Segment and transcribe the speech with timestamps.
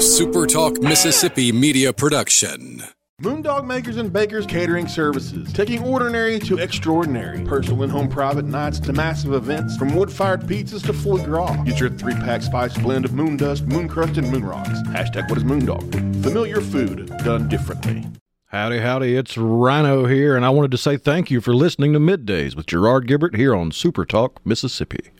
[0.00, 2.82] a Super Talk Mississippi media production.
[3.20, 7.44] Moondog Makers and Bakers Catering Services, taking ordinary to extraordinary.
[7.44, 11.54] Personal and home private nights to massive events, from wood-fired pizzas to foie gras.
[11.64, 14.70] Get your three-pack spice blend of moon dust, moon crust, and moon rocks.
[14.86, 16.22] Hashtag what is Moondog?
[16.22, 18.06] Familiar food done differently.
[18.46, 21.98] Howdy, howdy, it's Rhino here, and I wanted to say thank you for listening to
[21.98, 25.10] Middays with Gerard Gibbert here on Super Talk, Mississippi.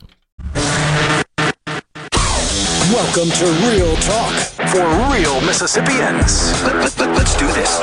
[2.91, 4.33] Welcome to Real Talk
[4.69, 6.51] for real Mississippians.
[6.61, 7.79] Let, us do this.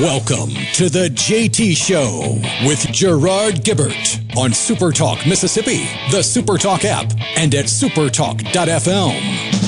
[0.00, 6.84] Welcome to the JT Show with Gerard Gibbert on Super Talk Mississippi, the Super Talk
[6.84, 9.12] app, and at supertalk.fm.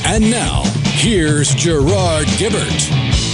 [0.05, 0.65] And now,
[0.97, 3.34] here's Gerard Gibbert.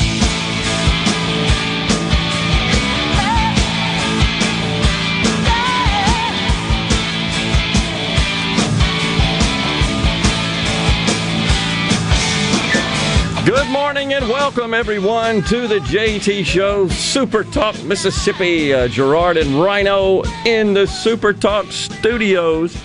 [13.50, 18.72] Good morning and welcome everyone to the JT Show, Super Talk Mississippi.
[18.72, 22.80] Uh, Gerard and Rhino in the Super Talk studios,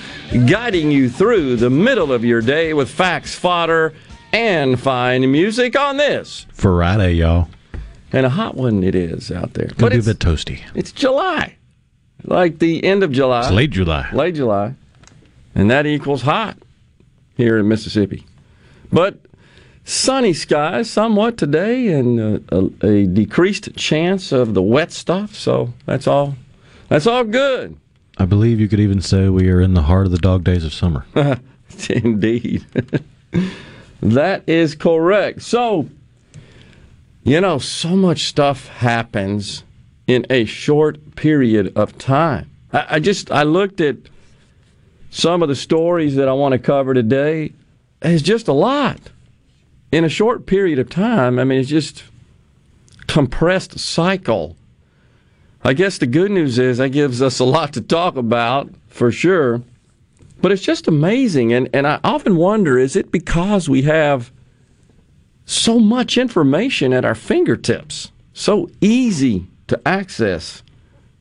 [0.48, 3.94] guiding you through the middle of your day with facts, fodder,
[4.34, 7.48] and fine music on this Friday, y'all.
[8.12, 9.70] And a hot one it is out there.
[9.78, 10.64] But be a bit toasty.
[10.74, 11.58] It's July,
[12.24, 13.44] like the end of July.
[13.44, 14.10] It's late July.
[14.14, 14.74] Late July,
[15.54, 16.58] and that equals hot
[17.38, 18.26] here in Mississippi.
[18.92, 19.20] But
[19.86, 25.36] sunny skies somewhat today and a, a, a, decreased chance of the wet stuff.
[25.36, 26.36] So that's all.
[26.90, 27.78] That's all good.
[28.18, 30.66] I believe you could even say we are in the heart of the dog days
[30.66, 31.06] of summer.
[31.90, 32.66] Indeed.
[34.02, 35.44] that is correct.
[35.44, 35.88] So,
[37.24, 39.64] you know, so much stuff happens
[40.08, 42.50] in a short period of time.
[42.74, 43.98] I, I just I looked at
[45.10, 47.54] some of the stories that I want to cover today.
[48.02, 49.00] It's just a lot
[49.92, 52.04] in a short period of time, I mean, it's just
[53.08, 54.56] compressed cycle.
[55.64, 59.12] I guess the good news is that gives us a lot to talk about for
[59.12, 59.62] sure.
[60.42, 61.54] But it's just amazing.
[61.54, 64.32] And, and I often wonder is it because we have
[65.46, 70.62] so much information at our fingertips, so easy to access,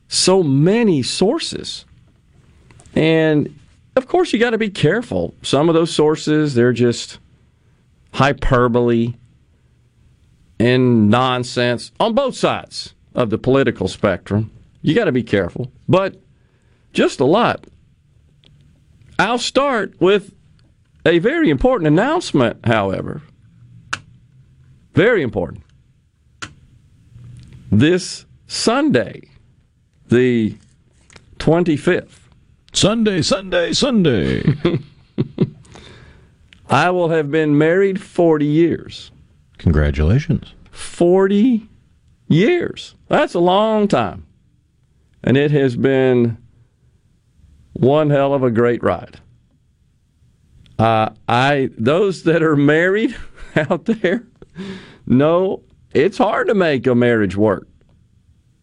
[0.07, 1.85] so many sources?
[2.93, 3.57] And
[3.95, 5.33] of course, you got to be careful.
[5.41, 7.19] Some of those sources, they're just
[8.15, 9.13] hyperbole,
[10.57, 14.51] and nonsense on both sides of the political spectrum.
[14.81, 16.21] You got to be careful, but
[16.93, 17.65] just a lot.
[19.19, 20.33] I'll start with
[21.05, 23.21] a very important announcement, however.
[24.93, 25.63] Very important.
[27.69, 29.29] This Sunday,
[30.07, 30.55] the
[31.39, 32.19] 25th.
[32.71, 34.43] Sunday, Sunday, Sunday.
[36.69, 39.11] I will have been married 40 years.
[39.57, 40.53] Congratulations.
[40.71, 41.69] 40
[42.27, 42.95] years.
[43.07, 44.25] That's a long time.
[45.23, 46.37] And it has been
[47.73, 49.19] one hell of a great ride.
[50.77, 53.15] Uh, I those that are married
[53.55, 54.27] out there
[55.05, 57.67] know it's hard to make a marriage work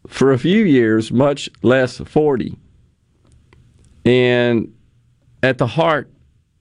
[0.07, 2.59] for a few years, much less 40.
[4.05, 4.75] And
[5.43, 6.11] at the heart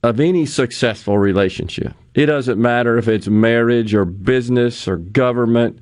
[0.02, 1.94] of any successful relationship.
[2.14, 5.78] It doesn't matter if it's marriage or business or government,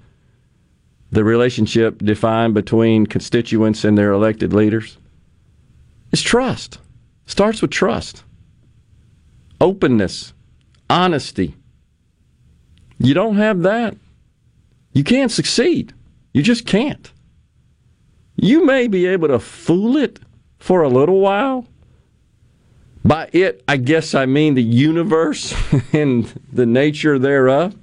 [1.10, 4.96] the relationship defined between constituents and their elected leaders.
[6.12, 6.78] It's trust.
[7.26, 8.24] Starts with trust,
[9.60, 10.32] openness,
[10.88, 11.54] honesty.
[12.98, 13.96] You don't have that,
[14.92, 15.94] you can't succeed.
[16.32, 17.12] You just can't.
[18.36, 20.18] You may be able to fool it
[20.58, 21.66] for a little while,
[23.04, 25.54] by it, I guess I mean the universe
[25.92, 27.76] and the nature thereof.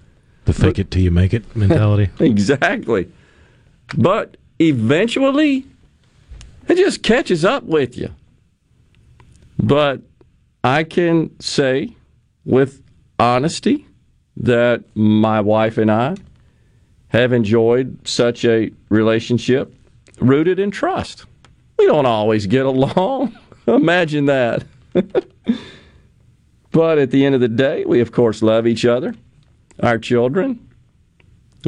[0.45, 2.09] The fake it till you make it mentality.
[2.19, 3.11] exactly.
[3.97, 5.65] But eventually,
[6.67, 8.13] it just catches up with you.
[9.57, 10.01] But
[10.63, 11.95] I can say
[12.45, 12.81] with
[13.19, 13.85] honesty
[14.37, 16.15] that my wife and I
[17.09, 19.73] have enjoyed such a relationship
[20.19, 21.25] rooted in trust.
[21.79, 23.37] We don't always get along.
[23.67, 24.63] Imagine that.
[26.71, 29.15] but at the end of the day, we of course love each other,
[29.81, 30.67] our children.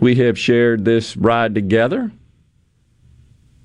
[0.02, 2.12] We have shared this ride together.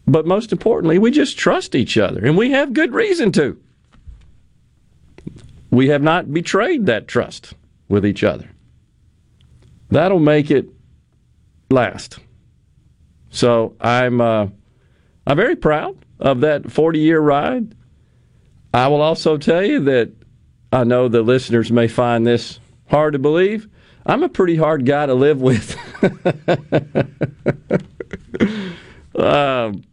[0.07, 3.59] But most importantly, we just trust each other, and we have good reason to.
[5.71, 7.55] We have not betrayed that trust
[7.89, 8.51] with each other.
[9.91, 10.69] That'll make it
[11.71, 12.19] last.
[13.31, 14.49] So I'm uh,
[15.27, 17.75] I'm very proud of that 40 year ride.
[18.75, 20.13] I will also tell you that
[20.73, 22.61] I know the listeners may find this
[22.91, 23.67] hard to believe,
[24.05, 25.75] I'm a pretty hard guy to live with.
[29.17, 29.85] Um,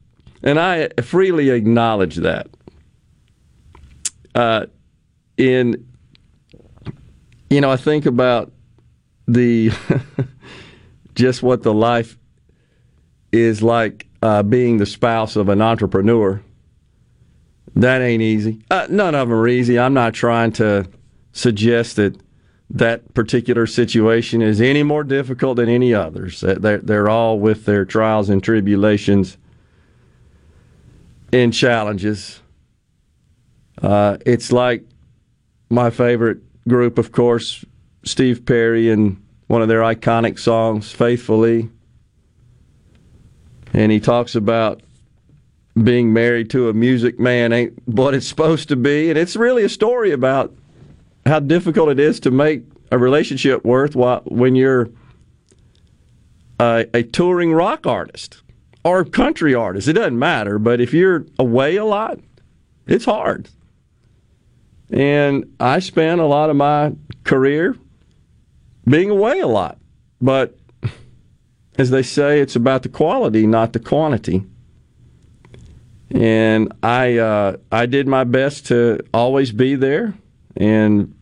[0.44, 2.48] and I freely acknowledge that.
[4.34, 4.66] Uh,
[5.38, 5.88] in,
[7.50, 8.52] you know, I think about
[9.28, 9.72] the
[11.16, 12.18] just what the life
[13.32, 16.42] is like uh, being the spouse of an entrepreneur.
[17.76, 18.62] That ain't easy.
[18.70, 19.80] Uh, none of them are easy.
[19.80, 20.88] I'm not trying to
[21.32, 22.20] suggest that
[22.70, 26.42] that particular situation is any more difficult than any others.
[26.42, 29.38] They're, they're all with their trials and tribulations
[31.34, 32.42] and challenges.
[33.82, 34.84] Uh, it's like
[35.70, 37.66] my favorite group, of course,
[38.04, 41.70] Steve Perry and one of their iconic songs, Faithfully.
[43.74, 44.82] And he talks about
[45.82, 49.10] being married to a music man ain't what it's supposed to be.
[49.10, 50.54] And it's really a story about
[51.26, 53.96] how difficult it is to make a relationship worth
[54.26, 54.90] when you're
[56.60, 58.42] a, a touring rock artist
[58.84, 59.88] or country artist.
[59.88, 62.20] It doesn't matter, but if you're away a lot,
[62.88, 63.50] it's hard.
[64.92, 66.94] And I spent a lot of my
[67.24, 67.78] career
[68.86, 69.78] being away a lot.
[70.20, 70.58] But
[71.78, 74.44] as they say, it's about the quality, not the quantity.
[76.14, 80.14] And I uh, I did my best to always be there
[80.58, 81.16] and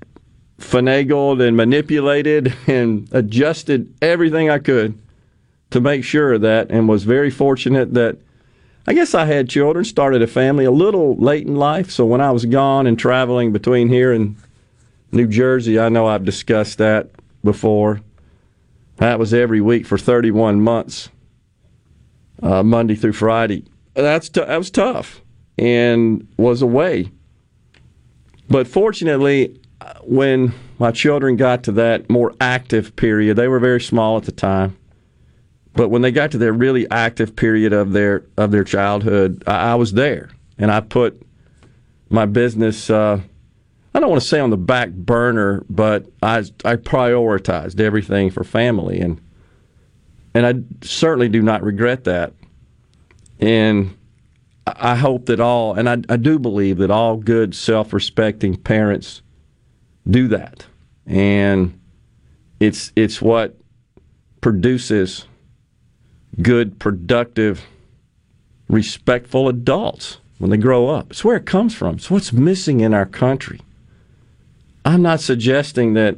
[0.59, 4.97] finagled and manipulated and adjusted everything I could
[5.71, 8.17] to make sure of that and was very fortunate that
[8.87, 11.91] I guess I had children, started a family a little late in life.
[11.91, 14.35] So when I was gone and traveling between here and
[15.11, 17.09] New Jersey, I know I've discussed that
[17.43, 18.01] before.
[18.97, 21.09] That was every week for 31 months,
[22.41, 23.65] uh, Monday through Friday.
[24.01, 25.21] That's t- that was tough
[25.57, 27.11] and was away.
[28.49, 29.59] But fortunately,
[30.03, 34.31] when my children got to that more active period, they were very small at the
[34.31, 34.77] time.
[35.73, 39.71] But when they got to their really active period of their of their childhood, I,
[39.71, 41.21] I was there, and I put
[42.09, 42.89] my business.
[42.89, 43.21] Uh,
[43.93, 48.43] I don't want to say on the back burner, but I I prioritized everything for
[48.43, 49.21] family, and
[50.33, 52.33] and I certainly do not regret that.
[53.39, 53.95] And
[54.65, 59.21] I hope that all, and I, I do believe that all good, self-respecting parents
[60.09, 60.65] do that,
[61.05, 61.79] and
[62.59, 63.57] it's it's what
[64.41, 65.25] produces
[66.41, 67.65] good, productive,
[68.67, 71.11] respectful adults when they grow up.
[71.11, 71.95] It's where it comes from.
[71.95, 73.61] It's what's missing in our country.
[74.85, 76.17] I'm not suggesting that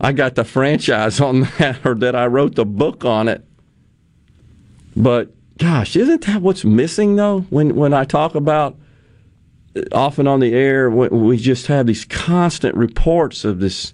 [0.00, 3.44] I got the franchise on that or that I wrote the book on it.
[4.96, 7.40] But gosh, isn't that what's missing though?
[7.50, 8.76] When when I talk about
[9.92, 13.92] often on the air, we just have these constant reports of this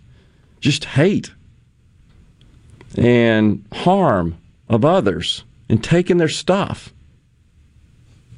[0.60, 1.32] just hate
[2.96, 4.36] and harm
[4.68, 6.92] of others and taking their stuff.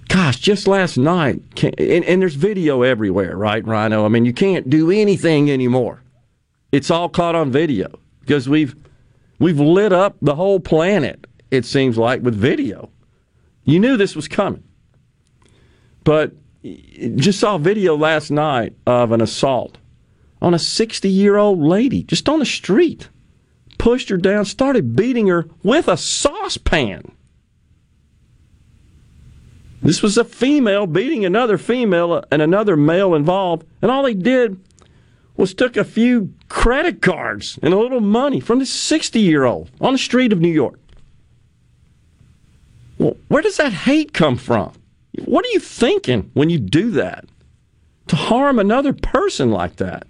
[0.08, 1.40] Gosh, just last night,
[1.78, 4.04] and, and, there's video everywhere, right, Rhino?
[4.04, 6.02] I mean, you can't do anything anymore.
[6.70, 8.76] It's all caught on video because we've
[9.38, 11.26] we've lit up the whole planet.
[11.50, 12.90] It seems like with video.
[13.64, 14.64] You knew this was coming,
[16.04, 16.32] but
[17.16, 19.78] just saw a video last night of an assault
[20.40, 23.08] on a 60 year old lady just on the street.
[23.78, 27.12] Pushed her down, started beating her with a saucepan.
[29.80, 34.60] This was a female beating another female and another male involved, and all they did
[35.36, 39.70] was took a few credit cards and a little money from this 60 year old
[39.80, 40.78] on the street of New York.
[43.02, 44.72] Well, where does that hate come from?
[45.24, 47.24] What are you thinking when you do that?
[48.06, 50.06] To harm another person like that?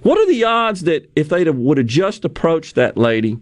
[0.00, 3.38] What are the odds that if they would have just approached that lady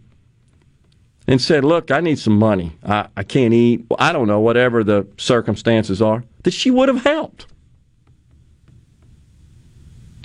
[1.28, 2.76] and said, Look, I need some money.
[2.84, 3.86] I, I can't eat.
[4.00, 7.46] I don't know, whatever the circumstances are, that she would have helped?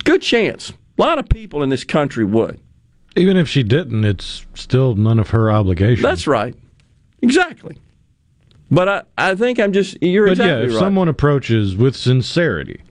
[0.04, 0.72] Good chance.
[0.72, 2.60] A lot of people in this country would.
[3.16, 6.02] Even if she didn't, it's still none of her obligation.
[6.02, 6.56] That's right.
[7.22, 7.78] Exactly.
[8.72, 10.80] But I, I think I'm just you're but exactly yeah, if right.
[10.80, 12.82] someone approaches with sincerity,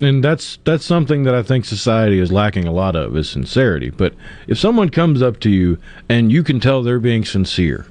[0.00, 3.90] and that's that's something that I think society is lacking a lot of is sincerity.
[3.90, 4.14] But
[4.46, 7.86] if someone comes up to you and you can tell they're being sincere,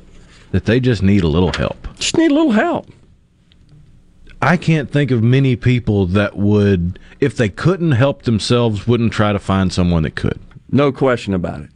[0.51, 1.87] that they just need a little help.
[1.97, 2.87] Just need a little help.
[4.41, 9.31] I can't think of many people that would, if they couldn't help themselves, wouldn't try
[9.31, 10.37] to find someone that could.
[10.69, 11.69] No question about it.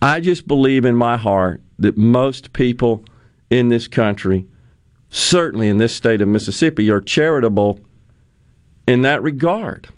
[0.00, 3.04] I just believe in my heart that most people
[3.50, 4.46] in this country,
[5.10, 7.80] certainly in this state of Mississippi, are charitable
[8.86, 9.88] in that regard.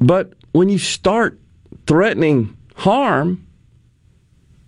[0.00, 1.38] But when you start
[1.86, 3.46] threatening harm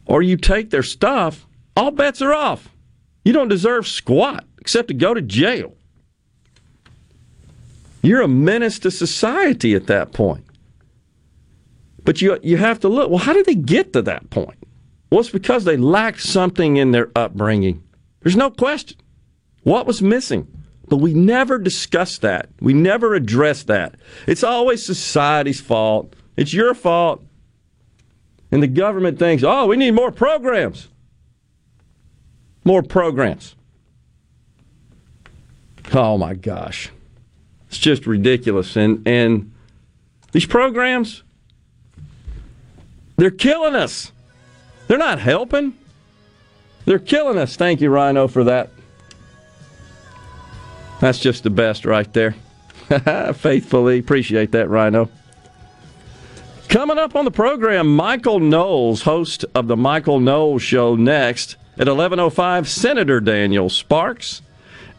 [0.07, 2.69] or you take their stuff, all bets are off.
[3.25, 5.75] You don't deserve squat except to go to jail.
[8.03, 10.45] You're a menace to society at that point.
[12.05, 14.59] But you, you have to look well, how did they get to that point?
[15.15, 17.85] Well, it's because they lacked something in their upbringing.
[18.25, 18.99] There's no question.
[19.63, 20.49] What was missing?
[20.89, 22.49] But we never discuss that.
[22.61, 23.95] We never address that.
[24.27, 26.17] It's always society's fault.
[26.37, 27.23] It's your fault.
[28.51, 30.89] And the government thinks, oh, we need more programs.
[32.65, 33.55] More programs.
[35.93, 36.91] Oh my gosh.
[37.69, 38.75] It's just ridiculous.
[38.75, 39.53] And and
[40.33, 41.23] these programs,
[43.17, 44.11] they're killing us.
[44.87, 45.75] They're not helping.
[46.85, 47.57] They're killing us.
[47.57, 48.71] Thank you, Rhino, for that.
[51.01, 52.35] That's just the best right there.
[53.35, 55.09] Faithfully appreciate that, Rhino.
[56.69, 61.87] Coming up on the program, Michael Knowles, host of the Michael Knowles Show, next at
[61.87, 62.67] 11:05.
[62.67, 64.43] Senator Daniel Sparks,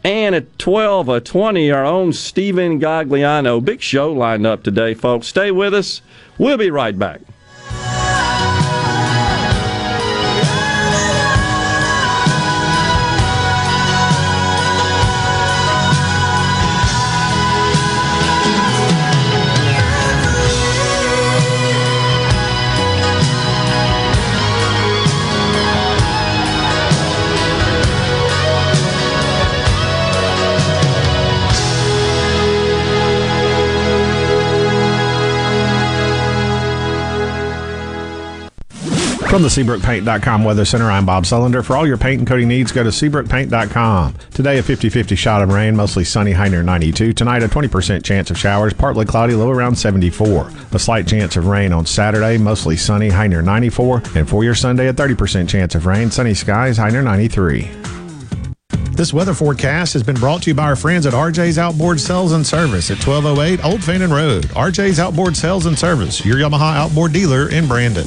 [0.02, 3.64] and at 12:20, our own Steven Gagliano.
[3.64, 5.26] Big show lined up today, folks.
[5.26, 6.00] Stay with us.
[6.38, 7.20] We'll be right back.
[39.36, 41.62] From the SeabrookPaint.com Weather Center, I'm Bob Sullender.
[41.62, 44.14] For all your paint and coating needs, go to SeabrookPaint.com.
[44.30, 47.12] Today, a 50 50 shot of rain, mostly sunny, high near 92.
[47.12, 50.50] Tonight, a 20% chance of showers, partly cloudy, low around 74.
[50.72, 54.04] A slight chance of rain on Saturday, mostly sunny, high near 94.
[54.14, 57.70] And for your Sunday, a 30% chance of rain, sunny skies, high near 93.
[58.92, 62.32] This weather forecast has been brought to you by our friends at RJ's Outboard Sales
[62.32, 64.44] and Service at 1208 Old Fannin Road.
[64.54, 68.06] RJ's Outboard Sales and Service, your Yamaha outboard dealer in Brandon.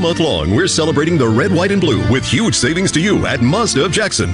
[0.00, 3.40] Month long, we're celebrating the red, white, and blue with huge savings to you at
[3.40, 4.32] Mazda of Jackson.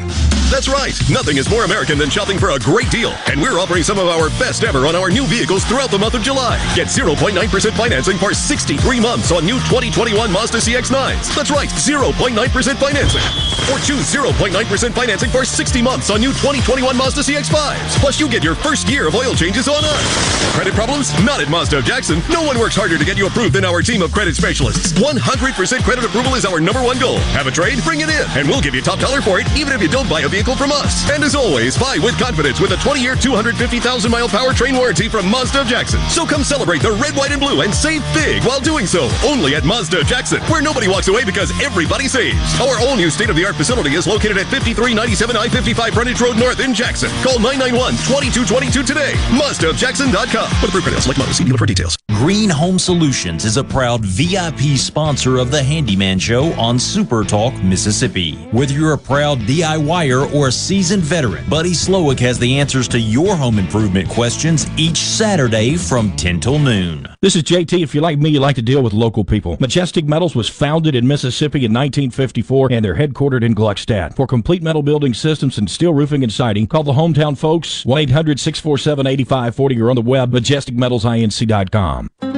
[0.50, 3.82] That's right, nothing is more American than shopping for a great deal, and we're offering
[3.82, 6.56] some of our best ever on our new vehicles throughout the month of July.
[6.74, 7.36] Get 0.9%
[7.76, 11.34] financing for 63 months on new 2021 Mazda CX-9s.
[11.34, 12.32] That's right, 0.9%
[12.76, 13.22] financing.
[13.68, 18.00] Or choose 0.9% financing for 60 months on new 2021 Mazda CX-5s.
[18.00, 20.54] Plus, you get your first year of oil changes on us.
[20.54, 21.12] Credit problems?
[21.22, 22.22] Not at Mazda of Jackson.
[22.30, 24.92] No one works harder to get you approved than our team of credit specialists.
[24.94, 27.18] 100% credit approval is our number one goal.
[27.32, 27.82] Have a trade?
[27.84, 30.08] Bring it in, and we'll give you top dollar for it, even if you don't
[30.08, 31.08] buy a vehicle from us.
[31.10, 35.62] And as always, buy with confidence with a 20-year, 250,000 mile powertrain warranty from Mazda
[35.62, 36.00] of Jackson.
[36.10, 39.08] So come celebrate the red, white, and blue and save big while doing so.
[39.24, 42.38] Only at Mazda of Jackson, where nobody walks away because everybody saves.
[42.60, 47.10] Our all new state-of-the-art facility is located at 5397 I-55 Frontage Road North in Jackson.
[47.22, 49.12] Call 991-2222 today.
[49.32, 50.50] MazdaofJackson.com.
[50.60, 51.34] For the proof credits, select model.
[51.34, 51.96] See dealer for details.
[52.10, 57.54] Green Home Solutions is a proud VIP sponsor of the Handyman Show on Super Talk,
[57.62, 58.34] Mississippi.
[58.50, 62.98] Whether you're a proud DIYer or a seasoned veteran, Buddy Slowick has the answers to
[62.98, 67.06] your home improvement questions each Saturday from 10 till noon.
[67.20, 67.82] This is JT.
[67.82, 69.56] If you're like me, you like to deal with local people.
[69.60, 74.14] Majestic Metals was founded in Mississippi in 1954 and they're headquartered in Gluckstadt.
[74.14, 78.02] For complete metal building systems and steel roofing and siding, call the hometown folks 1
[78.02, 82.37] 800 647 8540 or on the web majesticmetalsinc.com.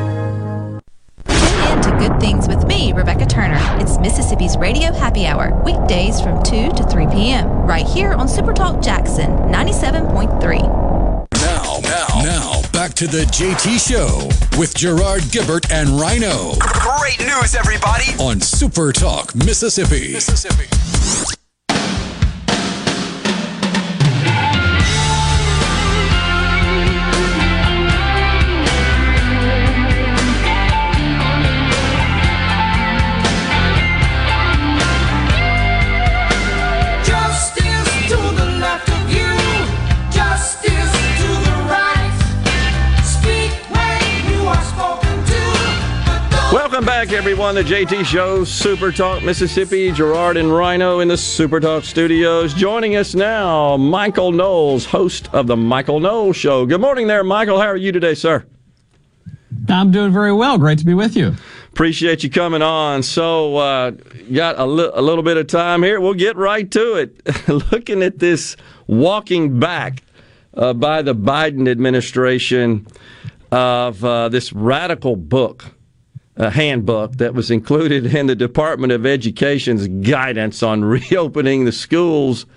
[2.01, 3.59] good things with me, Rebecca Turner.
[3.79, 8.83] It's Mississippi's Radio Happy Hour, weekdays from 2 to 3 p.m., right here on Supertalk
[8.83, 10.61] Jackson 97.3.
[11.35, 14.27] Now, now, now, back to the JT Show
[14.57, 18.05] with Gerard Gibbert and Rhino Great news, everybody!
[18.19, 20.13] on Super Talk, Mississippi.
[20.13, 21.37] Mississippi.
[46.71, 47.55] Welcome back, everyone.
[47.55, 49.91] The JT Show, Super Talk Mississippi.
[49.91, 52.53] Gerard and Rhino in the Super Talk studios.
[52.53, 56.65] Joining us now, Michael Knowles, host of the Michael Knowles Show.
[56.65, 57.59] Good morning, there, Michael.
[57.59, 58.45] How are you today, sir?
[59.67, 60.57] I'm doing very well.
[60.57, 61.35] Great to be with you.
[61.73, 63.03] Appreciate you coming on.
[63.03, 63.91] So, uh,
[64.31, 65.99] got a, li- a little bit of time here.
[65.99, 67.49] We'll get right to it.
[67.73, 68.55] Looking at this
[68.87, 70.03] walking back
[70.53, 72.87] uh, by the Biden administration
[73.51, 75.65] of uh, this radical book,
[76.41, 82.47] a handbook that was included in the Department of Education's guidance on reopening the schools.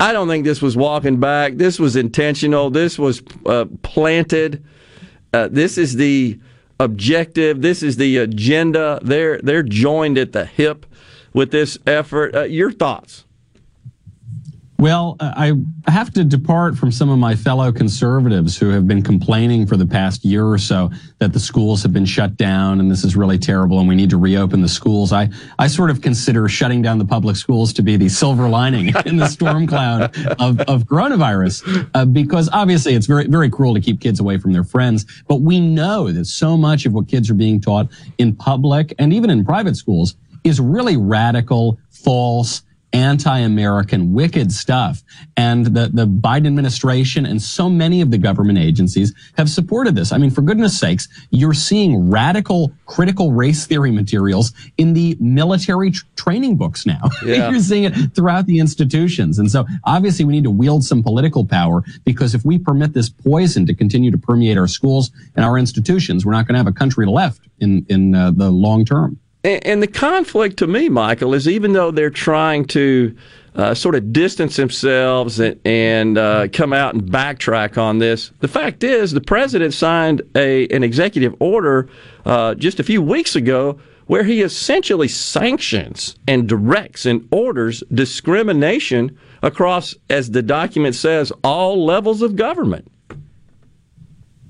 [0.00, 1.54] I don't think this was walking back.
[1.54, 2.70] This was intentional.
[2.70, 4.64] This was uh, planted.
[5.32, 6.40] Uh, this is the
[6.80, 7.62] objective.
[7.62, 8.98] This is the agenda.
[9.02, 10.84] They're they're joined at the hip
[11.32, 12.34] with this effort.
[12.34, 13.24] Uh, your thoughts?
[14.82, 19.00] Well, uh, I have to depart from some of my fellow conservatives who have been
[19.00, 22.90] complaining for the past year or so that the schools have been shut down and
[22.90, 25.12] this is really terrible and we need to reopen the schools.
[25.12, 28.92] I, I sort of consider shutting down the public schools to be the silver lining
[29.06, 33.80] in the storm cloud of, of coronavirus uh, because obviously it's very, very cruel to
[33.80, 35.06] keep kids away from their friends.
[35.28, 37.86] But we know that so much of what kids are being taught
[38.18, 45.02] in public and even in private schools is really radical, false, anti-American, wicked stuff.
[45.36, 50.12] And the, the Biden administration and so many of the government agencies have supported this.
[50.12, 55.90] I mean, for goodness sakes, you're seeing radical critical race theory materials in the military
[55.90, 57.00] tr- training books now.
[57.24, 57.50] Yeah.
[57.50, 59.38] you're seeing it throughout the institutions.
[59.38, 63.08] And so obviously we need to wield some political power because if we permit this
[63.08, 66.66] poison to continue to permeate our schools and our institutions, we're not going to have
[66.66, 69.18] a country left in, in uh, the long term.
[69.44, 73.16] And, the conflict to me, Michael, is even though they're trying to
[73.56, 78.46] uh, sort of distance themselves and, and uh, come out and backtrack on this, the
[78.46, 81.88] fact is the president signed a an executive order
[82.24, 89.18] uh, just a few weeks ago where he essentially sanctions and directs and orders discrimination
[89.42, 92.91] across, as the document says, all levels of government.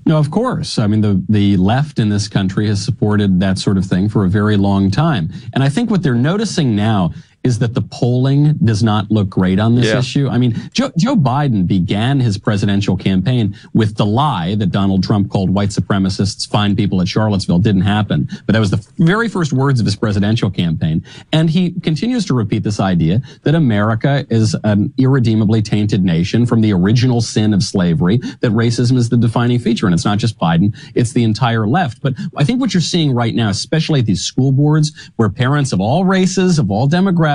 [0.05, 0.79] No, of course.
[0.79, 4.25] I mean, the, the left in this country has supported that sort of thing for
[4.25, 5.31] a very long time.
[5.53, 7.13] And I think what they're noticing now
[7.43, 9.99] is that the polling does not look great on this Yeah.
[9.99, 10.29] issue.
[10.29, 15.29] I mean, Joe, Joe Biden began his presidential campaign with the lie that Donald Trump
[15.29, 17.59] called white supremacists fine people at Charlottesville.
[17.59, 18.29] Didn't happen.
[18.45, 21.03] But that was the very first words of his presidential campaign.
[21.33, 26.61] And he continues to repeat this idea that America is an irredeemably tainted nation from
[26.61, 29.85] the original sin of slavery, that racism is the defining feature.
[29.85, 32.01] And it's not just Biden, it's the entire left.
[32.01, 35.73] But I think what you're seeing right now, especially at these school boards where parents
[35.73, 37.32] of all races, of all demographics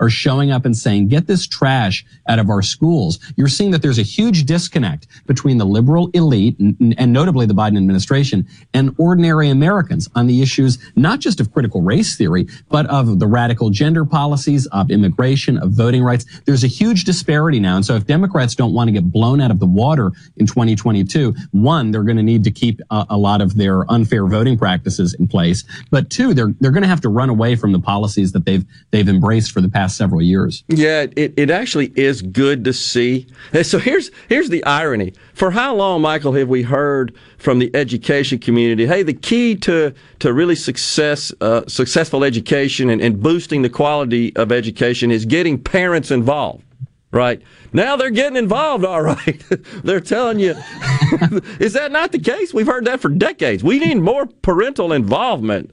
[0.00, 3.18] are showing up and saying, get this trash out of our schools.
[3.36, 7.54] You're seeing that there's a huge disconnect between the liberal elite and, and notably the
[7.54, 12.86] Biden administration and ordinary Americans on the issues, not just of critical race theory, but
[12.86, 16.24] of the radical gender policies, of immigration, of voting rights.
[16.44, 17.76] There's a huge disparity now.
[17.76, 21.34] And so if Democrats don't want to get blown out of the water in 2022,
[21.52, 25.14] one, they're going to need to keep a, a lot of their unfair voting practices
[25.14, 25.64] in place.
[25.90, 28.64] But two, they're, they're going to have to run away from the policies that they've,
[28.90, 30.64] they've embraced for the past several years.
[30.68, 33.26] Yeah, it, it actually is good to see.
[33.52, 35.12] And So here's here's the irony.
[35.34, 38.86] For how long, Michael, have we heard from the education community?
[38.86, 44.34] Hey, the key to to really success uh, successful education and, and boosting the quality
[44.36, 46.64] of education is getting parents involved.
[47.10, 47.40] Right
[47.72, 48.84] now, they're getting involved.
[48.84, 49.44] All right,
[49.84, 50.50] they're telling you.
[51.60, 52.52] is that not the case?
[52.52, 53.62] We've heard that for decades.
[53.62, 55.72] We need more parental involvement.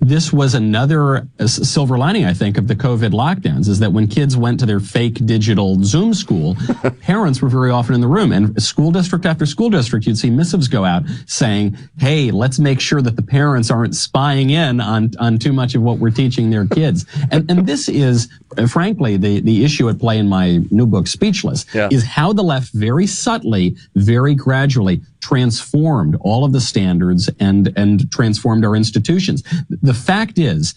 [0.00, 4.06] This was another uh, silver lining, I think, of the COVID lockdowns is that when
[4.06, 6.56] kids went to their fake digital Zoom school,
[7.00, 8.30] parents were very often in the room.
[8.32, 12.80] And school district after school district, you'd see missives go out saying, hey, let's make
[12.80, 16.50] sure that the parents aren't spying in on, on too much of what we're teaching
[16.50, 17.06] their kids.
[17.30, 21.06] and, and this is, uh, frankly, the, the issue at play in my new book,
[21.06, 21.88] Speechless, Yeah.
[21.90, 28.10] is how the left very subtly, very gradually transformed all of the standards and and
[28.12, 29.42] transformed our institutions.
[29.82, 30.74] The fact is,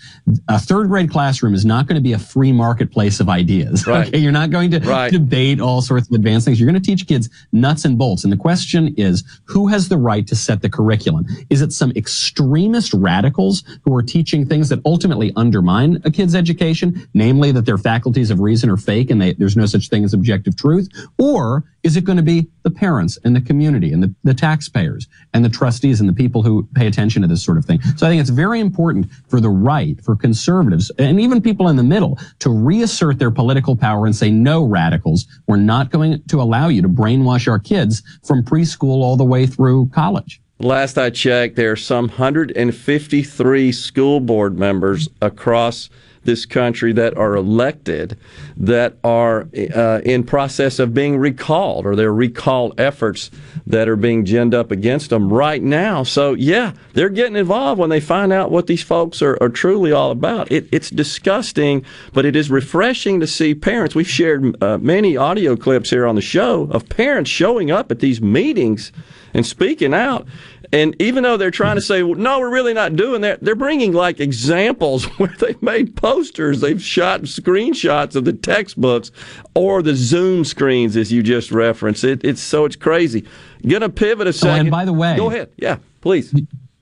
[0.48, 3.86] a third grade classroom is not going to be a free marketplace of ideas.
[3.92, 4.08] Right.
[4.08, 5.12] Okay, you're not going to Right.
[5.12, 6.60] debate all sorts of advanced things.
[6.60, 8.24] You're going to teach kids nuts and bolts.
[8.24, 11.26] And the question is, who has the right to set the curriculum?
[11.50, 17.06] Is it some extremist radicals who are teaching things that ultimately undermine a kid's education,
[17.14, 20.14] namely that their faculties of reason are fake and they, there's no such thing as
[20.14, 20.88] objective truth?
[21.18, 25.08] Or is it going to be the parents and the community and the, the taxpayers
[25.34, 27.82] and the trustees and the people who pay attention to this sort of thing?
[27.98, 31.76] So I think it's very important for the right, for conservatives, and even people in
[31.76, 36.42] the middle to reassert their political power and say, no, radicals, we're not going to
[36.42, 40.42] allow you to brainwash our kids from preschool all the way through college.
[40.60, 45.90] Last I checked, there are some 153 school board members across
[46.24, 48.18] this country that are elected
[48.56, 53.32] that are uh, in process of being recalled or there are recall efforts
[53.66, 56.04] that are being ginned up against them right now.
[56.04, 59.92] So yeah, they're getting involved when they find out what these folks are, are truly
[59.92, 60.52] all about.
[60.52, 63.96] It, it's disgusting, but it is refreshing to see parents.
[63.96, 68.00] We've shared uh, many audio clips here on the show of parents showing up at
[68.00, 68.92] these meetings
[69.34, 70.28] and speaking out.
[70.74, 73.56] And even though they're trying to say, well, no, we're really not doing that, they're
[73.56, 79.12] bringing like examples where they've made posters, they've shot screenshots of the textbooks
[79.56, 82.04] or the Zoom screens, as you just referenced.
[82.04, 83.26] It, it's so it's crazy.
[83.68, 84.56] Gonna pivot a second.
[84.56, 85.52] Oh, and by the way, go ahead.
[85.58, 86.34] Yeah, please.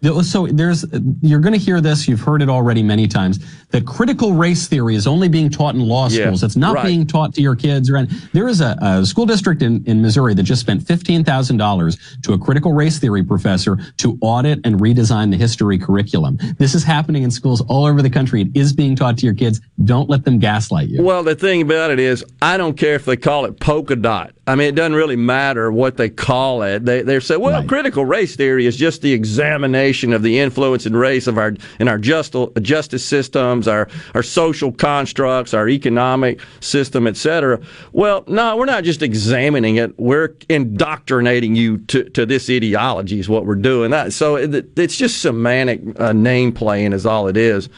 [0.02, 0.86] So there's,
[1.22, 2.08] you're going to hear this.
[2.08, 3.40] You've heard it already many times
[3.72, 6.42] that critical race theory is only being taught in law Yeah, schools.
[6.44, 6.86] It's not right.
[6.86, 7.90] being taught to your kids.
[7.90, 11.58] Or there is a, a school district in, in Missouri that just spent fifteen thousand
[11.58, 16.38] dollars to a critical race theory professor to audit and redesign the history curriculum.
[16.58, 18.42] This is happening in schools all over the country.
[18.44, 19.60] It is being taught to your kids.
[19.84, 21.04] Don't let them gaslight you.
[21.04, 24.32] Well, the thing about it is, I don't care if they call it polka dot.
[24.48, 26.86] I mean, it doesn't really matter what they call it.
[26.86, 30.98] They they say, well, critical race theory is just the examination of the influence and
[30.98, 37.08] race of our in our just, justice systems, our our social constructs, our economic system,
[37.08, 37.60] etc.
[37.92, 39.98] Well, no, we're not just examining it.
[40.00, 43.92] We're indoctrinating you to, to this ideology is what we're doing.
[44.12, 47.70] So it, it's just semantic uh, name playing is all it is.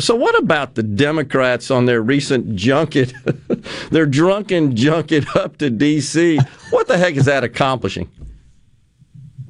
[0.00, 3.14] So what about the Democrats on their recent junket,
[3.90, 6.38] their drunken junket up to D.C.?
[6.70, 8.10] What the heck is that accomplishing?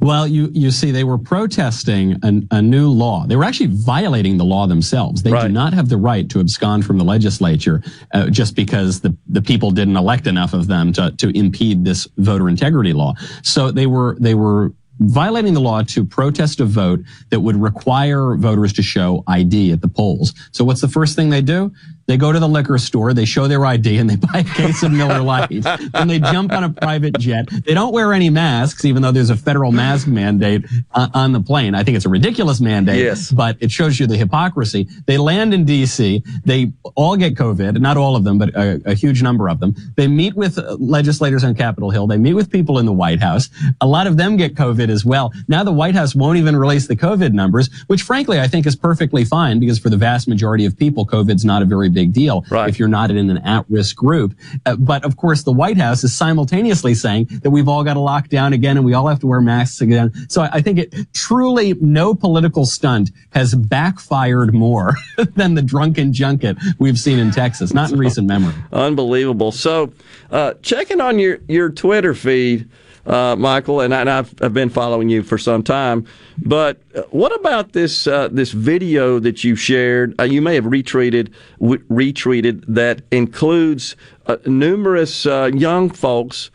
[0.02, 3.24] Well, you, you see, they were protesting an, a new law.
[3.24, 5.22] They were actually violating the law themselves.
[5.22, 9.16] They do not have the right to abscond from the legislature uh, just because the,
[9.28, 13.14] the people didn't elect enough of them to, to impede this voter integrity law.
[13.44, 18.34] So they were, they were violating the law to protest a vote that would require
[18.34, 20.34] voters to show ID at the polls.
[20.50, 21.72] So what's the first thing they do?
[22.06, 24.82] They go to the liquor store, they show their ID, and they buy a case
[24.82, 25.64] of Miller Lite.
[25.94, 27.48] and they jump on a private jet.
[27.64, 31.40] They don't wear any masks, even though there's a federal mask mandate uh, on the
[31.40, 31.74] plane.
[31.74, 33.30] I think it's a ridiculous mandate, Yes.
[33.30, 34.88] but it shows you the hypocrisy.
[35.06, 36.22] They land in D.C.
[36.44, 39.74] They all get COVID, not all of them, but a, a huge number of them.
[39.96, 42.06] They meet with uh, legislators on Capitol Hill.
[42.06, 43.48] They meet with people in the White House.
[43.80, 45.32] A lot of them get COVID as well.
[45.48, 48.74] Now the White House won't even release the COVID numbers, which frankly I think is
[48.76, 52.44] perfectly fine because for the vast majority of people, COVID's not a very big deal
[52.68, 54.34] if you're not in an at-risk group.
[54.64, 58.00] Uh, but of course, the White House is simultaneously saying that we've all got to
[58.00, 60.12] lock down again and we all have to wear masks again.
[60.28, 64.94] So I I think it truly no political stunt has backfired more
[65.34, 68.54] than the drunken junket we've seen in Texas, not in recent memory.
[68.72, 69.50] Unbelievable.
[69.50, 69.92] So,
[70.30, 72.68] uh, checking on your, your Twitter feed,
[73.06, 76.06] uh, Michael, and, I, I've been following you for some time.
[76.38, 80.14] But uh, what about this uh, this video that you shared?
[80.20, 86.50] Uh, you may have retweeted w- retweeted that includes uh, numerous uh, young folks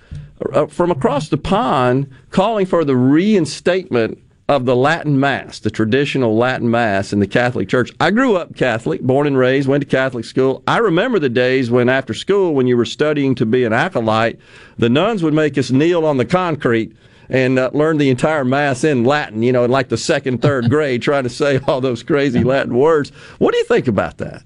[0.70, 6.72] from across the pond calling for the reinstatement of the Latin Mass, the traditional Latin
[6.72, 7.92] Mass in the Catholic Church.
[8.00, 10.64] I grew up Catholic, born and raised, went to Catholic school.
[10.68, 14.40] I remember the days when after school, when you were studying to be an acolyte,
[14.78, 16.96] the nuns would make us kneel on the concrete
[17.30, 20.70] and uh, learn the entire Mass in Latin, you know, in like the second, third
[20.70, 23.10] grade, trying to say all those crazy Latin words.
[23.40, 24.44] What do you think about that?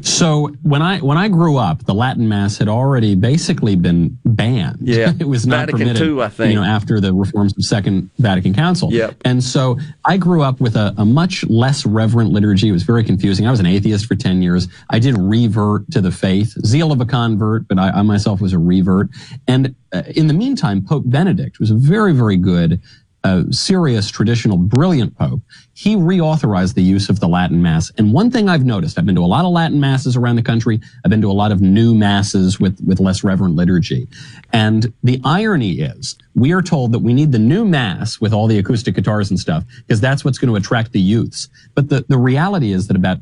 [0.00, 4.78] So when I when I grew up, the Latin Mass had already basically been banned.
[4.82, 5.12] Yeah.
[5.20, 6.08] it was not Vatican permitted.
[6.08, 6.50] II, I think.
[6.50, 8.92] You know, after the reforms of Second Vatican Council.
[8.92, 9.16] Yep.
[9.24, 12.68] And so I grew up with a, a much less reverent liturgy.
[12.68, 13.46] It was very confusing.
[13.46, 14.68] I was an atheist for ten years.
[14.90, 18.52] I did revert to the faith, zeal of a convert, but I, I myself was
[18.52, 19.08] a revert.
[19.46, 22.80] And uh, in the meantime, Pope Benedict was a very very good.
[23.24, 25.40] Uh, serious, traditional, brilliant pope,
[25.74, 27.90] he reauthorized the use of the Latin Mass.
[27.98, 30.42] And one thing I've noticed, I've been to a lot of Latin Masses around the
[30.42, 30.80] country.
[31.04, 34.08] I've been to a lot of new Masses with, with less reverent liturgy.
[34.52, 38.46] And the irony is, we are told that we need the new Mass with all
[38.46, 41.48] the acoustic guitars and stuff, because that's what's going to attract the youths.
[41.74, 43.18] But the, the reality is that about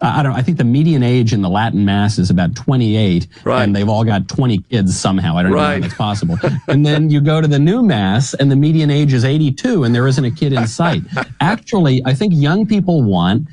[0.00, 0.32] I don't.
[0.32, 3.62] I think the median age in the Latin Mass is about 28, Right.
[3.62, 5.38] and they've all got 20 kids somehow.
[5.38, 5.74] I don't know Right.
[5.76, 6.38] how that's possible.
[6.68, 9.94] and then you go to the new Mass, and the median age is 82, and
[9.94, 11.02] there isn't a kid in sight.
[11.40, 13.48] Actually, I think young people want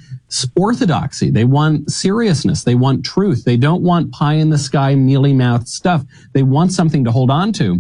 [0.58, 1.30] orthodoxy.
[1.30, 2.64] They want seriousness.
[2.64, 3.46] They want truth.
[3.46, 6.04] They don't want pie in the sky, mealy mouthed stuff.
[6.34, 7.80] They want something to hold on to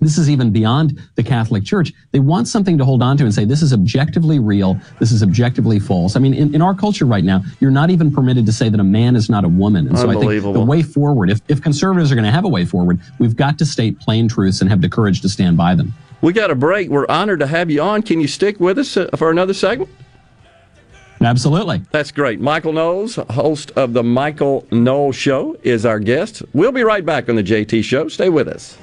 [0.00, 1.92] this is even beyond the Catholic Church.
[2.12, 4.78] They want something to hold on to and say, this is objectively real.
[5.00, 6.16] This is objectively false.
[6.16, 8.80] I mean, in, in our culture right now, you're not even permitted to say that
[8.80, 9.88] a man is not a woman.
[9.88, 12.48] And so I think the way forward, if, if conservatives are going to have a
[12.48, 15.74] way forward, we've got to state plain truths and have the courage to stand by
[15.74, 15.94] them.
[16.20, 16.88] We got a break.
[16.88, 18.02] We're honored to have you on.
[18.02, 19.90] Can you stick with us uh, for another segment?
[21.20, 21.82] Absolutely.
[21.90, 22.40] That's great.
[22.40, 26.42] Michael Knowles, host of the Michael Knowles Show, is our guest.
[26.52, 28.08] We'll be right back on the JT Show.
[28.08, 28.78] Stay with us.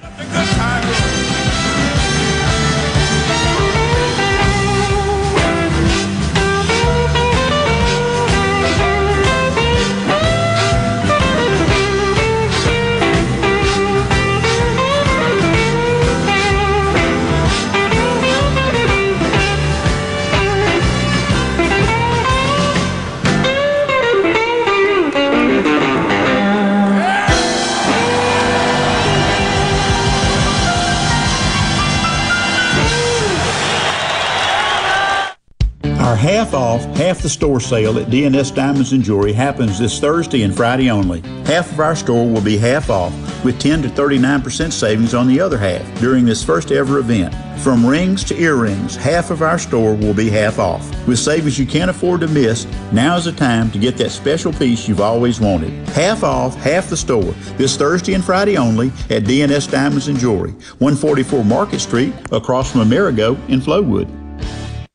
[36.26, 40.58] Half off, half the store sale at DNS Diamonds and Jewelry happens this Thursday and
[40.58, 41.22] Friday only.
[41.46, 43.14] Half of our store will be half off,
[43.46, 47.36] with 10 to 39% savings on the other half during this first ever event.
[47.62, 50.84] From rings to earrings, half of our store will be half off.
[51.08, 54.52] With savings you can't afford to miss, now is the time to get that special
[54.52, 55.88] piece you've always wanted.
[55.90, 60.54] Half off, half the store, this Thursday and Friday only at DNS Diamonds and Jewelry,
[60.80, 64.25] 144 Market Street, across from Amerigo in Flowood.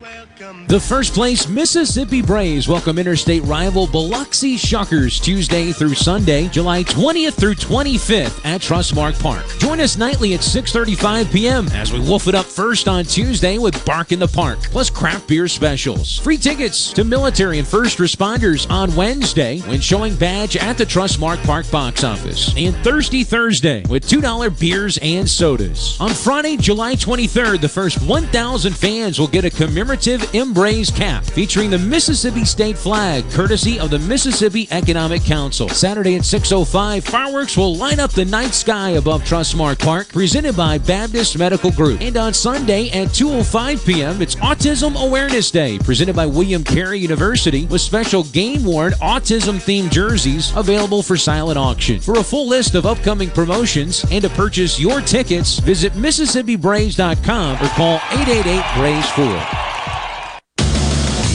[0.00, 0.27] Well,
[0.66, 7.34] the first place Mississippi Braves welcome interstate rival Biloxi Shuckers Tuesday through Sunday, July 20th
[7.34, 9.44] through 25th at Trustmark Park.
[9.58, 11.68] Join us nightly at 6:35 p.m.
[11.68, 15.28] as we wolf it up first on Tuesday with Bark in the Park, plus craft
[15.28, 16.18] beer specials.
[16.18, 21.42] Free tickets to military and first responders on Wednesday when showing badge at the Trustmark
[21.44, 22.54] Park box office.
[22.56, 25.98] And Thirsty Thursday with $2 beers and sodas.
[26.00, 31.68] On Friday, July 23rd, the first 1,000 fans will get a commemorative M-Braves cap featuring
[31.68, 35.68] the Mississippi state flag, courtesy of the Mississippi Economic Council.
[35.68, 40.78] Saturday at 6.05, fireworks will light up the night sky above Trustmark Park, presented by
[40.78, 42.00] Baptist Medical Group.
[42.00, 47.66] And on Sunday at 2.05 p.m., it's Autism Awareness Day, presented by William Carey University,
[47.66, 51.98] with special game-worn autism-themed jerseys available for silent auction.
[51.98, 57.68] For a full list of upcoming promotions and to purchase your tickets, visit MississippiBraves.com or
[57.70, 59.67] call 888-BRAVES4.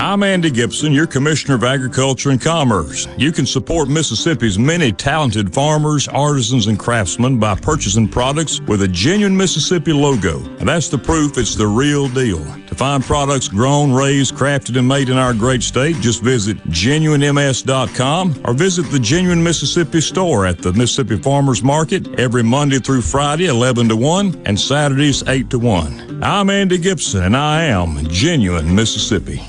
[0.00, 3.08] I'm Andy Gipson, your Commissioner of Agriculture and Commerce.
[3.16, 8.88] You can support Mississippi's many talented farmers, artisans, and craftsmen by purchasing products with a
[8.88, 10.38] genuine Mississippi logo.
[10.60, 12.38] And that's the proof it's the real deal.
[12.68, 18.42] To find products grown, raised, crafted, and made in our great state, just visit genuinems.com
[18.44, 23.46] or visit the Genuine Mississippi store at the Mississippi Farmers Market every Monday through Friday,
[23.46, 26.22] 11 to 1, and Saturdays, 8 to 1.
[26.22, 29.42] I'm Andy Gipson, and I am Genuine Mississippi.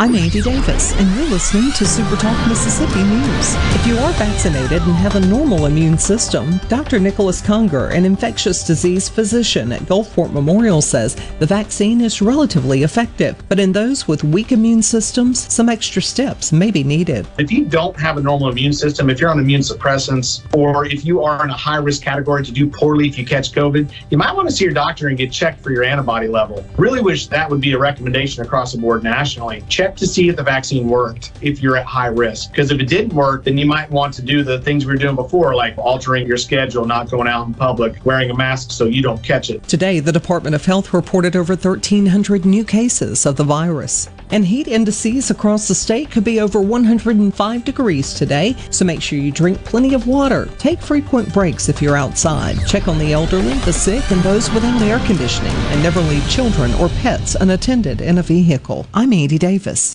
[0.00, 3.54] I'm Andy Davis, and you're listening to Super Talk Mississippi News.
[3.74, 6.98] If you are vaccinated and have a normal immune system, Dr.
[6.98, 13.36] Nicholas Conger, an infectious disease physician at Gulfport Memorial, says the vaccine is relatively effective.
[13.50, 17.26] But in those with weak immune systems, some extra steps may be needed.
[17.38, 21.04] If you don't have a normal immune system, if you're on immune suppressants, or if
[21.04, 24.16] you are in a high risk category to do poorly if you catch COVID, you
[24.16, 26.64] might want to see your doctor and get checked for your antibody level.
[26.78, 29.62] Really wish that would be a recommendation across the board nationally.
[29.68, 32.50] Check to see if the vaccine worked if you're at high risk.
[32.50, 34.98] Because if it didn't work, then you might want to do the things we were
[34.98, 38.84] doing before, like altering your schedule, not going out in public, wearing a mask so
[38.86, 39.62] you don't catch it.
[39.64, 44.08] Today, the Department of Health reported over 1,300 new cases of the virus.
[44.32, 49.18] And heat indices across the state could be over 105 degrees today, so make sure
[49.18, 50.48] you drink plenty of water.
[50.58, 52.56] Take frequent breaks if you're outside.
[52.66, 56.72] Check on the elderly, the sick, and those without air conditioning, and never leave children
[56.74, 58.86] or pets unattended in a vehicle.
[58.94, 59.94] I'm Andy Davis.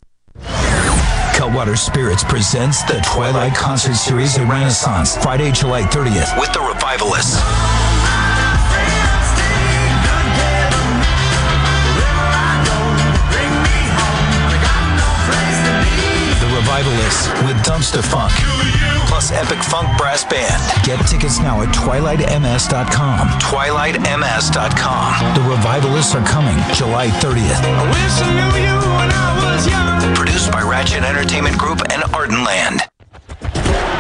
[1.36, 7.75] Cutwater Spirits presents the Twilight Concert Series at Renaissance, Friday, July 30th, with the Revivalists.
[17.06, 18.32] Revivalists with Dumpstaphunk,
[19.08, 20.62] plus Epic Funk Brass Band.
[20.86, 23.28] Get tickets now at twilightms.com.
[23.40, 25.36] Twilightms.com.
[25.36, 27.62] The Revivalists are coming July 30th.
[30.16, 32.95] Produced by Ratchet Entertainment Group and Ardenland.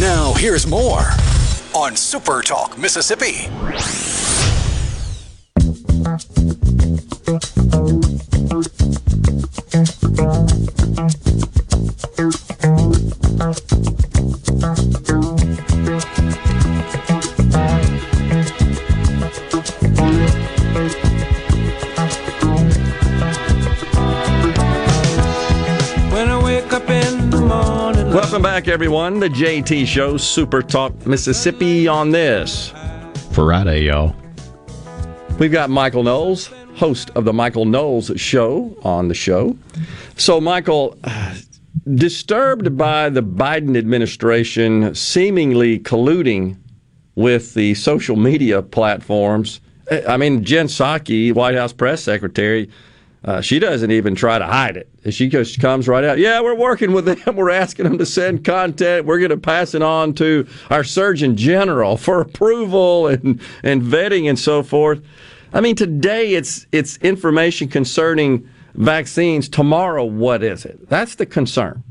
[0.00, 1.02] Now, here's more
[1.74, 3.48] on Super Talk Mississippi.
[28.52, 29.18] Back, everyone.
[29.18, 32.70] The JT Show, Super Talk Mississippi on this.
[33.30, 34.14] Friday, y'all.
[35.38, 39.56] We've got Michael Knowles, host of the Michael Knowles Show, on the show.
[40.18, 40.98] So, Michael,
[41.94, 46.58] disturbed by the Biden administration seemingly colluding
[47.14, 49.62] with the social media platforms.
[49.90, 52.68] eh, I mean, Jen Psaki, White House press secretary,
[53.24, 54.88] uh, she doesn't even try to hide it.
[55.10, 56.18] She just comes right out.
[56.18, 57.36] Yeah, we're working with them.
[57.36, 59.06] We're asking them to send content.
[59.06, 64.28] We're going to pass it on to our Surgeon General for approval and, and vetting
[64.28, 65.02] and so forth.
[65.52, 69.48] I mean, today it's it's information concerning vaccines.
[69.48, 70.88] Tomorrow, what is it?
[70.88, 71.84] That's the concern.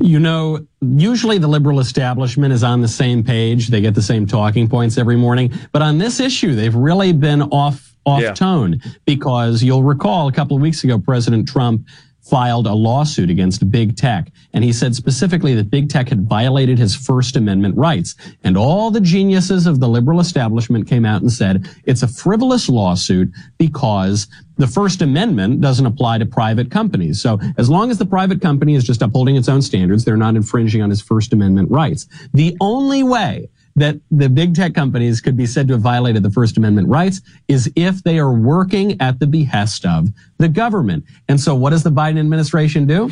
[0.00, 3.68] You know, usually the liberal establishment is on the same page.
[3.68, 5.52] They get the same talking points every morning.
[5.72, 8.32] But on this issue, they've really been off off Yeah.
[8.32, 11.86] tone because you'll recall a couple of weeks ago, President Trump
[12.22, 14.30] filed a lawsuit against big tech.
[14.52, 18.14] And he said specifically that big tech had violated his First Amendment rights.
[18.44, 22.68] And all the geniuses of the liberal establishment came out and said it's a frivolous
[22.68, 27.20] lawsuit because the First Amendment doesn't apply to private companies.
[27.20, 30.36] So as long as the private company is just upholding its own standards, they're not
[30.36, 32.06] infringing on his First Amendment rights.
[32.34, 33.48] The only way
[33.80, 37.20] that the big tech companies could be said to have violated the First Amendment rights
[37.48, 41.04] is if they are working at the behest of the government.
[41.28, 43.10] And so what does the Biden administration do?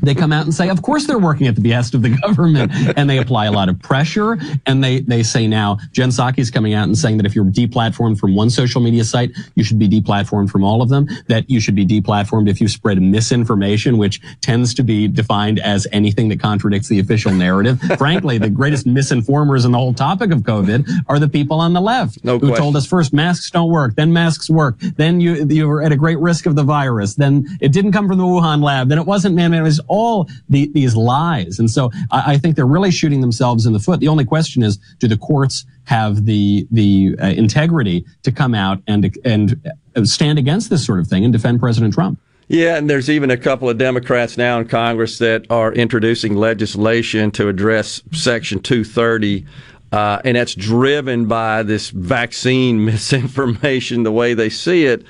[0.00, 2.72] They come out and say, of course they're working at the behest of the government.
[2.96, 4.38] And they apply a lot of pressure.
[4.66, 8.18] And they, they say now, Jen Psaki's coming out and saying that if you're deplatformed
[8.18, 11.60] from one social media site, you should be deplatformed from all of them, that you
[11.60, 16.40] should be deplatformed if you spread misinformation, which tends to be defined as anything that
[16.40, 17.80] contradicts the official narrative.
[17.98, 21.80] Frankly, the greatest misinformers in the whole topic of COVID are the people on the
[21.80, 22.56] left No who question.
[22.56, 25.96] told us first masks don't work, then masks work, then you, you were at a
[25.96, 29.06] great risk of the virus, then it didn't come from the Wuhan lab, then it
[29.06, 31.58] wasn't man, it all the, these lies.
[31.58, 34.00] And so I, I think they're really shooting themselves in the foot.
[34.00, 38.82] The only question is, do the courts have the, the uh, integrity to come out
[38.86, 39.60] and, and
[40.04, 42.18] stand against this sort of thing and defend President Trump?
[42.48, 47.30] Yeah, and there's even a couple of Democrats now in Congress that are introducing legislation
[47.32, 49.46] to address Section 230.
[49.90, 55.04] Uh, and that's driven by this vaccine misinformation, the way they see it.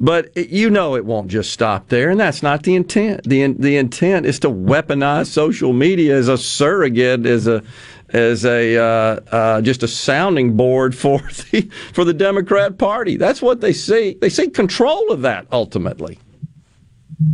[0.00, 3.22] But you know it won't just stop there, and that's not the intent.
[3.24, 7.62] the The intent is to weaponize social media as a surrogate, as a
[8.08, 13.16] as a uh, uh, just a sounding board for the for the Democrat Party.
[13.16, 14.16] That's what they see.
[14.20, 16.18] They see control of that ultimately.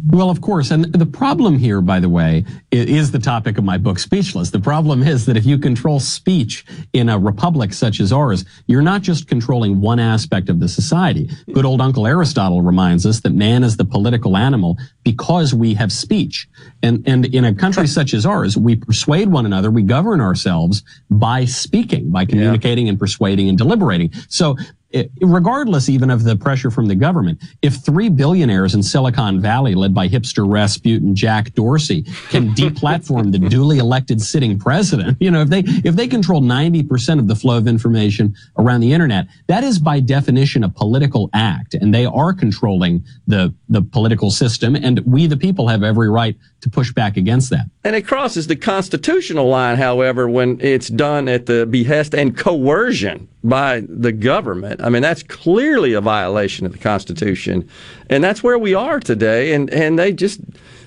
[0.09, 0.71] Well, of course.
[0.71, 4.51] And the problem here, by the way, is the topic of my book, Speechless.
[4.51, 8.83] The problem is that if you control speech in a republic such as ours, you're
[8.83, 11.31] not just controlling one aspect of the society.
[11.53, 15.93] Good old Uncle Aristotle reminds us that man is the political animal because we have
[15.93, 16.49] speech.
[16.83, 20.83] And, and in a country such as ours, we persuade one another, we govern ourselves
[21.11, 24.13] by speaking, by communicating and persuading and deliberating.
[24.29, 24.57] So
[24.95, 29.75] i- regardless even of the pressure from the government, if three billionaires in Silicon Valley,
[29.75, 35.41] led by hipster Rasputin Jack Dorsey, can deplatform the duly elected sitting president, you know,
[35.43, 39.65] if they if they control 90% of the flow of information around the internet, that
[39.65, 45.01] is by definition a political act, and they are controlling the the political system, and
[45.01, 47.67] we the people have every right to push back against that.
[47.85, 53.29] And it crosses the constitutional line, however, when it's done at the behest and coercion
[53.43, 54.80] by the government.
[54.81, 57.69] I mean, that's clearly a violation of the Constitution.
[58.09, 59.53] And that's where we are today.
[59.53, 60.41] And, and they just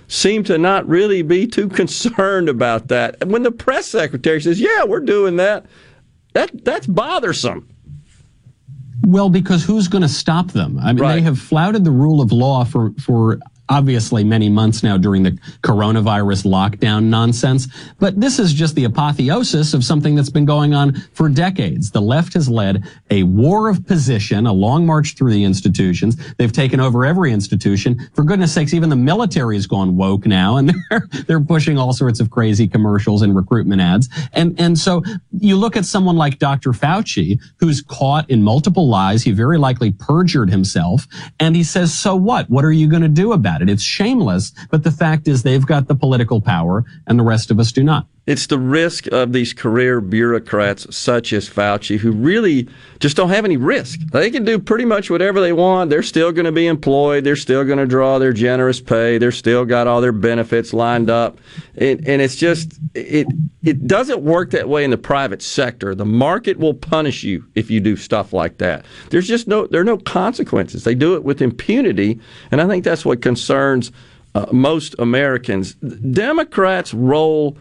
[0.08, 3.18] seem to not really be too concerned about that.
[3.22, 5.66] And when the press secretary says, yeah, we're doing that,
[6.34, 7.70] that that's bothersome.
[9.06, 10.80] Well, because who's going to stop them?
[10.80, 13.40] I mean, they have flouted the rule of law for for
[13.70, 17.68] obviously many months now during the coronavirus lockdown nonsense.
[18.00, 21.92] But this is just the apotheosis of something that's been going on for decades.
[21.92, 26.18] The left has led a war of position, a long march through the institutions.
[26.38, 28.10] They've taken over every institution.
[28.14, 31.94] For goodness sakes, even the military has gone woke now, and they're they're pushing all
[31.94, 34.10] sorts of crazy commercials and recruitment ads.
[34.34, 36.72] And and so you look at someone like Dr.
[36.72, 39.24] Fauci, who's caught in multiple lies.
[39.24, 41.08] He very likely perjured himself,
[41.40, 42.50] and he says, "So what?
[42.50, 45.66] What are you going to do about it?" It's shameless, but the fact is they've
[45.66, 48.08] got the political power, and the rest of us do not.
[48.26, 52.70] It's the risk of these career bureaucrats such as Fauci who really
[53.00, 54.00] just don't have any risk.
[54.14, 55.90] They can do pretty much whatever they want.
[55.90, 57.26] They're still going to be employed.
[57.26, 59.18] They're still going to draw their generous pay.
[59.18, 61.38] They're still got all their benefits lined up.
[61.76, 63.28] And it's just, it,
[63.62, 65.94] it doesn't work that way in the private sector.
[65.94, 68.86] The market will punish you if you do stuff like that.
[69.10, 70.86] There's just no, there are no consequences.
[70.86, 72.22] They do it with impunity.
[72.52, 73.92] And I think that's what concerns
[74.34, 75.74] uh, most Americans.
[75.74, 77.58] Democrats' role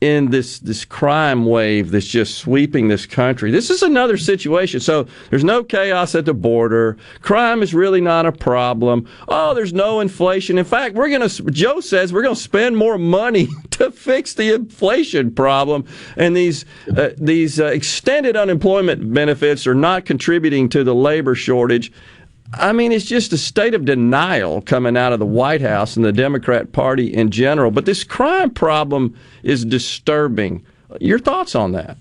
[0.00, 3.50] in this this crime wave that's just sweeping this country.
[3.50, 4.80] This is another situation.
[4.80, 6.98] So there's no chaos at the border.
[7.22, 9.08] Crime is really not a problem.
[9.28, 10.58] Oh, there's no inflation.
[10.58, 14.34] In fact, we're going to Joe says we're going to spend more money to fix
[14.34, 15.84] the inflation problem
[16.16, 21.92] and these uh, these uh, extended unemployment benefits are not contributing to the labor shortage.
[22.54, 26.04] I mean, it's just a state of denial coming out of the White House and
[26.04, 27.70] the Democrat Party in general.
[27.70, 30.64] But this crime problem is disturbing.
[31.00, 31.98] Your thoughts on that?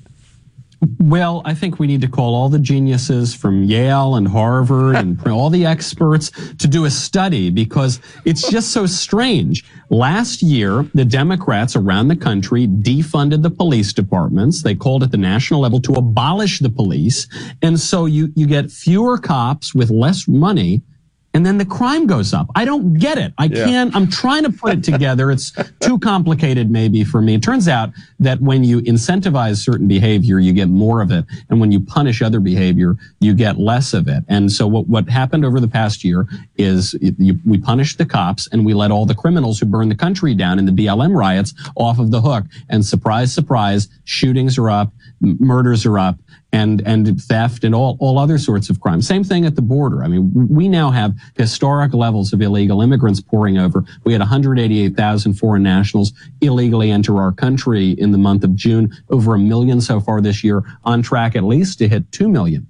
[0.99, 5.25] Well, I think we need to call all the geniuses from Yale and Harvard and
[5.27, 9.63] all the experts to do a study because it's just so strange.
[9.89, 14.63] Last year, the Democrats around the country defunded the police departments.
[14.63, 17.27] They called at the national level to abolish the police.
[17.61, 20.81] And so you, you get fewer cops with less money.
[21.35, 22.47] And then the crime goes up.
[22.55, 23.33] I don't get it.
[23.37, 23.65] I Yeah.
[23.65, 23.93] can't.
[23.93, 25.31] I'm trying to put it together.
[25.31, 27.33] It's too complicated, maybe for me.
[27.35, 31.59] It turns out that when you incentivize certain behavior, you get more of it, and
[31.59, 34.23] when you punish other behavior, you get less of it.
[34.29, 36.25] And so, what what happened over the past year
[36.57, 39.95] is you, we punished the cops, and we let all the criminals who burned the
[39.95, 42.45] country down in the BLM riots off of the hook.
[42.69, 46.17] And surprise, surprise, shootings are up, m- murders are up,
[46.51, 49.01] and and theft and all, all other sorts of crime.
[49.01, 50.03] Same thing at the border.
[50.03, 53.83] I mean, we now have historic levels of illegal immigrants pouring over.
[54.03, 59.35] We had 188,000 foreign nationals illegally enter our country in the month of June, over
[59.35, 62.67] a million so far this year, on track at least to hit 2 million.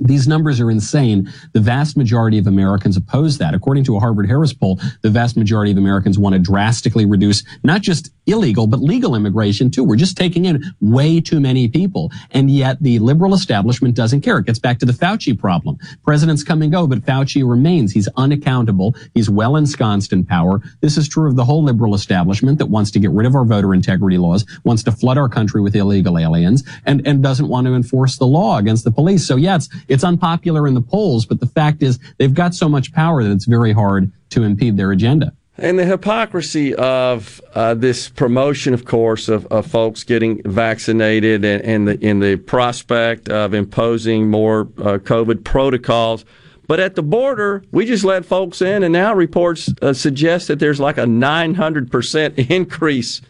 [0.00, 1.32] These numbers are insane.
[1.52, 3.54] The vast majority of Americans oppose that.
[3.54, 7.44] According to a Harvard Harris poll, the vast majority of Americans want to drastically reduce
[7.62, 9.82] not just illegal, but legal immigration too.
[9.82, 12.10] We're just taking in way too many people.
[12.30, 14.38] And yet the liberal establishment doesn't care.
[14.38, 15.78] It gets back to the Fauci problem.
[16.04, 17.92] Presidents come and go, but Fauci remains.
[17.92, 18.94] He's unaccountable.
[19.14, 20.60] He's well ensconced in power.
[20.80, 23.44] This is true of the whole liberal establishment that wants to get rid of our
[23.44, 27.66] voter integrity laws, wants to flood our country with illegal aliens, and, and doesn't want
[27.66, 29.26] to enforce the law against the police.
[29.26, 32.68] So yeah, it's, it's unpopular in the polls, but the fact is they've got so
[32.68, 35.32] much power that it's very hard to impede their agenda.
[35.60, 41.62] And the hypocrisy of uh, this promotion, of course, of, of folks getting vaccinated and,
[41.62, 46.24] and, the, in the prospect of imposing more uh, COVID protocols.
[46.68, 50.60] But at the border, we just let folks in, and now reports uh, suggest that
[50.60, 53.20] there's like a 900% increase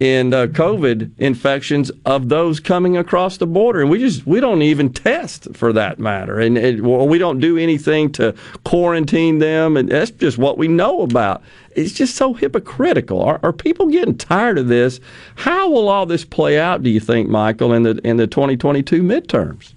[0.00, 4.62] in uh, COVID infections of those coming across the border, and we just we don't
[4.62, 8.34] even test for that matter, and, and well, we don't do anything to
[8.64, 11.42] quarantine them, and that's just what we know about.
[11.76, 13.22] It's just so hypocritical.
[13.22, 15.00] Are, are people getting tired of this?
[15.36, 16.82] How will all this play out?
[16.82, 19.73] Do you think, Michael, in the in the 2022 midterms?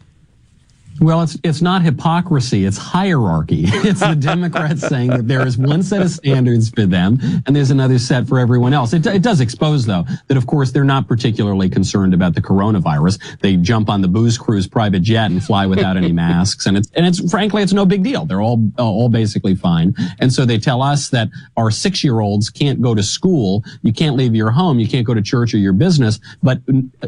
[1.00, 3.66] Well, it's it's not hypocrisy; it's hierarchy.
[3.88, 7.72] It's the Democrats saying that there is one set of standards for them, and there's
[7.72, 8.92] another set for everyone else.
[8.92, 13.40] It, it does expose, though, that of course they're not particularly concerned about the coronavirus.
[13.40, 16.90] They jump on the booze cruise private jet and fly without any masks, and it's
[16.96, 18.26] and it's frankly it's no big deal.
[18.26, 22.50] They're all all basically fine, and so they tell us that our six year olds
[22.50, 25.60] can't go to school, you can't leave your home, you can't go to church or
[25.60, 26.60] your business, but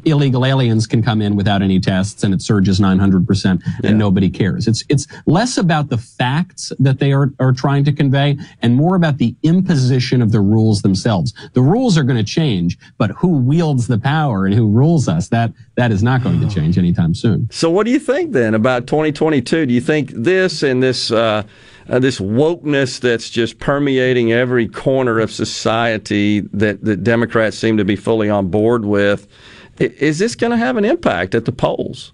[0.05, 3.25] illegal aliens can come in without any tests, and it surges 900
[3.83, 4.67] and nobody cares.
[4.67, 8.95] It's it's less about the facts that they are, are trying to convey and more
[8.95, 11.33] about the imposition of the rules themselves.
[11.53, 15.29] The rules are going to change, but who wields the power and who rules us,
[15.29, 17.47] that that is not going to change anytime soon.
[17.51, 19.65] So, what do you think then about 2022?
[19.65, 21.43] Do you think this and this uh,
[21.89, 27.85] uh, this wokeness that's just permeating every corner of society that the Democrats seem to
[27.85, 29.27] be fully on board with,
[29.79, 32.11] is this going to have an impact at the polls?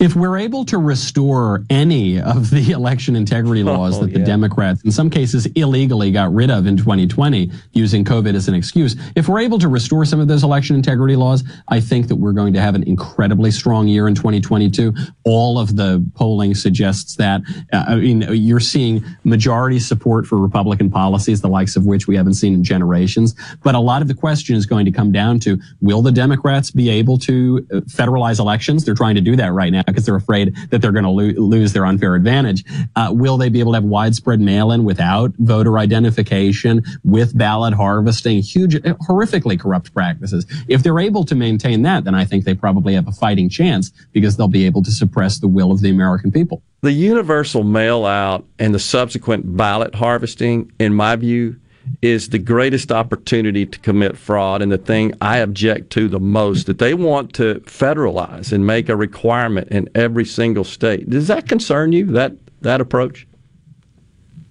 [0.00, 4.24] If we're able to restore any of the election integrity laws Oh, that the yeah.
[4.24, 8.96] Democrats, in some cases illegally, got rid of in 2020 using COVID as an excuse,
[9.14, 12.32] if we're able to restore some of those election integrity laws, I think that we're
[12.32, 14.94] going to have an incredibly strong year in 2022.
[15.24, 17.42] All of the polling suggests that.
[17.70, 22.16] Uh, I mean, you're seeing majority support for Republican policies, the likes of which we
[22.16, 23.34] haven't seen in generations.
[23.62, 26.70] But a lot of the question is going to come down to will the Democrats
[26.70, 28.86] be able to uh, federalize elections?
[28.86, 31.46] They're trying to do that right now because they're afraid that they're going to lo-
[31.48, 32.64] lose their unfair advantage.
[32.96, 38.42] Uh, will they be able to have widespread mail-in without voter identification, with ballot harvesting,
[38.42, 40.46] huge, uh, horrifically corrupt practices?
[40.68, 43.90] If they're able to maintain that, then I think they probably have a fighting chance
[44.12, 46.62] because they'll be able to suppress the will of the American people.
[46.82, 51.56] The universal mail out and the subsequent ballot harvesting, in my view,
[52.02, 56.66] is the greatest opportunity to commit fraud and the thing I object to the most
[56.66, 61.08] that they want to federalize and make a requirement in every single state.
[61.08, 62.32] Does that concern you, that,
[62.62, 63.26] that approach?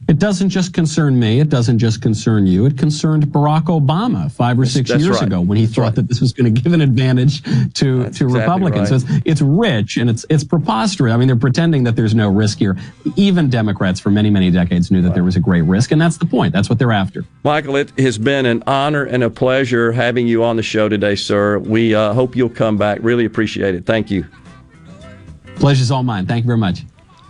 [0.10, 1.39] It doesn't just concern me.
[1.39, 2.66] It doesn't just concern you.
[2.66, 5.28] It concerned Barack Obama five or six that's years right.
[5.28, 8.26] ago when he thought that this was going to give an advantage to, to exactly
[8.26, 8.91] Republicans.
[8.91, 9.01] right.
[9.01, 11.14] So it's, it's rich and it's it's preposterous.
[11.14, 12.76] I mean, they're pretending that there's no risk here.
[13.18, 16.18] Even Democrats for many many decades knew that there was a great risk, and that's
[16.18, 16.53] the point.
[16.53, 17.24] That's what they're after.
[17.43, 21.14] Michael, it has been an honor and a pleasure having you on the show today,
[21.14, 21.60] sir.
[21.60, 22.97] We uh, hope you'll come back.
[23.03, 23.86] Really appreciate it.
[23.86, 24.26] Thank you.
[25.57, 26.26] Pleasure's all mine.
[26.26, 26.80] Thank you very much.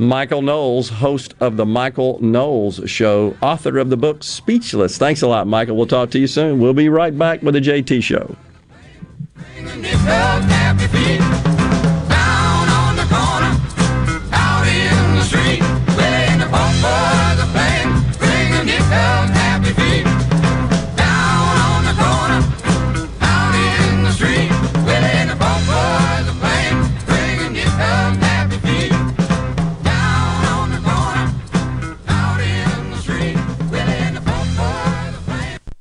[0.01, 4.97] Michael Knowles, host of the Michael Knowles Show, author of the book Speechless.
[4.97, 5.75] Thanks a lot, Michael.
[5.75, 6.59] We'll talk to you soon.
[6.59, 8.37] We'll be right back with the JT Show.
[14.31, 15.59] Out in the street,
[16.49, 17.45] pump for the
[18.17, 19.38] bringing it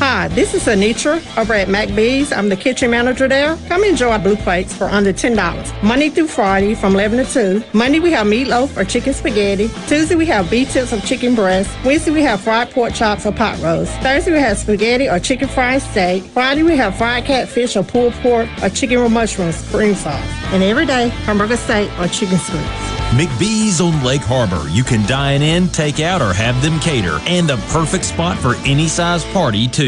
[0.00, 2.32] Hi, this is Anitra over at McBee's.
[2.32, 3.56] I'm the kitchen manager there.
[3.66, 5.82] Come enjoy our blue plates for under $10.
[5.82, 7.64] Monday through Friday from 11 to 2.
[7.76, 9.68] Monday we have meatloaf or chicken spaghetti.
[9.88, 11.76] Tuesday we have beef tips of chicken breast.
[11.84, 13.92] Wednesday we have fried pork chops or pot roast.
[13.94, 16.22] Thursday we have spaghetti or chicken fried steak.
[16.22, 20.22] Friday we have fried catfish or pulled pork or chicken with mushrooms, spring sauce.
[20.52, 22.88] And every day, hamburger steak or chicken strips.
[23.16, 24.68] McBee's on Lake Harbor.
[24.68, 27.18] You can dine in, take out, or have them cater.
[27.22, 29.87] And the perfect spot for any size party, too.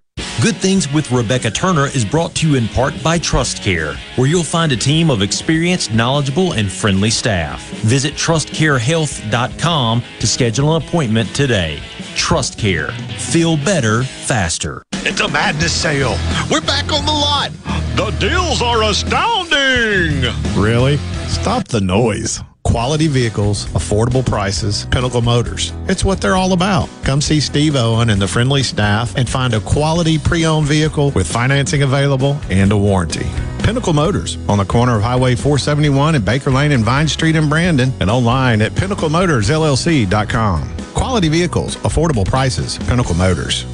[0.41, 4.27] Good Things with Rebecca Turner is brought to you in part by Trust Care, where
[4.27, 7.61] you'll find a team of experienced, knowledgeable, and friendly staff.
[7.81, 11.79] Visit trustcarehealth.com to schedule an appointment today.
[12.15, 12.89] Trust Care.
[13.19, 14.81] Feel better, faster.
[14.93, 16.17] It's a madness sale.
[16.49, 17.51] We're back on the lot.
[17.95, 20.23] The deals are astounding.
[20.59, 20.97] Really?
[21.27, 22.41] Stop the noise.
[22.63, 25.73] Quality vehicles, affordable prices, Pinnacle Motors.
[25.87, 26.87] It's what they're all about.
[27.03, 31.11] Come see Steve Owen and the friendly staff and find a quality pre owned vehicle
[31.11, 33.25] with financing available and a warranty.
[33.63, 37.49] Pinnacle Motors on the corner of Highway 471 and Baker Lane and Vine Street in
[37.49, 40.77] Brandon and online at pinnaclemotorsllc.com.
[40.93, 43.65] Quality vehicles, affordable prices, Pinnacle Motors.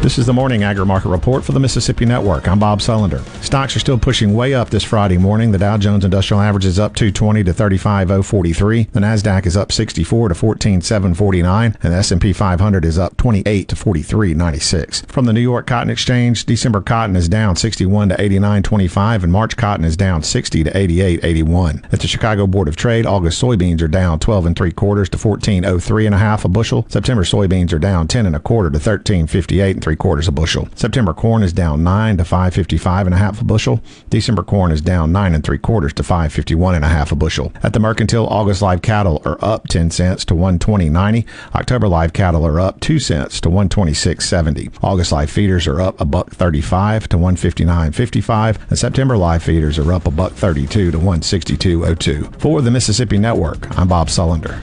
[0.00, 2.46] This is the morning agri market report for the Mississippi Network.
[2.46, 3.20] I'm Bob Sullender.
[3.42, 5.50] Stocks are still pushing way up this Friday morning.
[5.50, 8.84] The Dow Jones Industrial Average is up 220 to 35043.
[8.84, 13.74] The Nasdaq is up 64 to 14749, and the S&P 500 is up 28 to
[13.74, 15.00] 4396.
[15.02, 19.56] From the New York Cotton Exchange, December cotton is down 61 to 89.25, and March
[19.56, 21.92] cotton is down 60 to 88.81.
[21.92, 25.18] At the Chicago Board of Trade, August soybeans are down 12 and three quarters to
[25.18, 26.86] 14.03 and a half a bushel.
[26.88, 30.68] September soybeans are down 10 and a quarter to 13.58 and three quarters a bushel.
[30.74, 33.80] September corn is down 9 to 555 and a half a bushel.
[34.10, 37.54] December corn is down 9 and three quarters to 551 and a half a bushel.
[37.62, 41.24] At the mercantile, August live cattle are up 10 cents to 120.90.
[41.54, 44.74] October live cattle are up 2 cents to 126.70.
[44.82, 49.90] August live feeders are up a buck 35 to 159.55 and September live feeders are
[49.90, 52.38] up a buck 32 to 162.02.
[52.38, 54.62] For the Mississippi Network, I'm Bob Sullender.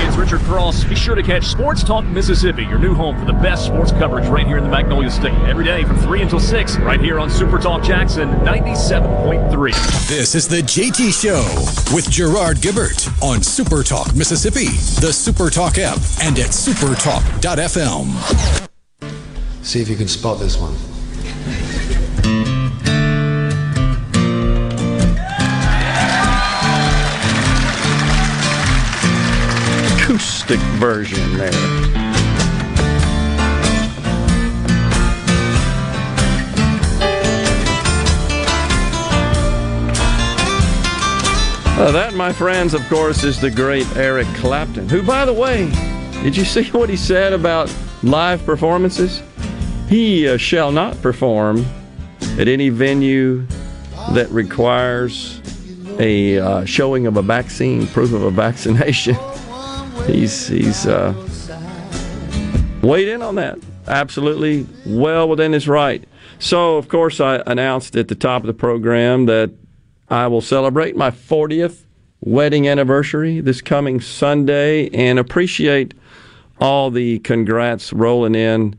[0.00, 0.84] Hey, it's Richard Cross.
[0.84, 4.26] Be sure to catch Sports Talk Mississippi, your new home for the best sports coverage
[4.28, 5.34] right here in the Magnolia State.
[5.40, 10.08] Every day from 3 until 6, right here on Super Talk Jackson 97.3.
[10.08, 11.44] This is the JT Show
[11.94, 14.68] with Gerard Gibbert on Super Talk Mississippi,
[15.02, 18.06] the Super Talk app, and at supertalk.fm.
[19.62, 20.74] See if you can spot this one.
[30.50, 31.50] Acoustic version there.
[41.78, 45.70] Uh, that, my friends, of course, is the great Eric Clapton, who, by the way,
[46.22, 49.22] did you see what he said about live performances?
[49.88, 51.64] He uh, shall not perform
[52.38, 53.46] at any venue
[54.12, 55.40] that requires
[55.98, 59.16] a uh, showing of a vaccine, proof of a vaccination.
[60.06, 61.14] He's he's uh,
[62.82, 63.58] weighed in on that.
[63.86, 66.04] Absolutely well within his right.
[66.38, 69.50] So, of course, I announced at the top of the program that
[70.08, 71.84] I will celebrate my 40th
[72.20, 75.94] wedding anniversary this coming Sunday and appreciate
[76.60, 78.76] all the congrats rolling in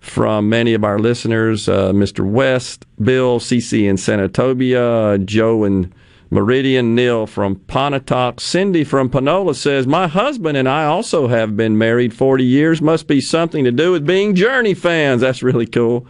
[0.00, 2.28] from many of our listeners uh, Mr.
[2.28, 5.94] West, Bill, CC in Senatobia, Joe and
[6.32, 11.76] Meridian, Neil from Pontotoc, Cindy from Panola says, My husband and I also have been
[11.76, 12.80] married 40 years.
[12.80, 15.20] Must be something to do with being Journey fans.
[15.20, 16.06] That's really cool.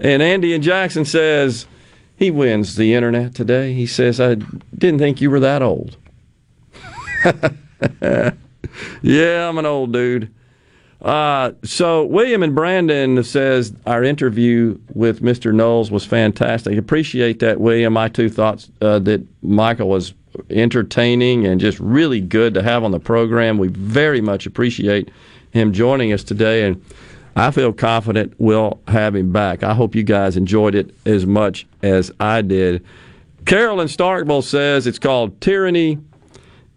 [0.00, 1.66] And Andy and Jackson says,
[2.16, 3.72] He wins the internet today.
[3.72, 4.34] He says, I
[4.76, 5.96] didn't think you were that old.
[9.02, 10.34] yeah, I'm an old dude.
[11.02, 15.54] Uh, so William and Brandon says our interview with Mr.
[15.54, 16.76] Knowles was fantastic.
[16.76, 17.96] Appreciate that, William.
[17.96, 20.12] I too thought uh, that Michael was
[20.50, 23.58] entertaining and just really good to have on the program.
[23.58, 25.10] We very much appreciate
[25.52, 26.84] him joining us today, and
[27.34, 29.62] I feel confident we'll have him back.
[29.62, 32.84] I hope you guys enjoyed it as much as I did.
[33.46, 35.98] Carolyn Starkville says it's called tyranny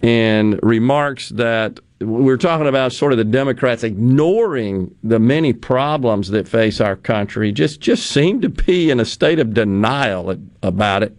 [0.01, 6.47] and remarks that we're talking about sort of the Democrats ignoring the many problems that
[6.47, 11.17] face our country, just just seem to be in a state of denial about it.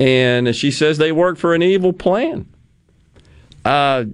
[0.00, 2.46] And she says they work for an evil plan.
[3.64, 4.04] Uh,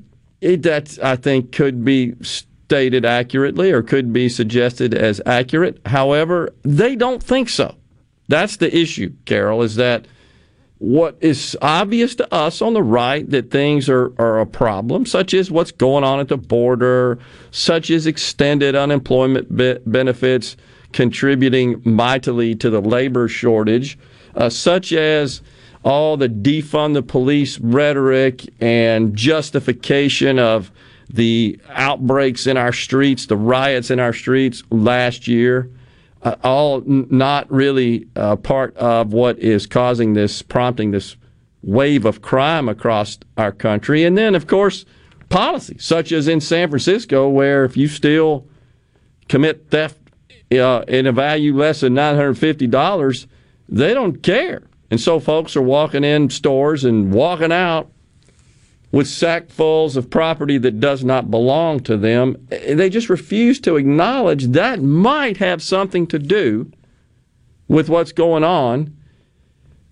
[0.41, 5.81] it, that I think could be stated accurately or could be suggested as accurate.
[5.87, 7.75] However, they don't think so.
[8.29, 10.07] That's the issue, Carol, is that
[10.81, 15.35] what is obvious to us on the right that things are, are a problem, such
[15.35, 17.19] as what's going on at the border,
[17.51, 20.57] such as extended unemployment be- benefits
[20.93, 23.99] contributing mightily to the labor shortage,
[24.35, 25.43] uh, such as
[25.85, 30.73] all the defund the police rhetoric and justification of
[31.11, 35.71] the outbreaks in our streets, the riots in our streets last year
[36.23, 41.17] uh, all n- not really uh, part of what is causing this, prompting this
[41.63, 44.05] wave of crime across our country.
[44.05, 44.85] And then, of course,
[45.29, 48.47] policy, such as in San Francisco, where if you still
[49.29, 49.99] commit theft
[50.53, 53.27] uh, in a value less than $950,
[53.69, 54.63] they don't care.
[54.91, 57.91] And so folks are walking in stores and walking out
[58.93, 62.37] with sackfuls of property that does not belong to them.
[62.49, 66.71] They just refuse to acknowledge that might have something to do
[67.69, 68.97] with what's going on.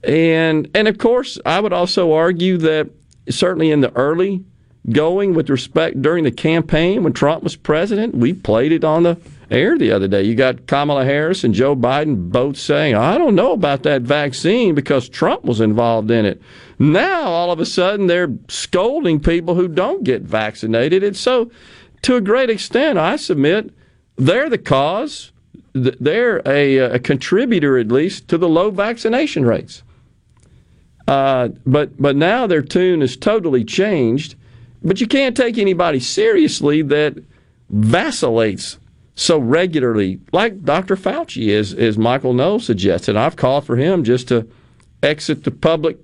[0.03, 2.91] And and of course, I would also argue that
[3.31, 4.45] certainly in the early
[4.91, 9.21] going with respect during the campaign when Trump was president, we played it on the
[9.51, 10.23] air the other day.
[10.23, 14.75] You got Kamala Harris and Joe Biden both saying, I don't know about that vaccine
[14.75, 16.41] because Trump was involved in it.
[16.79, 21.03] Now, all of a sudden, they're scolding people who don't get vaccinated.
[21.03, 21.51] And so,
[22.03, 23.75] to a great extent, I submit
[24.17, 25.33] they're the cause.
[25.73, 29.83] They're a, a contributor, at least, to the low vaccination rates.
[31.09, 34.35] Uh, but but now their tune is totally changed.
[34.83, 37.17] But you can't take anybody seriously that
[37.71, 38.79] vacillates
[39.15, 40.95] so regularly, like Dr.
[40.95, 43.13] Fauci, as, as Michael Knowles suggested.
[43.13, 44.49] And I've called for him just to
[45.03, 45.99] exit the public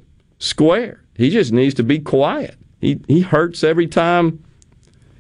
[0.45, 1.03] square.
[1.15, 2.57] He just needs to be quiet.
[2.81, 4.45] He, he hurts every time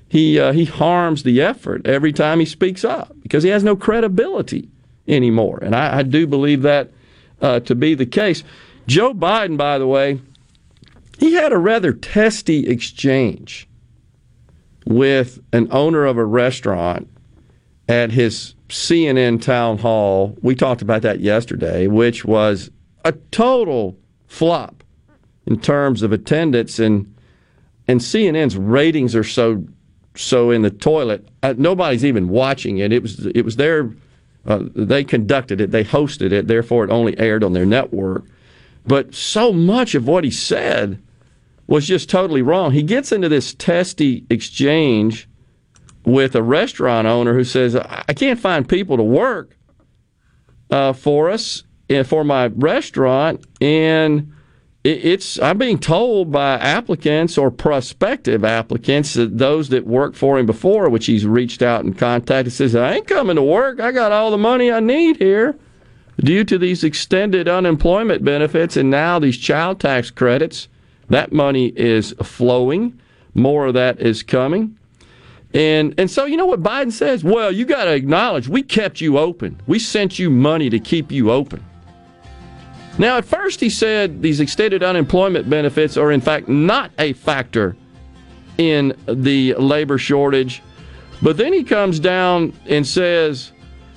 [0.09, 3.75] he, uh, he harms the effort every time he speaks up because he has no
[3.75, 4.69] credibility
[5.09, 5.59] anymore.
[5.63, 6.91] And I, I do believe that
[7.41, 8.45] uh, to be the case.
[8.87, 10.21] Joe Biden, by the way,
[11.19, 13.67] he had a rather testy exchange
[14.87, 17.09] with an owner of a restaurant
[17.89, 20.37] at his CNN town hall.
[20.43, 22.71] We talked about that yesterday, which was
[23.07, 23.97] a total
[24.27, 24.84] flop
[25.47, 27.11] in terms of attendance and
[27.87, 29.65] and CNN's ratings are so
[30.17, 31.29] so in the toilet.
[31.43, 32.93] Uh, nobody's even watching it.
[32.93, 33.91] It was it was their
[34.47, 38.25] uh, they conducted it, they hosted it, therefore it only aired on their network.
[38.87, 41.03] But so much of what he said
[41.67, 42.73] was just totally wrong.
[42.73, 45.29] He gets into this testy exchange
[46.05, 49.57] with a restaurant owner who says, I can't find people to work
[50.71, 53.47] uh, for us eh, for my restaurant.
[53.63, 54.35] And
[54.85, 60.91] it's I'm being told by applicants or prospective applicants, those that worked for him before,
[60.91, 63.81] which he's reached out and contacted, says, I ain't coming to work.
[63.81, 65.57] I got all the money I need here
[66.19, 70.69] due to these extended unemployment benefits and now these child tax credits.
[71.09, 73.01] That money is flowing.
[73.35, 74.79] More of that is coming.
[75.55, 77.25] And and so you know what Biden says?
[77.25, 79.61] Well, you got to acknowledge we kept you open.
[79.67, 81.65] We sent you money to keep you open.
[82.97, 87.77] Now, at first, he said these extended unemployment benefits are, in fact, not a factor
[88.57, 90.63] in the labor shortage.
[91.21, 93.53] But then he comes down and says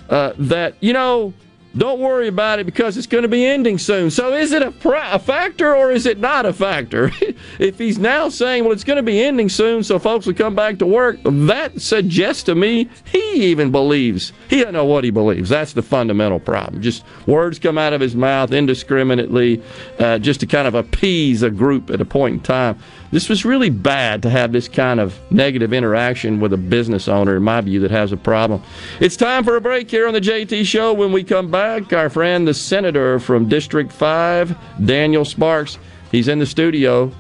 [0.10, 1.34] uh, that, you know,
[1.76, 4.10] don't worry about it because it's going to be ending soon.
[4.10, 4.74] So is it a,
[5.14, 7.12] a factor or is it not a factor?
[7.60, 10.56] if he's now saying, well, it's going to be ending soon so folks will come
[10.56, 14.34] back to work, that suggests to me he even believes.
[14.50, 15.50] He doesn't know what he believes.
[15.50, 16.82] That's the fundamental problem.
[16.82, 19.62] Just words come out of his mouth indiscriminately
[20.00, 22.80] uh, just to kind of appease a group at a point in time.
[23.12, 27.38] This was really bad to have this kind of negative interaction with a business owner,
[27.38, 28.62] in my view, that has a problem.
[29.00, 30.94] It's time for a break here on the JT Show.
[30.94, 35.78] When we come back, our friend, the senator from District 5, Daniel Sparks,
[36.12, 37.12] he's in the studio.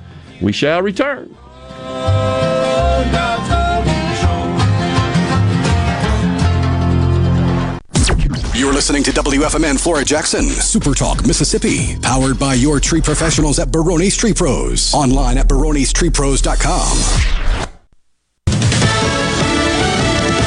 [0.42, 1.36] We shall return.
[8.58, 13.68] You're listening to WFMN Flora Jackson, Super Talk, Mississippi, powered by your tree professionals at
[13.68, 14.96] Barone's Tree Pros.
[14.96, 16.98] Online at baronestreepros.com.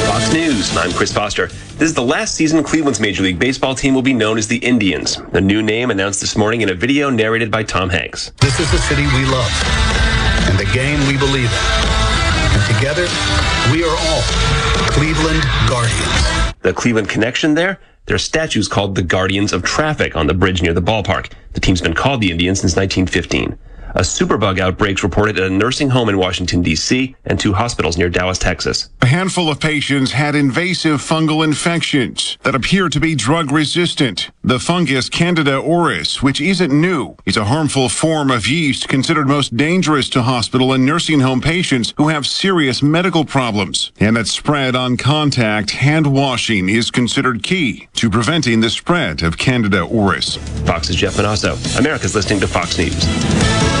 [0.09, 1.47] Fox News, I'm Chris Foster.
[1.47, 4.57] This is the last season Cleveland's Major League Baseball team will be known as the
[4.57, 5.15] Indians.
[5.31, 8.33] The new name announced this morning in a video narrated by Tom Hanks.
[8.41, 9.51] This is the city we love
[10.49, 11.59] and the game we believe in.
[12.59, 13.07] And together,
[13.71, 14.21] we are all
[14.91, 16.51] Cleveland Guardians.
[16.61, 17.79] The Cleveland connection there?
[18.05, 21.31] There are statues called the Guardians of Traffic on the bridge near the ballpark.
[21.53, 23.57] The team's been called the Indians since 1915.
[23.93, 28.09] A superbug outbreak's reported at a nursing home in Washington, D.C., and two hospitals near
[28.09, 28.89] Dallas, Texas.
[29.01, 34.31] A handful of patients had invasive fungal infections that appear to be drug resistant.
[34.43, 39.57] The fungus Candida auris, which isn't new, is a harmful form of yeast considered most
[39.57, 43.91] dangerous to hospital and nursing home patients who have serious medical problems.
[43.99, 49.37] And that spread on contact hand washing is considered key to preventing the spread of
[49.37, 50.37] Candida auris.
[50.65, 51.57] Fox's Jeff Monosso.
[51.77, 53.80] America's listening to Fox News.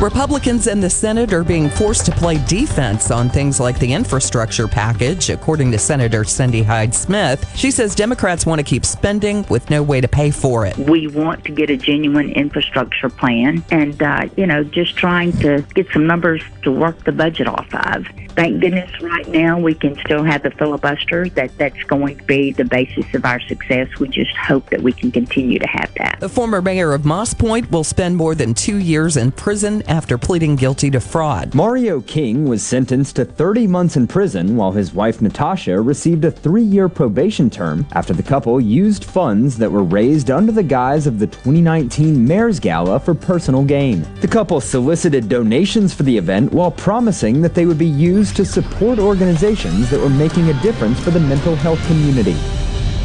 [0.00, 4.68] Republicans in the Senate are being forced to play defense on things like the infrastructure
[4.68, 7.44] package, according to Senator Cindy Hyde Smith.
[7.56, 10.78] She says Democrats want to keep spending with no way to pay for it.
[10.78, 15.66] We want to get a genuine infrastructure plan and, uh, you know, just trying to
[15.74, 18.06] get some numbers to work the budget off of.
[18.36, 22.52] Thank goodness right now we can still have the filibuster, that that's going to be
[22.52, 23.88] the basis of our success.
[23.98, 26.18] We just hope that we can continue to have that.
[26.20, 30.18] The former mayor of Moss Point will spend more than two years in prison after
[30.18, 31.54] pleading guilty to fraud.
[31.54, 36.30] Mario King was sentenced to 30 months in prison while his wife Natasha received a
[36.30, 41.06] three year probation term after the couple used funds that were raised under the guise
[41.06, 44.06] of the 2019 Mayor's Gala for personal gain.
[44.20, 48.44] The couple solicited donations for the event while promising that they would be used to
[48.44, 52.36] support organizations that were making a difference for the mental health community.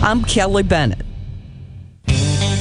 [0.02, 1.13] I'm Kelly Bennett.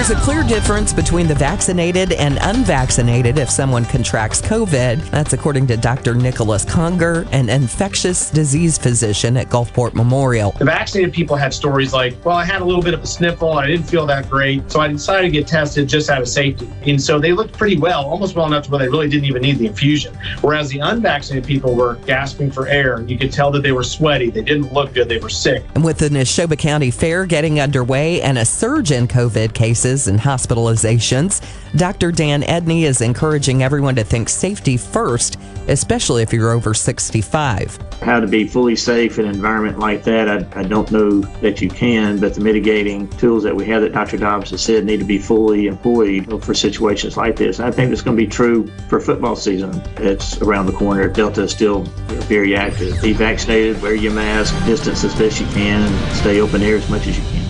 [0.00, 5.10] There's a clear difference between the vaccinated and unvaccinated if someone contracts COVID.
[5.10, 6.14] That's according to Dr.
[6.14, 10.52] Nicholas Conger, an infectious disease physician at Gulfport Memorial.
[10.52, 13.50] The vaccinated people had stories like, well, I had a little bit of a sniffle
[13.50, 14.70] and I didn't feel that great.
[14.70, 16.66] So I decided to get tested just out of safety.
[16.86, 19.42] And so they looked pretty well, almost well enough to where they really didn't even
[19.42, 20.16] need the infusion.
[20.40, 23.02] Whereas the unvaccinated people were gasping for air.
[23.02, 24.30] You could tell that they were sweaty.
[24.30, 25.10] They didn't look good.
[25.10, 25.62] They were sick.
[25.74, 30.18] And with the Neshoba County Fair getting underway and a surge in COVID cases, and
[30.18, 31.44] hospitalizations.
[31.76, 32.12] Dr.
[32.12, 35.38] Dan Edney is encouraging everyone to think safety first,
[35.68, 37.78] especially if you're over 65.
[38.02, 41.60] How to be fully safe in an environment like that, I, I don't know that
[41.60, 44.16] you can, but the mitigating tools that we have that Dr.
[44.16, 47.60] Dobbs has said need to be fully employed for situations like this.
[47.60, 49.82] I think it's going to be true for football season.
[49.96, 51.08] It's around the corner.
[51.08, 51.82] Delta is still
[52.28, 53.00] very active.
[53.02, 56.88] Be vaccinated, wear your mask, distance as best you can, and stay open air as
[56.88, 57.40] much as you can.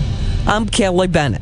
[0.47, 1.41] I'm Kelly Bennett.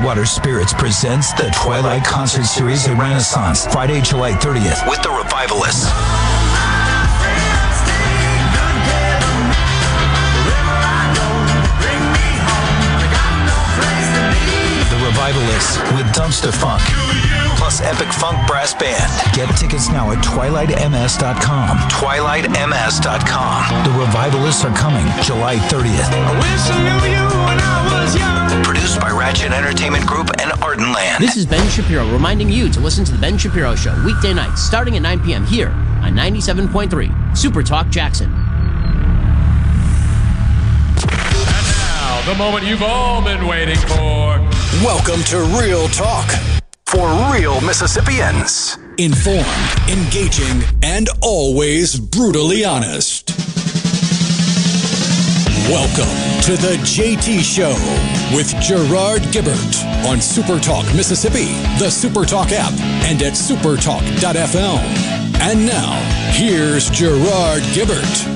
[0.00, 5.84] Cutwater Spirits presents the Twilight Concert Series at Renaissance, Friday, July 30th, with the Revivalists.
[14.88, 16.80] The Revivalists with Dumpstaphunk,
[17.70, 19.10] plus Epic Funk Brass Band.
[19.34, 21.78] Get tickets now at twilightms.com.
[21.78, 23.84] Twilightms.com.
[23.84, 26.10] The Revivalists are coming July 30th.
[28.64, 31.18] Produced by Ratchet Entertainment Group and Ardenland.
[31.18, 34.62] This is Ben Shapiro reminding you to listen to The Ben Shapiro Show weekday nights
[34.62, 35.46] starting at 9 p.m.
[35.46, 38.32] here on 97.3 Super Talk Jackson.
[38.32, 38.46] And
[41.78, 44.40] now, the moment you've all been waiting for.
[44.82, 46.59] Welcome to Real Talk
[46.90, 48.76] For real Mississippians.
[48.98, 49.46] informed,
[49.88, 53.30] engaging, and always brutally honest.
[55.70, 56.10] Welcome
[56.42, 57.76] to the JT Show
[58.34, 61.46] with Gerard Gibert on Supertalk Mississippi,
[61.78, 62.72] the Supertalk app,
[63.08, 64.80] and at supertalk.fm.
[65.40, 65.94] And now,
[66.32, 68.26] here's Gerard Gibert.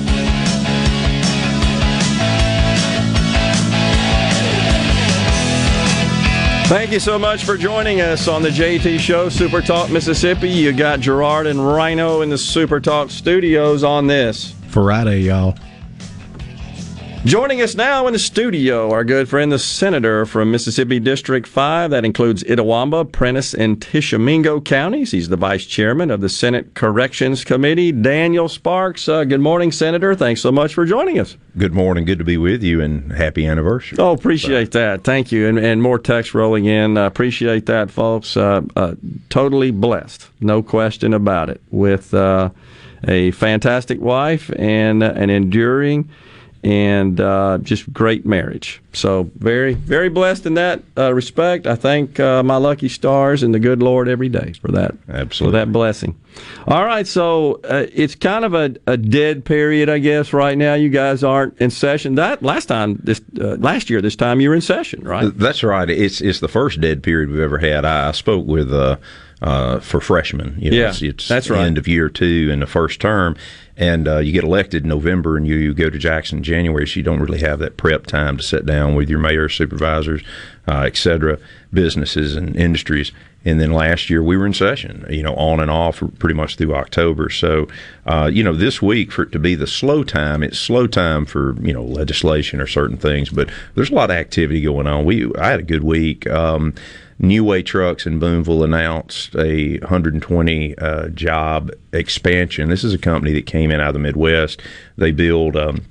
[6.67, 10.49] Thank you so much for joining us on the JT Show, Super Talk Mississippi.
[10.49, 14.55] You got Gerard and Rhino in the Super Talk studios on this.
[14.69, 15.55] Friday, y'all.
[17.25, 21.89] Joining us now in the studio, our good friend, the senator from Mississippi District 5.
[21.89, 25.09] That includes Itawamba, Prentiss, and Tishomingo counties.
[25.09, 29.09] He's the vice chairman of the Senate Corrections Committee, Daniel Sparks.
[29.09, 30.13] Uh, good morning, Senator.
[30.13, 31.35] Thanks so much for joining us.
[31.57, 32.05] Good morning.
[32.05, 33.97] Good to be with you and happy anniversary.
[33.99, 35.03] Oh, appreciate that.
[35.03, 35.47] Thank you.
[35.47, 36.95] And, and more text rolling in.
[36.95, 38.37] Uh, appreciate that, folks.
[38.37, 38.93] Uh, uh,
[39.29, 42.51] totally blessed, no question about it, with uh,
[43.07, 46.07] a fantastic wife and an enduring
[46.65, 48.81] and uh, just great marriage.
[48.91, 51.67] So very, very blessed in that uh, respect.
[51.67, 54.95] I thank uh, my lucky stars and the good Lord every day for that.
[55.07, 55.59] Absolutely.
[55.59, 56.19] For that blessing.
[56.67, 60.73] All right, so uh, it's kind of a, a dead period, I guess, right now.
[60.73, 62.15] You guys aren't in session.
[62.15, 65.31] That last time, this uh, last year, this time you were in session, right?
[65.37, 65.87] That's right.
[65.87, 67.85] It's it's the first dead period we've ever had.
[67.85, 68.73] I, I spoke with
[69.41, 70.55] uh, for freshmen.
[70.59, 71.65] You know, Yeah, it's, it's that's the right.
[71.65, 73.35] End of year two in the first term,
[73.77, 76.87] and uh, you get elected in November, and you, you go to Jackson in January,
[76.87, 80.21] so you don't really have that prep time to sit down with your mayor, supervisors,
[80.67, 81.37] uh, et cetera,
[81.73, 83.11] businesses and industries.
[83.47, 86.55] And then last year we were in session, you know, on and off pretty much
[86.55, 87.29] through October.
[87.29, 87.67] So,
[88.07, 91.27] uh, you know, this week for it to be the slow time, it's slow time
[91.27, 95.05] for you know legislation or certain things, but there's a lot of activity going on.
[95.05, 96.25] We I had a good week.
[96.27, 96.73] Um,
[97.17, 102.69] New Way Trucks in Booneville announced a 120 uh, job expansion.
[102.69, 104.61] This is a company that came in out of the Midwest.
[104.97, 105.85] They build um,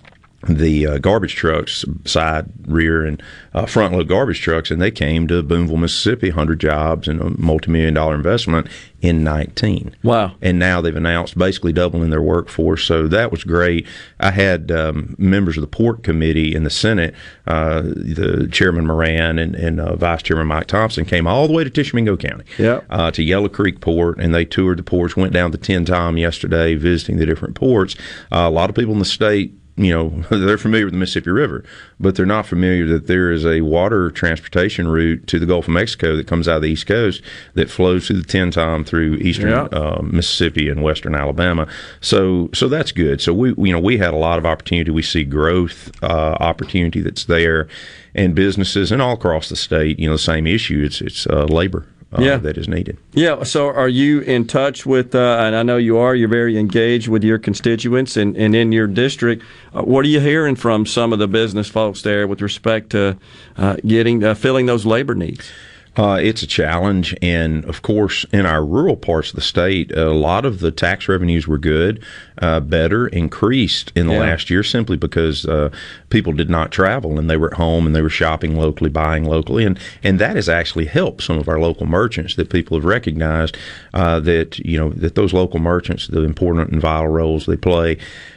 [0.48, 3.22] the uh, garbage trucks, side, rear, and
[3.54, 7.30] uh, front load garbage trucks, and they came to Booneville, Mississippi, 100 jobs and a
[7.40, 8.66] multi million dollar investment
[9.00, 9.94] in 19.
[10.02, 10.32] Wow.
[10.40, 12.84] And now they've announced basically doubling their workforce.
[12.84, 13.86] So that was great.
[14.18, 17.14] I had um, members of the port committee in the Senate,
[17.46, 21.64] uh, the Chairman Moran and, and uh, Vice Chairman Mike Thompson came all the way
[21.64, 22.86] to Tishomingo County Yep.
[22.88, 26.74] uh, to Yellow Creek Port, and they toured the ports, went down to Tenn-Tom yesterday,
[26.74, 27.94] visiting the different ports.
[28.32, 31.30] Uh, a lot of people in the state you know, they're familiar with the Mississippi
[31.30, 31.64] River,
[31.98, 35.74] but they're not familiar that there is a water transportation route to the Gulf of
[35.74, 37.22] Mexico that comes out of the East Coast
[37.54, 39.64] that flows through the Tenn-Tom through eastern Yeah.
[39.64, 41.66] uh, Mississippi and western Alabama.
[42.00, 43.20] So, so that's good.
[43.20, 44.90] So we, you know, we had a lot of opportunity.
[44.90, 47.66] We see growth uh, opportunity that's there,
[48.14, 49.98] and businesses and all across the state.
[49.98, 50.82] You know, the same issue.
[50.84, 51.86] It's it's uh, labor.
[52.12, 52.36] Uh, Yeah.
[52.36, 52.96] that is needed.
[53.12, 53.42] Yeah.
[53.42, 55.14] So, are you in touch with?
[55.14, 56.14] Uh, and I know you are.
[56.14, 59.42] You're very engaged with your constituents and, and in your district.
[59.74, 63.16] Uh, what are you hearing from some of the business folks there with respect to
[63.56, 65.50] uh, getting uh, filling those labor needs?
[65.96, 70.10] Uh, it's a challenge, and of course, in our rural parts of the state, a
[70.10, 72.02] lot of the tax revenues were good,
[72.38, 74.18] uh, better, increased in the Yeah.
[74.20, 75.70] last year simply because uh,
[76.10, 79.24] people did not travel and they were at home and they were shopping locally, buying
[79.24, 82.84] locally, and and that has actually helped some of our local merchants that people have
[82.84, 83.56] recognized
[83.92, 87.96] uh, that you know that those local merchants, the important and vital roles they play.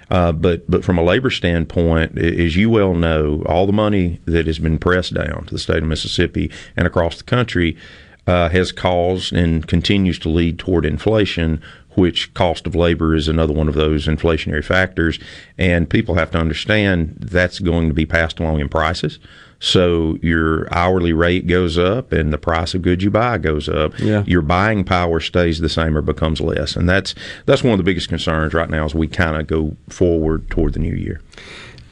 [0.10, 4.48] Uh, but but from a labor standpoint, as you well know, all the money that
[4.48, 7.78] has been pressed down to the state of Mississippi and across the country
[8.26, 11.62] uh, has caused and continues to lead toward inflation.
[11.96, 15.18] Which cost of labor is another one of those inflationary factors,
[15.58, 19.18] and people have to understand that's going to be passed along in prices.
[19.60, 23.98] So your hourly rate goes up, and the price of goods you buy goes up.
[24.00, 24.24] Yeah.
[24.28, 27.84] Your buying power stays the same or becomes less, and that's that's one of the
[27.84, 31.22] biggest concerns right now as we kind of go forward toward the new year.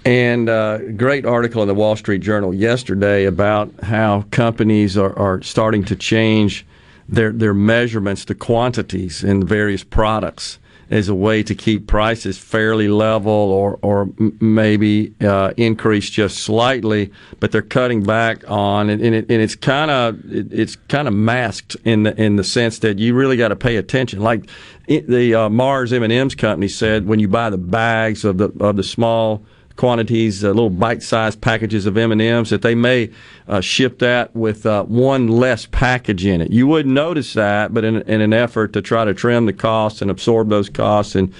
[0.06, 5.42] And uh, great article in the Wall Street Journal yesterday about how companies are, are
[5.42, 6.66] starting to change
[7.10, 10.60] their their measurements to quantities in various products
[10.90, 14.10] as a way to keep prices fairly level or or
[14.40, 19.56] maybe uh, increase just slightly, but they're cutting back on and, and, it, and it's
[19.56, 23.38] kind of it, it's kind of masked in the in the sense that you really
[23.38, 24.22] got to pay attention.
[24.22, 24.50] Like
[24.88, 28.38] it, the uh, Mars M and M's company said, when you buy the bags of
[28.38, 29.44] the of the small
[29.76, 33.10] quantities, uh, little bite-sized packages of M&Ms that they may
[33.48, 36.52] uh, ship that with uh, one less package in it.
[36.52, 40.02] You wouldn't notice that, but in, in an effort to try to trim the costs
[40.02, 41.34] and absorb those costs and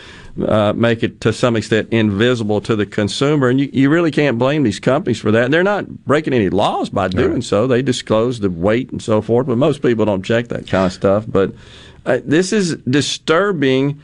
[0.46, 4.38] uh, make it to some extent invisible to the consumer, and you, you really can't
[4.38, 5.50] blame these companies for that.
[5.50, 7.68] They're not breaking any laws by doing so.
[7.68, 10.94] They disclose the weight and so forth, but most people don't check that kind of
[10.94, 11.26] stuff.
[11.26, 11.54] But
[12.06, 14.02] uh, this is disturbing.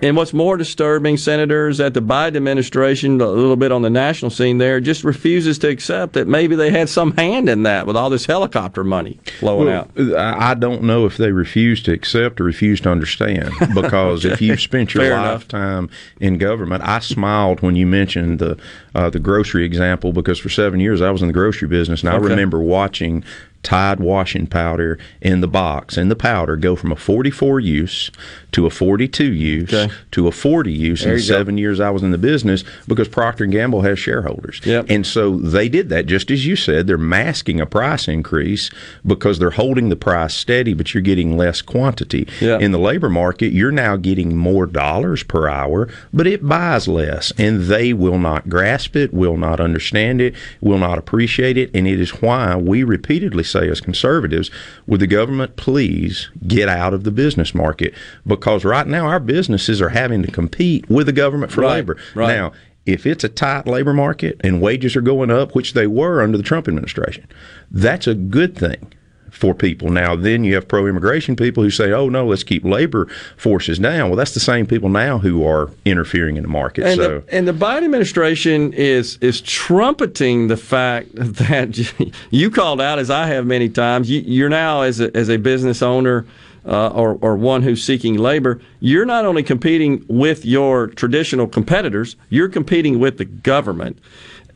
[0.00, 4.30] And what's more disturbing, senators that the Biden administration, a little bit on the national
[4.30, 7.96] scene there, just refuses to accept that maybe they had some hand in that with
[7.96, 10.40] all this helicopter money flowing Well, out.
[10.40, 14.60] I don't know if they refuse to accept or refuse to understand because if you've
[14.60, 15.40] spent your Fair enough.
[15.42, 15.90] lifetime
[16.20, 18.56] in government, I smiled when you mentioned the
[18.94, 22.10] uh, the grocery example because for seven years I was in the grocery business and
[22.10, 23.22] I remember watching
[23.62, 28.10] Tide washing powder in the box and the powder go from a 44 use
[28.52, 29.70] to a 42 use
[30.12, 31.34] to a 40 use There in you go.
[31.34, 34.60] seven years I was in the business because Procter and Gamble has shareholders.
[34.88, 36.86] And so they did that just as you said.
[36.86, 38.70] They're masking a price increase
[39.06, 42.26] because they're holding the price steady, but you're getting less quantity.
[42.58, 47.32] In the labor market, you're now getting more dollars per hour, but it buys less,
[47.36, 51.86] and they will not grasp it, will not understand it, will not appreciate it, and
[51.86, 54.50] it is why we repeatedly say as conservatives,
[54.86, 57.94] would the government please get out of the business market?
[58.26, 61.96] Because right now our businesses are having to compete with the government for Right, labor.
[62.14, 62.28] right.
[62.34, 62.52] Now,
[62.86, 66.38] if it's a tight labor market and wages are going up, which they were under
[66.38, 67.26] the Trump administration,
[67.70, 68.92] that's a good thing
[69.38, 69.88] for people.
[69.88, 73.78] Now, then you have pro immigration people who say, oh, no, let's keep labor forces
[73.78, 74.10] down.
[74.10, 76.84] Well, that's the same people now who are interfering in the market.
[76.84, 77.20] And, so.
[77.20, 83.10] the, and the Biden administration is is trumpeting the fact that you called out, as
[83.10, 84.10] I have many times.
[84.10, 86.26] You, you're now as a, as a business owner
[86.66, 88.60] uh, or or one who's seeking labor.
[88.80, 94.00] You're not only competing with your traditional competitors, you're competing with the government.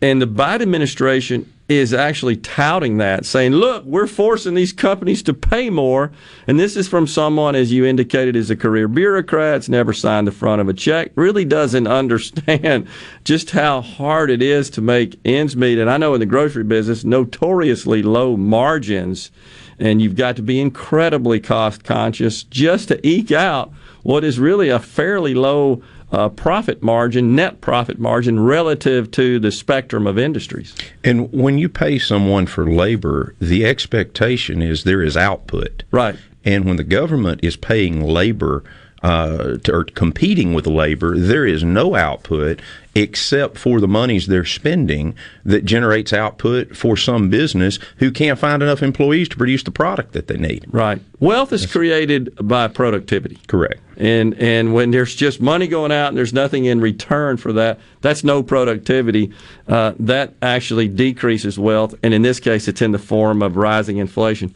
[0.01, 5.35] And the Biden administration is actually touting that, saying, look, we're forcing these companies to
[5.35, 6.13] pay more.
[6.47, 10.27] And this is from someone, as you indicated, is a career bureaucrat, has never signed
[10.27, 12.89] the front of a check, really doesn't understand
[13.25, 15.79] just how hard it is to make ends meet.
[15.79, 19.31] And I know in the grocery business, notoriously low margins,
[19.79, 24.69] and you've got to be incredibly cost conscious just to eke out what is really
[24.69, 25.83] a fairly low
[26.13, 30.75] uh, profit margin, net profit margin, relative to the spectrum of industries.
[31.03, 35.85] And when you pay someone for labor, the expectation is there is output.
[35.91, 36.17] Right.
[36.45, 38.63] And when the government is paying labor
[39.03, 42.61] uh, to, or competing with labor, there is no output
[42.95, 48.63] except for the monies they're spending that generates output for some business who can't find
[48.63, 50.67] enough employees to produce the product that they need.
[50.69, 51.01] Right.
[51.19, 53.39] Wealth is created by productivity.
[53.47, 53.81] Correct.
[54.03, 57.79] And and when there's just money going out and there's nothing in return for that,
[58.01, 59.33] that's no productivity.
[59.69, 63.99] Uh, that actually decreases wealth, and in this case, it's in the form of rising
[63.99, 64.53] inflation.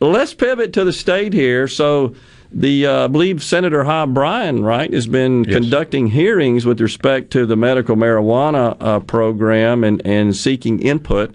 [0.00, 1.68] Let's pivot to the state here.
[1.68, 2.14] So
[2.50, 5.52] the uh, I believe Senator Hob Bryan, right, has been yes.
[5.52, 11.34] conducting hearings with respect to the medical marijuana uh, program and, and seeking input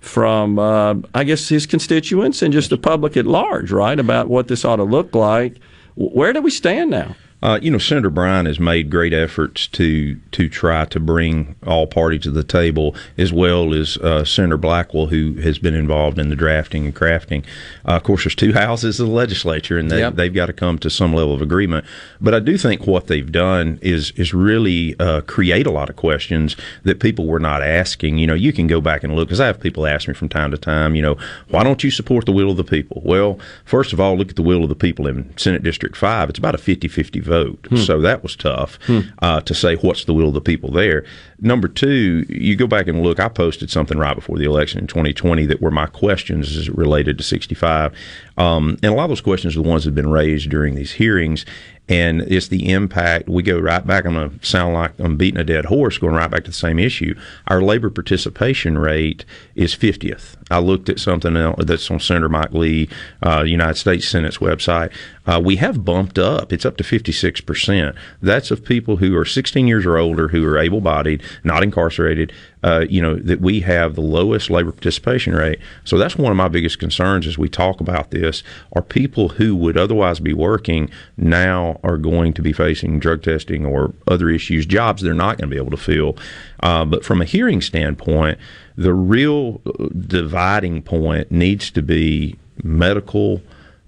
[0.00, 4.48] from, uh, I guess, his constituents and just the public at large, right, about what
[4.48, 5.56] this ought to look like.
[5.98, 7.16] Where do we stand now?
[7.40, 11.86] Uh, you know, Senator Bryan has made great efforts to to try to bring all
[11.86, 16.30] parties to the table, as well as uh, Senator Blackwell, who has been involved in
[16.30, 17.44] the drafting and crafting.
[17.86, 20.16] Uh, of course, there's two houses of the legislature, and they, yep.
[20.16, 21.86] they've got to come to some level of agreement.
[22.20, 25.94] But I do think what they've done is is really uh, create a lot of
[25.94, 28.18] questions that people were not asking.
[28.18, 30.28] You know, you can go back and look because I have people ask me from
[30.28, 30.96] time to time.
[30.96, 31.16] You know,
[31.50, 33.00] why don't you support the will of the people?
[33.04, 36.28] Well, first of all, look at the will of the people in Senate District Five.
[36.30, 37.66] It's about a 50-50 vote.
[37.68, 37.76] Hmm.
[37.76, 39.00] So that was tough hmm.
[39.20, 41.04] uh, to say what's the will of the people there.
[41.40, 43.20] Number two, you go back and look.
[43.20, 47.24] I posted something right before the election in 2020 that were my questions related to
[47.24, 47.94] 65,
[48.36, 50.74] um, and a lot of those questions are the ones that have been raised during
[50.74, 51.44] these hearings
[51.88, 53.28] and it's the impact.
[53.28, 54.04] We go right back.
[54.04, 56.56] I'm going to sound like I'm beating a dead horse, going right back to the
[56.56, 57.14] same issue.
[57.46, 59.24] Our labor participation rate
[59.54, 60.36] is 50th.
[60.50, 62.88] I looked at something that's on Senator Mike Lee,
[63.22, 64.92] uh, United States Senate's website.
[65.26, 66.52] Uh, we have bumped up.
[66.52, 67.94] It's up to 56%.
[68.22, 72.32] That's of people who are 16 years or older, who are able bodied, not incarcerated,
[72.62, 75.58] uh, you know, that we have the lowest labor participation rate.
[75.84, 79.54] So that's one of my biggest concerns as we talk about this are people who
[79.56, 84.66] would otherwise be working now are going to be facing drug testing or other issues,
[84.66, 86.16] jobs they're not going to be able to fill.
[86.60, 88.38] Uh, but from a hearing standpoint,
[88.76, 89.60] the real
[90.06, 93.42] dividing point needs to be medical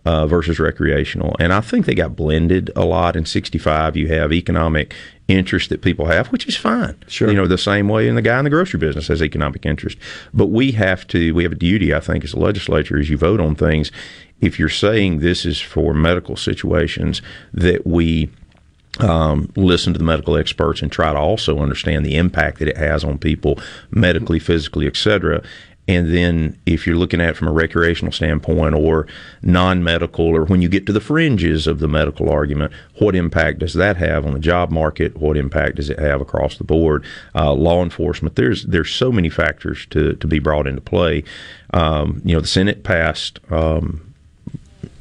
[0.05, 1.36] uh, versus recreational.
[1.38, 3.16] And I think they got blended a lot.
[3.16, 4.94] In 65, you have economic
[5.31, 6.97] interest that people have, which is fine.
[7.07, 7.28] Sure.
[7.28, 9.98] You know, the same way in the guy in the grocery business has economic interest.
[10.35, 13.16] But we have to, we have a duty, I think, as a legislature, as you
[13.16, 13.90] vote on things,
[14.40, 17.20] if you're saying this is for medical situations,
[17.52, 18.31] that we
[18.98, 22.77] um, listen to the medical experts and try to also understand the impact that it
[22.77, 23.59] has on people
[23.90, 25.43] medically, physically, etc.
[25.89, 29.07] And then if you're looking at it from a recreational standpoint or
[29.43, 33.59] non medical, or when you get to the fringes of the medical argument, what impact
[33.59, 35.16] does that have on the job market?
[35.16, 37.05] What impact does it have across the board?
[37.35, 41.24] Uh, law enforcement, there's there's so many factors to, to be brought into play.
[41.73, 43.40] Um, you know, the Senate passed.
[43.51, 44.09] Um,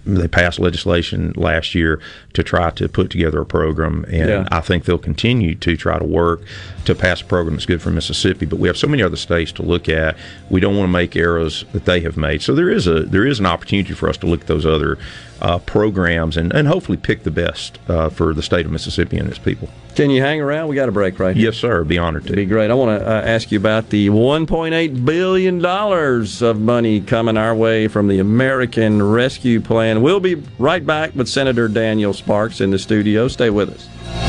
[0.05, 2.01] they passed legislation last year
[2.33, 4.47] to try to put together a program, and yeah.
[4.51, 6.41] I think they'll continue to try to work
[6.85, 8.45] to pass a program that's good for Mississippi.
[8.45, 10.17] But we have so many other states to look at.
[10.49, 12.41] We don't want to make errors that they have made.
[12.41, 14.97] So there is a there is an opportunity for us to look at those other
[15.41, 19.29] uh, programs and, and hopefully pick the best uh, for the state of Mississippi and
[19.29, 19.69] its people.
[19.95, 20.69] Can you hang around?
[20.69, 21.45] We got a break right here.
[21.47, 21.83] Yes, sir.
[21.83, 22.33] Be honored to.
[22.33, 22.71] Be great.
[22.71, 27.55] I want to uh, ask you about the 1.8 billion dollars of money coming our
[27.55, 30.01] way from the American Rescue Plan.
[30.01, 33.27] We'll be right back with Senator Daniel Sparks in the studio.
[33.27, 34.28] Stay with us.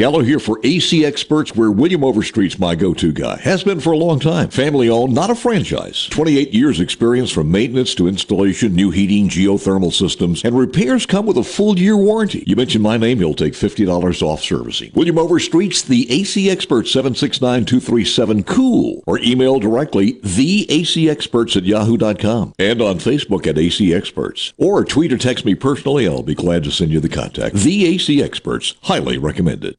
[0.00, 3.36] Gallo here for AC Experts, where William Overstreet's my go-to guy.
[3.36, 4.48] Has been for a long time.
[4.48, 6.06] Family owned, not a franchise.
[6.06, 11.36] 28 years experience from maintenance to installation, new heating, geothermal systems, and repairs come with
[11.36, 12.44] a full year warranty.
[12.46, 14.90] You mention my name, he'll take $50 off servicing.
[14.94, 23.46] William Overstreet's the AC Expert 769-237-COOL or email directly theacexperts at yahoo.com and on Facebook
[23.46, 24.54] at AC Experts.
[24.56, 27.56] Or tweet or text me personally, I'll be glad to send you the contact.
[27.56, 29.76] The AC Experts, highly recommended.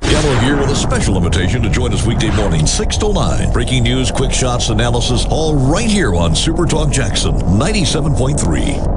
[0.00, 3.52] Gallo here with a special invitation to join us weekday morning, 6 to 9.
[3.52, 8.94] Breaking news, quick shots, analysis, all right here on Super Talk Jackson 97.3.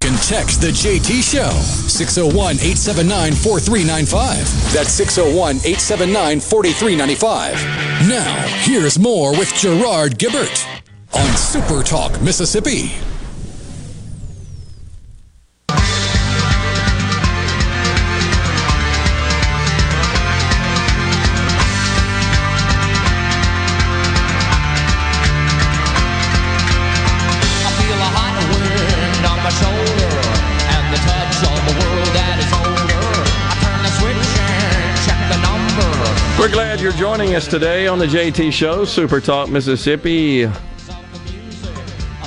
[0.00, 1.50] Can text the JT Show
[1.88, 4.72] 601 879 4395.
[4.72, 8.08] That's 601 879 4395.
[8.08, 10.66] Now, here's more with Gerard Gibert
[11.14, 12.92] on Super Talk Mississippi.
[36.92, 40.48] You're joining us today on the JT Show, Super Talk Mississippi.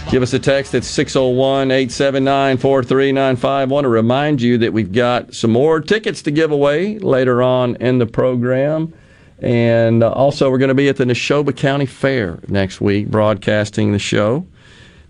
[0.10, 3.72] Give us a text at 601 879 4395.
[3.72, 7.76] Want to remind you that we've got some more tickets to give away later on
[7.78, 8.94] in the program.
[9.40, 13.92] And uh, also, we're going to be at the Neshoba County Fair next week broadcasting
[13.92, 14.48] the show.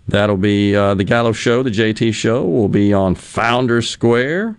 [0.08, 4.56] That'll be uh, the Gallo Show, the JT Show, will be on Founders Square.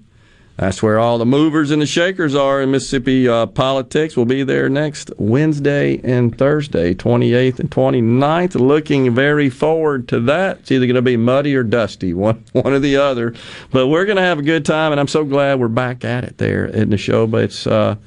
[0.57, 4.17] That's where all the movers and the shakers are in Mississippi uh, politics.
[4.17, 8.55] We'll be there next Wednesday and Thursday, 28th and 29th.
[8.55, 10.59] Looking very forward to that.
[10.59, 13.35] It's either going to be muddy or dusty, one, one or the other.
[13.71, 16.23] But we're going to have a good time, and I'm so glad we're back at
[16.23, 17.43] it there at Neshoba.
[17.43, 17.97] It's, uh,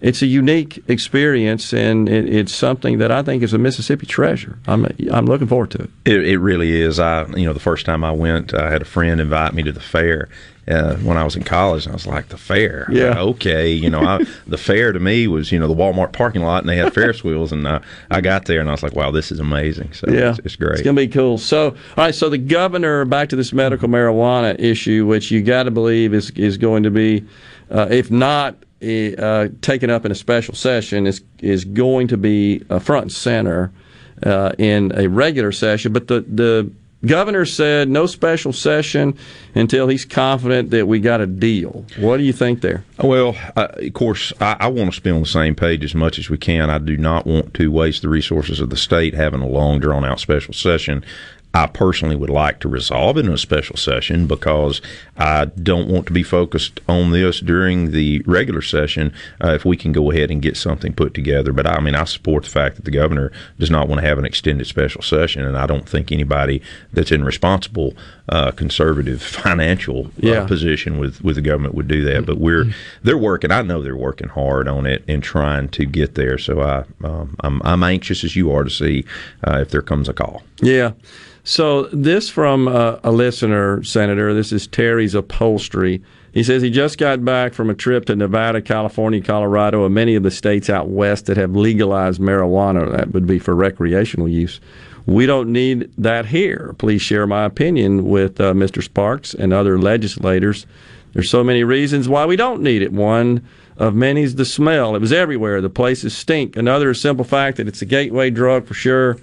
[0.00, 4.58] it's a unique experience, and it, it's something that I think is a Mississippi treasure.
[4.66, 5.90] I'm, I'm looking forward to it.
[6.04, 6.98] It, it really is.
[6.98, 9.70] I, you know, the first time I went, I had a friend invite me to
[9.70, 10.28] the fair.
[10.68, 12.86] Uh, when I was in college, I was like, the fair.
[12.88, 13.08] Yeah.
[13.08, 13.72] Like, okay.
[13.72, 16.68] You know, I, the fair to me was, you know, the Walmart parking lot and
[16.68, 17.50] they had Ferris wheels.
[17.50, 17.80] And uh,
[18.10, 19.92] I got there and I was like, wow, this is amazing.
[19.92, 20.74] So yeah, it's, it's great.
[20.74, 21.36] It's going to be cool.
[21.36, 22.14] So, all right.
[22.14, 26.30] So the governor, back to this medical marijuana issue, which you got to believe is
[26.30, 27.24] is going to be,
[27.70, 32.64] uh, if not uh, taken up in a special session, is is going to be
[32.70, 33.72] a front and center
[34.24, 35.92] uh, in a regular session.
[35.92, 36.70] But the the
[37.04, 39.16] governor said no special session
[39.54, 41.84] until he's confident that we got a deal.
[41.98, 42.84] What do you think there?
[43.02, 46.18] Well, uh, of course, I, I want to be on the same page as much
[46.18, 46.70] as we can.
[46.70, 50.04] I do not want to waste the resources of the state having a long, drawn
[50.04, 51.04] out special session.
[51.54, 54.80] I personally would like to resolve in a special session because
[55.18, 59.12] I don't want to be focused on this during the regular session.
[59.44, 62.04] Uh, if we can go ahead and get something put together, but I mean, I
[62.04, 65.44] support the fact that the governor does not want to have an extended special session,
[65.44, 66.62] and I don't think anybody
[66.92, 67.94] that's in responsible,
[68.30, 70.46] uh, conservative financial uh, Yeah.
[70.46, 72.24] position with with the government would do that.
[72.24, 72.72] But we're
[73.02, 73.50] they're working.
[73.52, 76.38] I know they're working hard on it and trying to get there.
[76.38, 79.04] So I um, I'm I'm anxious as you are to see
[79.46, 80.42] uh, if there comes a call.
[80.62, 80.92] Yeah.
[81.44, 84.32] So this from uh, a listener, Senator.
[84.32, 86.00] This is Terry's Upholstery.
[86.32, 90.14] He says he just got back from a trip to Nevada, California, Colorado, and many
[90.14, 92.96] of the states out west that have legalized marijuana.
[92.96, 94.60] That would be for recreational use.
[95.04, 96.76] We don't need that here.
[96.78, 98.82] Please share my opinion with uh, Mr.
[98.82, 100.64] Sparks and other legislators.
[101.12, 102.92] There's so many reasons why we don't need it.
[102.92, 103.46] One
[103.76, 104.94] of many is the smell.
[104.94, 105.60] It was everywhere.
[105.60, 106.56] The places stink.
[106.56, 109.18] Another is simple fact that it's a gateway drug for sure.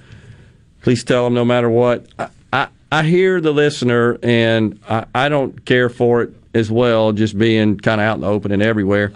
[0.81, 2.07] Please tell them no matter what.
[2.17, 7.11] I, I, I hear the listener, and I, I don't care for it as well,
[7.11, 9.13] just being kind of out in the open and everywhere.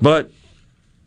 [0.00, 0.30] But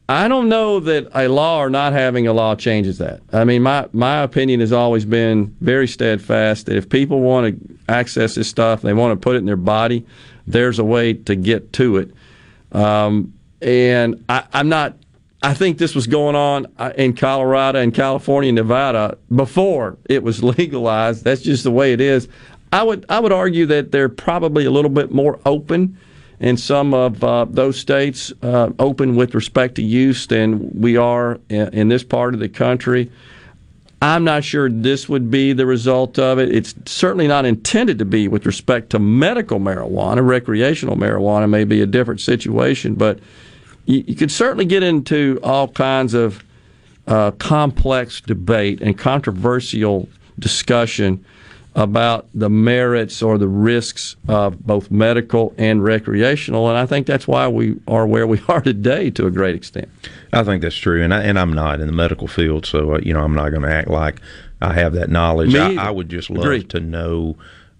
[0.08, 3.22] I don't know that a law or not having a law changes that.
[3.34, 7.78] I mean, my, my opinion has always been very steadfast that if people want to
[7.90, 10.06] access this stuff, they want to put it in their body,
[10.46, 12.12] there's a way to get to it.
[12.72, 14.96] Um, and I, I'm not.
[15.46, 20.44] I think this was going on uh, in Colorado and California Nevada before it was
[20.58, 21.24] legalized.
[21.24, 22.28] That's just the way it is.
[22.74, 26.00] I would I would argue that they're probably a little bit more open
[26.40, 31.40] in some of uh, those states, uh, open with respect to use than we are
[31.50, 33.12] in, in this part of the country.
[34.02, 36.54] I'm not sure this would be the result of it.
[36.54, 40.28] It's certainly not intended to be with respect to medical marijuana.
[40.28, 43.20] Recreational marijuana may be a different situation, but
[43.86, 46.44] you, you could certainly get into all kinds of
[47.08, 50.10] uh, complex debate and controversial
[50.40, 51.24] discussion
[51.76, 56.70] about the merits or the risks of both medical and recreational.
[56.70, 59.90] And I think that's why we are where we are today to a great extent.
[60.32, 63.00] I think that's true, and I, and I'm not in the medical field, so uh,
[63.04, 64.22] you know I'm not going to act like
[64.62, 65.54] I have that knowledge.
[65.56, 65.76] I.
[65.76, 66.70] I would just love Agreed.
[66.72, 67.36] to know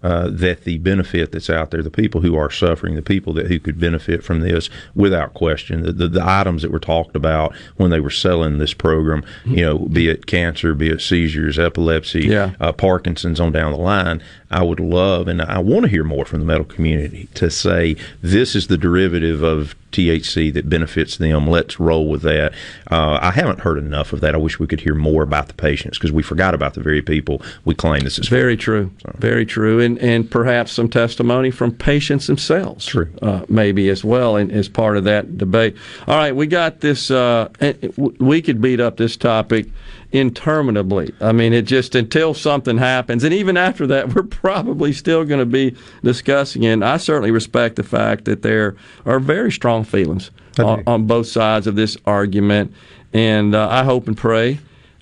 [0.06, 3.46] uh, that the benefit that's out there, the people who are suffering, the people that
[3.48, 7.54] who could benefit from this, without question, the, the, the items that were talked about
[7.76, 12.26] when they were selling this program, you know, be it cancer, be it seizures, epilepsy,
[12.26, 12.52] Yeah.
[12.60, 14.22] uh, Parkinson's on down the line.
[14.50, 17.96] I would love, and I want to hear more from the medical community to say
[18.22, 21.46] this is the derivative of THC that benefits them.
[21.48, 22.52] Let's roll with that.
[22.90, 24.34] Uh, I haven't heard enough of that.
[24.34, 27.02] I wish we could hear more about the patients because we forgot about the very
[27.02, 28.28] people we claim this is.
[28.28, 28.90] Very true.
[29.16, 29.80] Very true.
[29.80, 32.86] And and perhaps some testimony from patients themselves.
[32.86, 33.08] True.
[33.22, 35.76] Uh, maybe as well and as part of that debate.
[36.06, 37.10] All right, we got this.
[37.10, 37.48] Uh,
[37.96, 39.66] we could beat up this topic
[40.12, 41.12] interminably.
[41.20, 45.40] I mean, it just until something happens, and even after that, we're probably still going
[45.40, 46.72] to be discussing it.
[46.72, 51.26] And I certainly respect the fact that there are very strong feelings on, on both
[51.26, 52.72] sides of this argument,
[53.12, 54.58] and uh, I hope and pray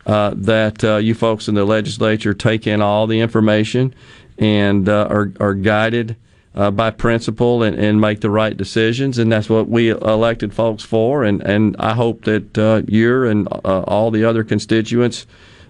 [0.07, 3.95] uh, that uh, you folks in the legislature take in all the information
[4.39, 6.17] and uh, are, are guided
[6.55, 9.19] uh, by principle and, and make the right decisions.
[9.19, 11.25] And that's what we elected folks for.
[11.25, 15.27] And, and I hope that uh, you and uh, all the other constituents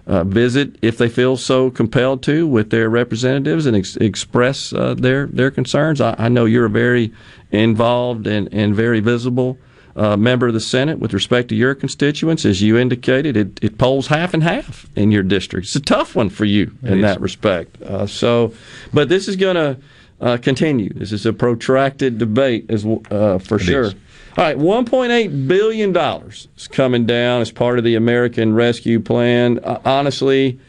[0.07, 4.93] uh, visit if they feel so compelled to with their representatives and ex- express uh,
[4.93, 5.99] their, their concerns.
[5.99, 7.11] I, I know you're a very
[7.51, 9.57] involved and, and very visible
[9.95, 12.45] uh, member of the Senate with respect to your constituents.
[12.45, 15.67] As you indicated, it, it polls half and half in your district.
[15.67, 17.01] It's a tough one for you in is.
[17.01, 17.81] that respect.
[17.81, 18.53] Uh, so,
[18.93, 19.77] but this is going to
[20.21, 20.89] uh, continue.
[20.93, 23.83] This is a protracted debate, as uh, for sure.
[23.83, 23.95] is.
[24.37, 29.59] All right, $1.8 billion is coming down as part of the American Rescue Plan.
[29.63, 30.59] Uh, honestly,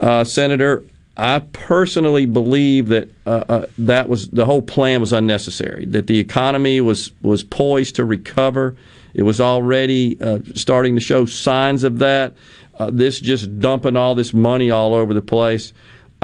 [0.00, 0.84] uh, Senator,
[1.16, 5.84] I personally believe that uh, uh, that was the whole plan was unnecessary.
[5.86, 8.74] That the economy was was poised to recover.
[9.12, 12.34] It was already uh, starting to show signs of that.
[12.78, 15.72] Uh, this just dumping all this money all over the place,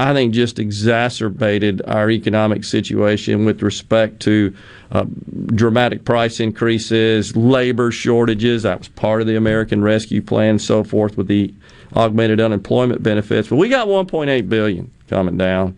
[0.00, 4.56] I think, just exacerbated our economic situation with respect to
[4.90, 5.04] uh,
[5.48, 8.62] dramatic price increases, labor shortages.
[8.62, 11.52] That was part of the American Rescue Plan, so forth, with the
[11.94, 13.48] augmented unemployment benefits.
[13.48, 15.76] But we got 1.8 billion coming down,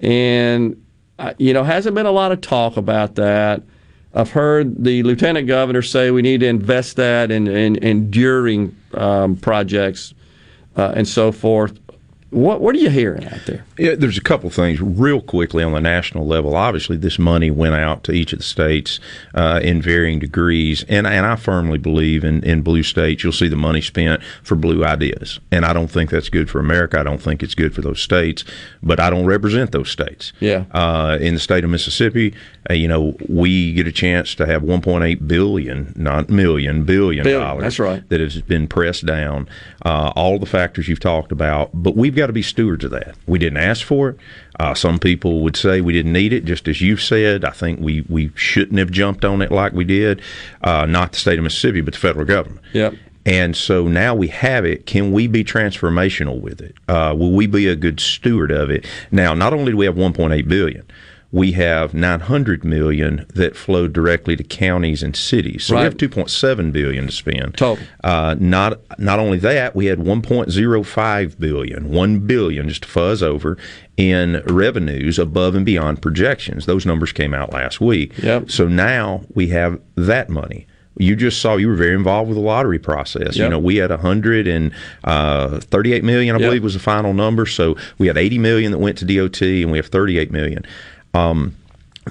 [0.00, 0.82] and
[1.18, 3.62] uh, you know hasn't been a lot of talk about that.
[4.14, 9.36] I've heard the lieutenant governor say we need to invest that in, in enduring um,
[9.36, 10.14] projects
[10.74, 11.78] uh, and so forth.
[12.32, 13.64] What What are you hearing out there?
[13.78, 16.56] Yeah, there's a couple things real quickly on the national level.
[16.56, 19.00] Obviously, this money went out to each of the states
[19.34, 23.48] uh, in varying degrees, and and I firmly believe in in blue states you'll see
[23.48, 26.98] the money spent for blue ideas, and I don't think that's good for America.
[26.98, 28.44] I don't think it's good for those states,
[28.82, 30.32] but I don't represent those states.
[30.40, 30.64] Yeah.
[30.70, 32.34] Uh, in the state of Mississippi,
[32.70, 37.40] uh, you know, we get a chance to have 1.8 billion, not million, billion, Billion,
[37.40, 37.62] dollars.
[37.62, 38.08] that's right.
[38.08, 39.48] That has been pressed down.
[39.84, 43.14] Uh, all the factors you've talked about, but we've got to be stewards of that.
[43.26, 44.16] We didn't ask for it.
[44.58, 47.44] Uh, some people would say we didn't need it, just as you've said.
[47.44, 50.20] I think we, we shouldn't have jumped on it like we did.
[50.62, 52.60] Uh, not the state of Mississippi, but the federal government.
[52.72, 52.94] Yep.
[53.24, 54.86] And so now we have it.
[54.86, 56.74] Can we be transformational with it?
[56.88, 58.84] Uh, will we be a good steward of it?
[59.10, 60.84] Now, not only do we have 1.8 billion,
[61.32, 65.64] we have 900 million that flow directly to counties and cities.
[65.64, 67.56] So we have 2.7 billion to spend.
[67.56, 67.82] Total.
[68.04, 73.56] Uh, not not only that, we had 1.05 billion, 1 billion just to fuzz over
[73.96, 76.66] in revenues above and beyond projections.
[76.66, 78.12] Those numbers came out last week.
[78.18, 78.50] Yep.
[78.50, 80.66] So now we have that money.
[80.98, 83.34] You just saw you were very involved with the lottery process.
[83.36, 86.46] You know, we had 138 million, I Yep.
[86.48, 87.46] believe, was the final number.
[87.46, 90.66] So we had 80 million that went to DOT, and we have 38 million.
[91.14, 91.56] Um,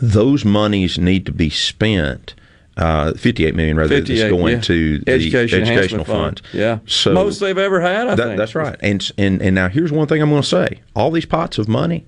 [0.02, 2.36] those monies need to be spent.
[2.78, 4.62] Uh, 58 million rather that's 58, going yeah.
[4.62, 6.40] to the Education educational Fund.
[6.40, 6.42] funds.
[6.54, 6.80] Yeah.
[6.86, 8.38] So Most they've ever had, I that- think.
[8.38, 8.78] That's right.
[8.82, 11.68] And, and and now here's one thing I'm going to say: all these pots of
[11.68, 12.06] money,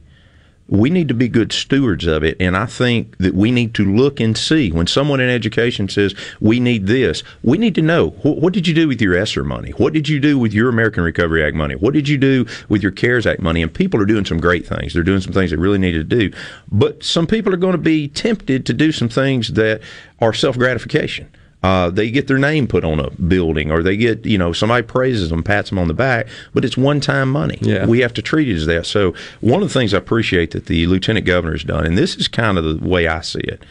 [0.68, 2.38] we need to be good stewards of it.
[2.40, 6.16] And I think that we need to look and see when someone in education says
[6.40, 9.44] we need this, we need to know what, what did you do with your ESSER
[9.44, 9.72] money?
[9.72, 11.76] What did you do with your American Recovery Act money?
[11.76, 13.62] What did you do with your CARES Act money?
[13.62, 14.94] And people are doing some great things.
[14.94, 16.32] They're doing some things they really need to do.
[16.72, 19.82] But some people are going to be tempted to do some things that
[20.20, 21.30] are self gratification.
[21.64, 24.86] Uh, they get their name put on a building, or they get you know somebody
[24.86, 27.58] praises them, pats them on the back, but it's one time money.
[27.62, 27.86] Yeah.
[27.86, 28.86] we have to treat it as that.
[28.86, 32.16] So one of the things I appreciate that the lieutenant governor has done, and this
[32.16, 33.64] is kind of the way I see it,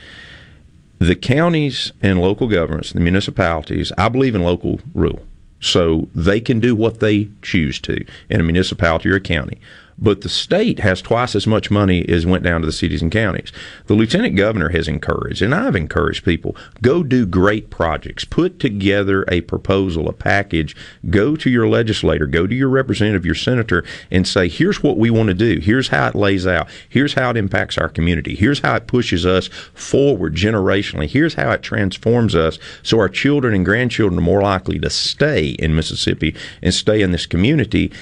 [0.99, 5.21] the counties and local governments, the municipalities, I believe in local rule.
[5.61, 9.61] So they can do what they choose to in a municipality or a county.
[9.99, 13.11] But the state has twice as much money as went down to the cities and
[13.11, 13.53] counties.
[13.87, 18.25] The lieutenant governor has encouraged, and I've encouraged people, go do great projects.
[18.25, 20.75] Put together a proposal, a package.
[21.09, 25.11] Go to your legislator, go to your representative, your senator, and say, here's what we
[25.11, 25.61] want to do.
[25.61, 26.69] Here's how it lays out.
[26.89, 28.35] Here's how it impacts our community.
[28.35, 31.09] Here's how it pushes us forward generationally.
[31.09, 35.51] Here's how it transforms us so our children and grandchildren are more likely to stay
[35.51, 37.93] in Mississippi and stay in this community.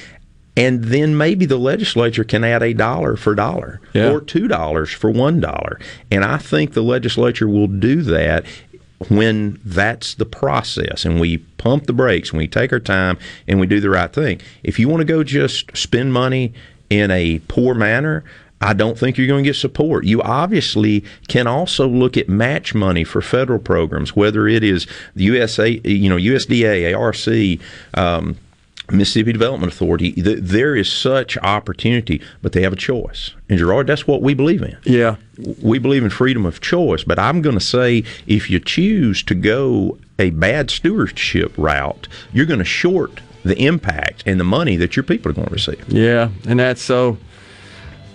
[0.57, 4.11] And then maybe the legislature can add a dollar for dollar Yeah.
[4.11, 5.79] or two dollars for one dollar.
[6.11, 8.45] And I think the legislature will do that
[9.09, 13.17] when that's the process and we pump the brakes and we take our time
[13.49, 14.41] and we do the right thing.
[14.63, 16.53] If you want to go just spend money
[16.91, 18.25] in a poor manner,
[18.61, 20.05] I don't think you're going to get support.
[20.05, 24.87] You obviously can also look at match money for federal programs, whether it is
[25.17, 27.59] the USA, you know, USDA, ARC,
[27.95, 28.37] um,
[28.93, 30.13] Mississippi Development Authority.
[30.13, 33.33] Th- There is such opportunity, but they have a choice.
[33.49, 34.77] And Gerard, that's what we believe in.
[34.85, 35.17] Yeah.
[35.63, 39.35] We believe in freedom of choice, but I'm going to say if you choose to
[39.35, 44.97] go a bad stewardship route, you're going to short the impact and the money that
[44.97, 45.83] your people are going to receive.
[45.89, 47.17] Yeah, and that's so.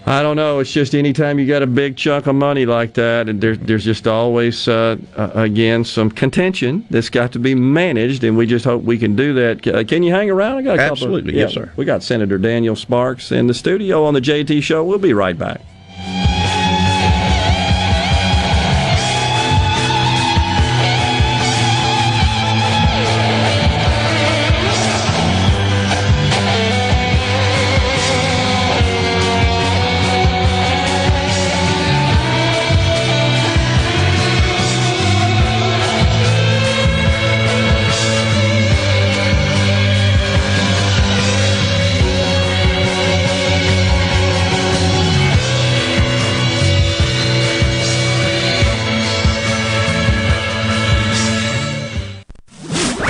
[0.07, 0.60] I don't know.
[0.60, 3.84] It's just anytime you got a big chunk of money like that, and there, there's
[3.84, 8.84] just always, uh, again, some contention that's got to be managed, and we just hope
[8.84, 9.65] we can do that.
[9.65, 10.57] Uh, can you hang around?
[10.57, 10.91] I got a couple.
[10.91, 11.34] Absolutely.
[11.34, 11.72] Of, Yes, sir.
[11.76, 14.84] We got Senator Daniel Sparks in the studio on the JT Show.
[14.84, 15.61] We'll be right back.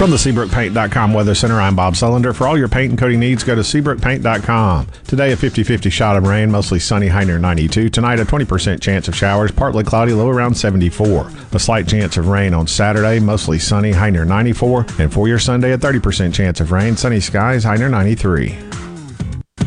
[0.05, 2.35] From the SeabrookPaint.com Weather Center, I'm Bob Sullender.
[2.35, 4.87] For all your paint and coating needs, go to SeabrookPaint.com.
[5.07, 7.89] Today, a 50 50 shot of rain, mostly sunny, high near 92.
[7.89, 11.31] Tonight, a 20% chance of showers, partly cloudy, low around 74.
[11.53, 14.85] A slight chance of rain on Saturday, mostly sunny, high near 94.
[14.99, 18.55] And for your Sunday, a 30% chance of rain, sunny skies, high near 93.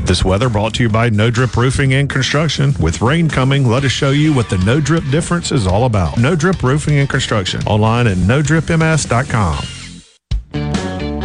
[0.04, 2.74] This weather brought to you by No Drip Roofing and Construction.
[2.78, 6.16] With rain coming, let us show you what the No Drip difference is all about.
[6.16, 7.60] No Drip Roofing and Construction.
[7.66, 9.77] Online at NoDripMS.com.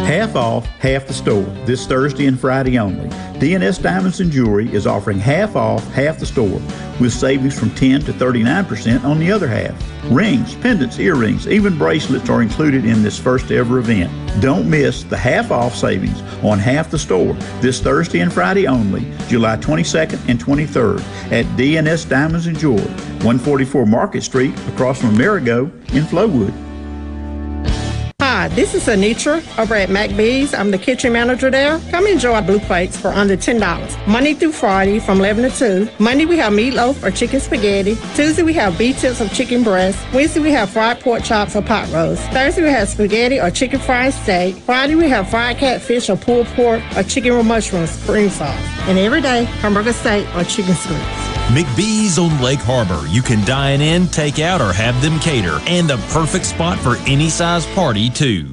[0.04, 3.08] Half off, half the store, this Thursday and Friday only.
[3.38, 6.60] DNS Diamonds and Jewelry is offering half off, half the store,
[7.00, 9.74] with savings from 10 to 39% on the other half.
[10.12, 14.12] Rings, pendants, earrings, even bracelets are included in this first ever event.
[14.42, 17.32] Don't miss the half off savings on half the store
[17.62, 21.00] this Thursday and Friday only, July 22nd and 23rd
[21.32, 22.84] at DNS Diamonds and Jewelry,
[23.24, 25.64] 144 Market Street across from Amerigo
[25.94, 26.52] in Flowood.
[28.44, 30.52] Hi, this is Anitra over at McBee's.
[30.52, 31.80] I'm the kitchen manager there.
[31.90, 34.06] Come enjoy blue plates for under $10.
[34.06, 35.88] Monday through Friday from 11 to 2.
[35.98, 37.96] Monday we have meatloaf or chicken spaghetti.
[38.14, 39.98] Tuesday we have beef tips of chicken breast.
[40.12, 42.20] Wednesday we have fried pork chops or pot roast.
[42.32, 44.56] Thursday we have spaghetti or chicken fried steak.
[44.56, 48.60] Friday we have fried catfish or pulled pork or chicken with mushrooms, spring sauce.
[48.80, 51.33] And every day, hamburger steak or chicken strips.
[51.54, 53.06] McBee's on Lake Harbor.
[53.06, 55.60] You can dine in, take out, or have them cater.
[55.68, 58.52] And the perfect spot for any size party, too.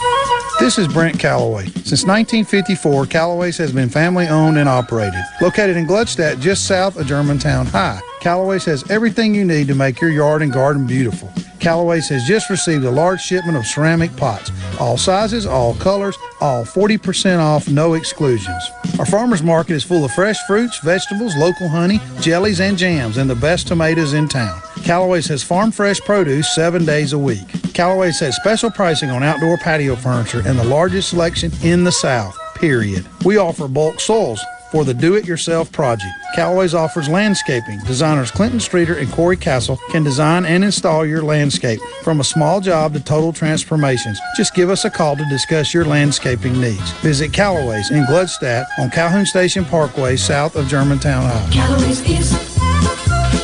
[0.61, 1.65] This is Brent Callaway.
[1.65, 5.19] Since 1954, Callaway's has been family owned and operated.
[5.41, 9.99] Located in Gluckstadt, just south of Germantown High, Callaway's has everything you need to make
[9.99, 11.33] your yard and garden beautiful.
[11.59, 16.63] Callaway's has just received a large shipment of ceramic pots, all sizes, all colors, all
[16.63, 18.63] 40% off, no exclusions.
[18.99, 23.27] Our farmers market is full of fresh fruits, vegetables, local honey, jellies, and jams, and
[23.27, 24.61] the best tomatoes in town.
[24.83, 27.47] Callaway's has farm fresh produce seven days a week.
[27.73, 32.37] Callaway's has special pricing on outdoor patio furniture and the largest selection in the South,
[32.53, 33.03] period.
[33.25, 36.13] We offer bulk soils for the do-it-yourself project.
[36.33, 37.79] Callaway's offers landscaping.
[37.79, 42.61] Designers Clinton Streeter and Corey Castle can design and install your landscape from a small
[42.61, 44.19] job to total transformations.
[44.37, 46.91] Just give us a call to discuss your landscaping needs.
[47.01, 51.49] Visit Callaway's in Gluckstadt on Calhoun Station Parkway south of Germantown High.
[51.51, 52.31] Callaway's is,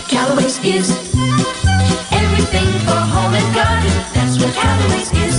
[0.07, 0.89] Callaway's is
[2.13, 3.91] everything for home and garden.
[4.13, 5.37] That's what Callaway's is.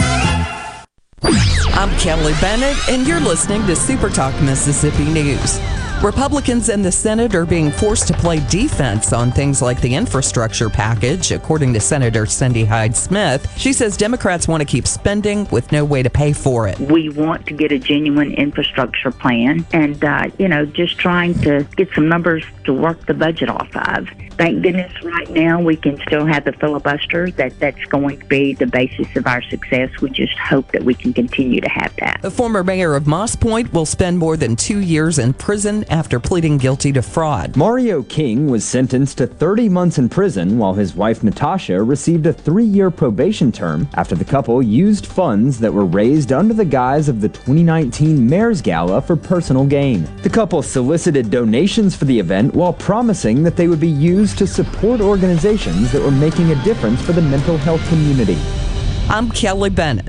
[1.75, 5.61] I'm Kelly Bennett, and you're listening to Super Talk Mississippi News.
[6.03, 10.71] Republicans in the Senate are being forced to play defense on things like the infrastructure
[10.71, 13.53] package, according to Senator Cindy Hyde Smith.
[13.59, 16.79] She says Democrats want to keep spending with no way to pay for it.
[16.79, 21.67] We want to get a genuine infrastructure plan and, uh, you know, just trying to
[21.75, 24.07] get some numbers to work the budget off of.
[24.37, 27.31] Thank goodness right now we can still have the filibuster.
[27.33, 29.91] That that's going to be the basis of our success.
[30.03, 32.21] We just hope that we can continue to have that.
[32.21, 36.21] The former mayor of Moss Point will spend more than two years in prison after
[36.21, 37.57] pleading guilty to fraud.
[37.57, 42.33] Mario King was sentenced to 30 months in prison while his wife Natasha received a
[42.35, 47.09] three year probation term after the couple used funds that were raised under the guise
[47.09, 50.07] of the 2019 Mayor's Gala for personal gain.
[50.23, 54.45] The couple solicited donations for the event while promising that they would be used to
[54.45, 58.37] support organizations that were making a difference for the mental health community.
[59.09, 60.09] I'm Kelly Bennett.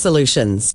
[0.00, 0.74] solutions.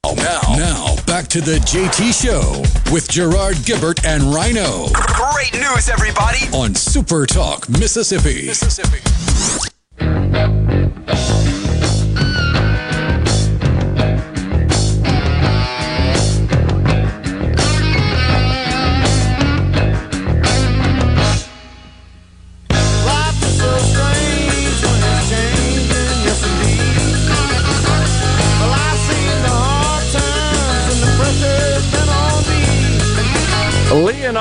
[0.05, 6.39] Now, now back to the JT Show with Gerard Gibert and Rhino Great news, everybody!
[6.53, 8.47] on Super Talk Mississippi.
[8.47, 9.71] Life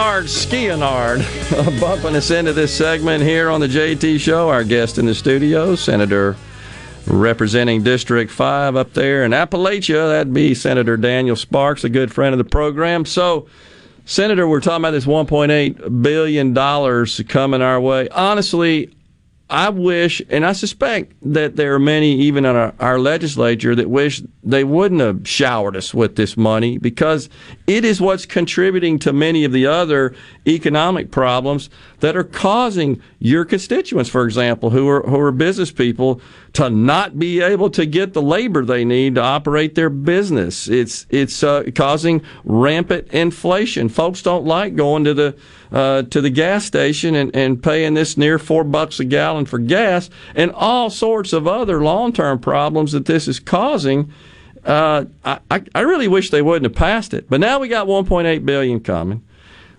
[0.01, 4.49] Lynyrd Skynyrd bumping us into this segment here on the JT Show.
[4.49, 6.37] Our guest in the studio, Senator
[7.07, 10.09] representing District 5 up there in Appalachia.
[10.09, 13.05] That'd be Senator Daniel Sparks, a good friend of the program.
[13.05, 13.47] So,
[14.07, 18.09] Senator, we're talking about this $1.8 billion coming our way.
[18.09, 18.95] Honestly,
[19.51, 23.91] I wish, and I suspect that there are many, even in our, our legislature, that
[23.91, 27.29] wish they wouldn't have showered us with this money because
[27.67, 30.15] it is what's contributing to many of the other
[30.47, 31.69] economic problems
[31.99, 36.21] that are causing your constituents, for example, who are who are business people,
[36.53, 40.69] to not be able to get the labor they need to operate their business.
[40.69, 43.89] It's it's uh, causing rampant inflation.
[43.89, 45.37] Folks don't like going to the
[45.71, 49.59] uh, to the gas station and, and paying this near four bucks a gallon for
[49.59, 54.13] gas, and all sorts of other long term problems that this is causing.
[54.65, 57.87] Uh, I, I I really wish they wouldn't have passed it, but now we got
[57.87, 59.23] 1.8 billion coming.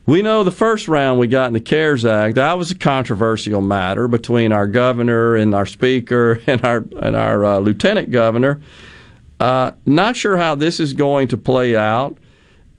[0.06, 3.62] We know the first round we got in the CARES Act that was a controversial
[3.62, 8.62] matter between our governor and our speaker and our and our uh, lieutenant governor.
[9.40, 12.18] Uh, not sure how this is going to play out.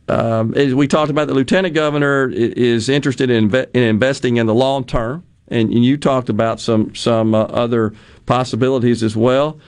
[0.08, 4.84] Um, we talked about, the lieutenant governor is interested in, in investing in the long
[4.84, 7.94] term, and, and you talked about some some uh, other
[8.26, 9.58] possibilities as well.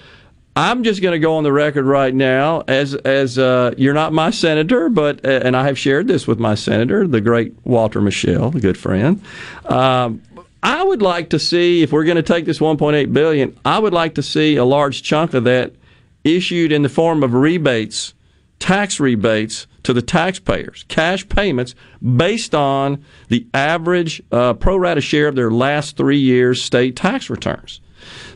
[0.56, 4.12] I'm just going to go on the record right now as as uh, you're not
[4.12, 8.00] my senator, but uh, and I have shared this with my senator, the great Walter
[8.00, 9.20] Michel, a good friend.
[9.64, 10.22] Um,
[10.62, 13.58] I would like to see if we're going to take this 1.8 billion.
[13.64, 15.74] I would like to see a large chunk of that
[16.22, 18.14] issued in the form of rebates,
[18.60, 21.74] tax rebates to the taxpayers, cash payments
[22.16, 27.28] based on the average uh, pro rata share of their last three years' state tax
[27.28, 27.80] returns.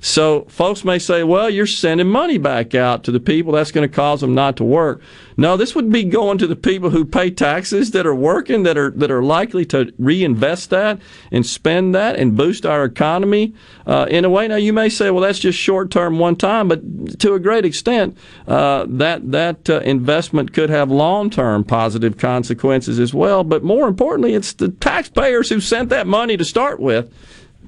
[0.01, 3.53] So folks may say, well, you're sending money back out to the people.
[3.53, 5.01] That's going to cause them not to work.
[5.37, 8.77] No, this would be going to the people who pay taxes that are working, that
[8.77, 11.01] are that are likely to reinvest that
[11.31, 13.55] and spend that and boost our economy
[13.87, 14.49] uh, in a way.
[14.49, 17.65] Now you may say, well, that's just short term, one time, but to a great
[17.65, 18.19] extent,
[18.49, 23.45] uh, that that uh, investment could have long term positive consequences as well.
[23.45, 27.13] But more importantly, it's the taxpayers who sent that money to start with.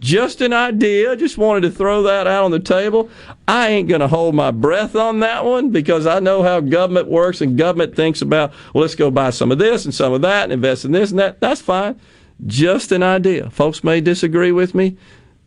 [0.01, 1.15] Just an idea.
[1.15, 3.11] Just wanted to throw that out on the table.
[3.47, 7.09] I ain't going to hold my breath on that one because I know how government
[7.09, 10.23] works and government thinks about, well, let's go buy some of this and some of
[10.23, 11.41] that and invest in this and that.
[11.41, 12.01] That's fine.
[12.47, 13.51] Just an idea.
[13.51, 14.97] Folks may disagree with me.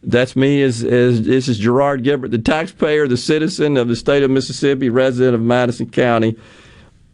[0.04, 4.22] That's me as, as this is Gerard Gibert, the taxpayer, the citizen of the state
[4.22, 6.38] of Mississippi, resident of Madison County.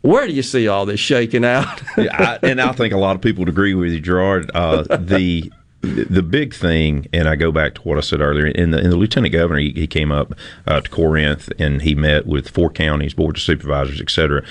[0.02, 1.82] Where do you see all this shaking out?
[1.98, 4.50] yeah, I, and I think a lot of people would agree with you, Gerard.
[4.54, 8.48] Uh, the the big thing, and I go back to what I said earlier.
[8.48, 10.34] In the, in the lieutenant governor, he, he came up
[10.68, 14.44] uh, to Corinth and he met with four counties, board of supervisors, et cetera.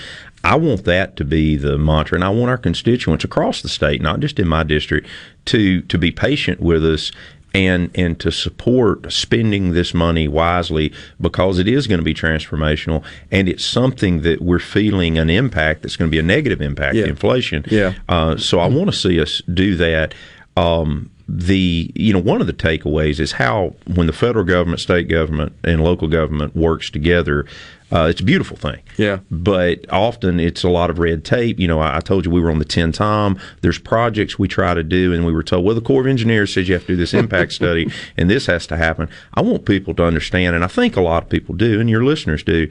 [0.42, 4.00] I want that to be the mantra, and I want our constituents across the state,
[4.00, 5.06] not just in my district,
[5.46, 7.12] to to be patient with us
[7.55, 13.02] and and to support spending this money wisely because it is going to be transformational
[13.30, 16.94] and it's something that we're feeling an impact that's going to be a negative impact
[16.96, 17.06] Yeah.
[17.06, 17.94] inflation Yeah.
[18.06, 20.12] uh, so I want to see us do that
[20.59, 25.09] um, the you know one of the takeaways is how when the federal government state
[25.09, 27.44] government and local government works together
[27.92, 29.18] uh, it's a beautiful thing Yeah.
[29.30, 31.59] but often it's a lot of red tape.
[31.59, 33.38] You know, I, I told you we were on the Tenn-Tom.
[33.62, 36.52] There's projects we try to do, and we were told, well, the Corps of Engineers
[36.52, 39.09] says you have to do this impact study, and this has to happen.
[39.32, 42.05] I want people to understand, and I think a lot of people do, and your
[42.05, 42.70] listeners do,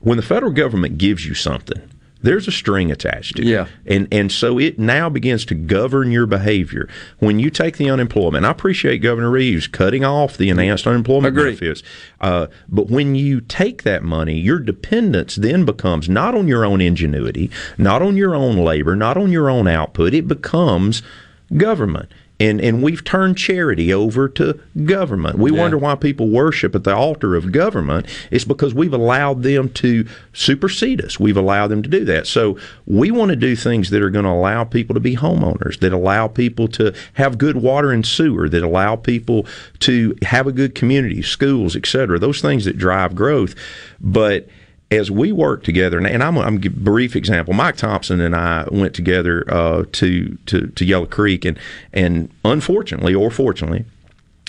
[0.00, 1.80] when the federal government gives you something,
[2.26, 3.48] there's a string attached to it.
[3.48, 3.66] Yeah.
[3.86, 6.88] And and so it now begins to govern your behavior.
[7.18, 11.54] When you take the unemployment, I appreciate Governor Reeves cutting off the enhanced unemployment Agree.
[11.54, 11.82] benefits.
[12.20, 16.80] Uh, but when you take that money, your dependence then becomes not on your own
[16.80, 20.12] ingenuity, not on your own labor, not on your own output.
[20.12, 21.02] It becomes
[21.56, 22.10] government.
[22.38, 25.38] And, and we've turned charity over to government.
[25.38, 25.58] We Yeah.
[25.60, 28.06] wonder why people worship at the altar of government.
[28.30, 30.04] It's because we've allowed them to
[30.34, 31.18] supersede us.
[31.18, 32.26] We've allowed them to do that.
[32.26, 35.80] So we want to do things that are going to allow people to be homeowners,
[35.80, 39.46] that allow people to have good water and sewer, that allow people
[39.80, 42.18] to have a good community, schools, et cetera.
[42.18, 43.54] Those things that drive growth.
[43.98, 44.46] But
[44.90, 47.54] as we work together, and, I'm, I'm a brief example.
[47.54, 51.58] Mike Thompson and I went together uh, to, to to Yellow Creek, and
[51.92, 53.84] and unfortunately or fortunately,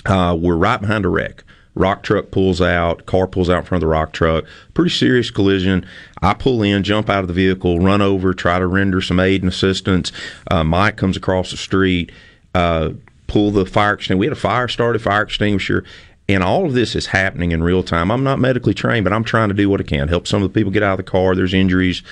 [0.06, 1.42] uh, we're right behind a wreck.
[1.74, 4.44] Rock truck pulls out, car pulls out in front of the rock truck.
[4.74, 5.86] Pretty serious collision.
[6.20, 9.42] I pull in, jump out of the vehicle, run over, try to render some aid
[9.42, 10.10] and assistance.
[10.50, 12.10] Uh, Mike comes across the street,
[12.54, 12.90] uh,
[13.28, 14.18] pull the fire extinguisher.
[14.18, 15.84] We had a fire started, fire extinguisher,
[16.28, 18.10] and all of this is happening in real time.
[18.10, 20.52] I'm not medically trained, but I'm trying to do what I can, help some of
[20.52, 21.34] the people get out of the car.
[21.34, 22.02] There's injuries.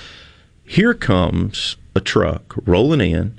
[0.64, 3.38] Here comes a truck rolling in.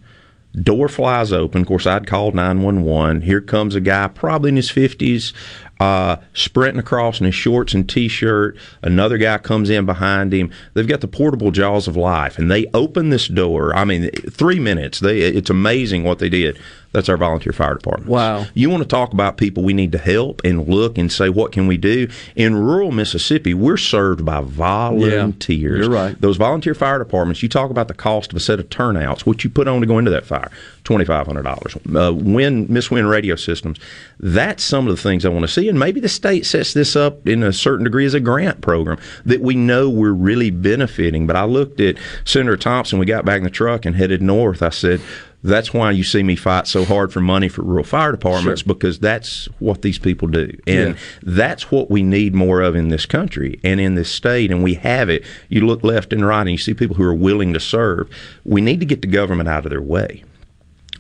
[0.62, 1.62] Door flies open.
[1.62, 3.22] Of course, I'd called 911.
[3.22, 5.34] Here comes a guy, probably in his 50s,
[5.80, 8.58] uh, sprinting across in his shorts and t shirt.
[8.82, 10.50] Another guy comes in behind him.
[10.74, 13.76] They've got the portable jaws of life, and they open this door.
[13.76, 15.00] I mean, three minutes.
[15.00, 16.58] They, it's amazing what they did.
[16.98, 18.10] That's our volunteer fire department.
[18.10, 18.48] Wow.
[18.56, 21.52] You want to talk about people we need to help and look and say, what
[21.52, 22.08] can we do?
[22.36, 25.86] In rural Mississippi, we're served by volunteers.
[25.86, 26.20] you're right.
[26.20, 29.44] Those volunteer fire departments, you talk about the cost of a set of turnouts, what
[29.44, 30.50] you put on to go into that fire,
[30.86, 32.10] $2,500.
[32.10, 33.78] Uh, wind, Miss Wind radio systems,
[34.20, 35.70] that's some of the things I want to see.
[35.70, 38.98] And maybe the state sets this up in a certain degree as a grant program
[39.24, 41.28] that we know we're really benefiting.
[41.28, 44.64] But I looked at Senator Thompson, we got back in the truck and headed north.
[44.64, 45.00] I said,
[45.44, 48.74] that's why you see me fight so hard for money for rural fire departments Sure.
[48.74, 50.50] because that's what these people do.
[50.66, 50.94] And Yeah.
[51.24, 54.52] that's what we need more of in this country and in this state.
[54.52, 55.24] And we have it.
[55.50, 58.08] You look left and right and you see people who are willing to serve.
[58.44, 60.24] We need to get the government out of their way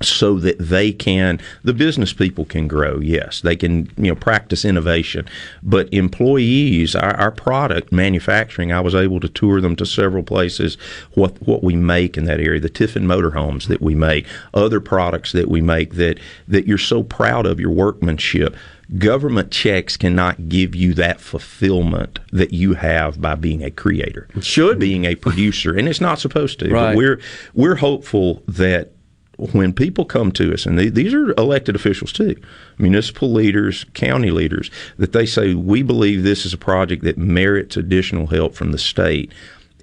[0.01, 3.41] so that they can the business people can grow yes.
[3.41, 5.27] They can you know practice innovation.
[5.63, 10.75] But employees our, our product manufacturing i was able to tour them to several places
[11.13, 15.31] what what we make in that area the tiffin motorhomes that we make other products
[15.31, 18.55] that we make that that you're so proud of your workmanship.
[18.97, 24.79] Government checks cannot give you that fulfillment that you have by being a creator should
[24.79, 25.75] being a producer.
[25.77, 26.91] And it's not supposed to Right.
[26.91, 27.19] but we're
[27.53, 28.91] we're hopeful that
[29.37, 32.35] when people come to us, and they, these are elected officials too,
[32.77, 37.77] municipal leaders, county leaders, that they say, we believe this is a project that merits
[37.77, 39.31] additional help from the state,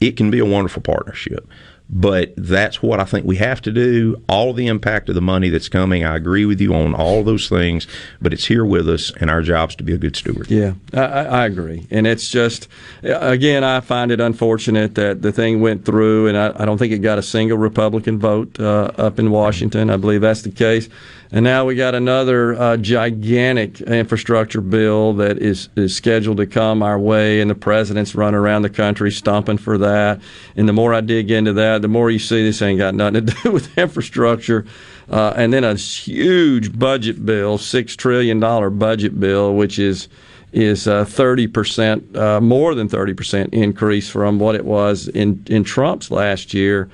[0.01, 1.49] it can be a wonderful partnership.
[1.91, 4.23] But that's what I think we have to do.
[4.27, 7.47] All the impact of the money that's coming, I agree with you on all those
[7.49, 7.87] things,
[8.23, 10.51] but it's here with us, and our job's to be a good steward.
[10.51, 12.69] Yeah, I, I agree, and it's just
[13.03, 16.93] again, I find it unfortunate that the thing went through, and I, I don't think
[16.93, 19.91] it got a single Republican vote uh, up in Washington.
[19.91, 20.89] I believe that's the case,
[21.35, 26.81] and now we got another uh, gigantic infrastructure bill that is is scheduled to come
[26.81, 30.21] our way, and the president's running around the country stomping for that.
[30.55, 33.27] And the more I dig into that, the more you see this ain't got nothing
[33.27, 34.65] to do with infrastructure.
[35.11, 40.07] Uh, and then a huge budget bill, six trillion dollar budget bill, which is
[40.53, 45.43] is uh, thirty percent, uh, more than thirty percent increase from what it was in
[45.49, 46.89] in Trump's last year.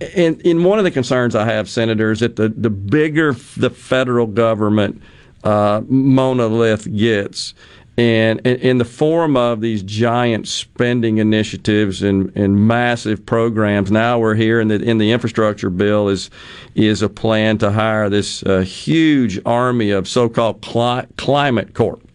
[0.00, 4.26] And, and one of the concerns I have, senators, that the the bigger the federal
[4.26, 5.02] government
[5.44, 7.54] uh, monolith gets,
[7.98, 14.18] and in, in the form of these giant spending initiatives and, and massive programs, now
[14.18, 16.30] we're here in the in the infrastructure bill is
[16.74, 22.09] is a plan to hire this uh, huge army of so-called cli- climate corp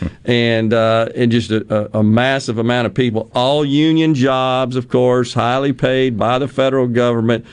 [0.24, 5.34] and uh, and just a, a massive amount of people, all union jobs, of course,
[5.34, 7.44] highly paid by the federal government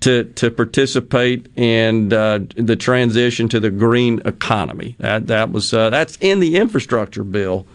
[0.00, 4.96] to to participate in uh, the transition to the green economy.
[4.98, 7.66] That that was uh, that's in the infrastructure bill,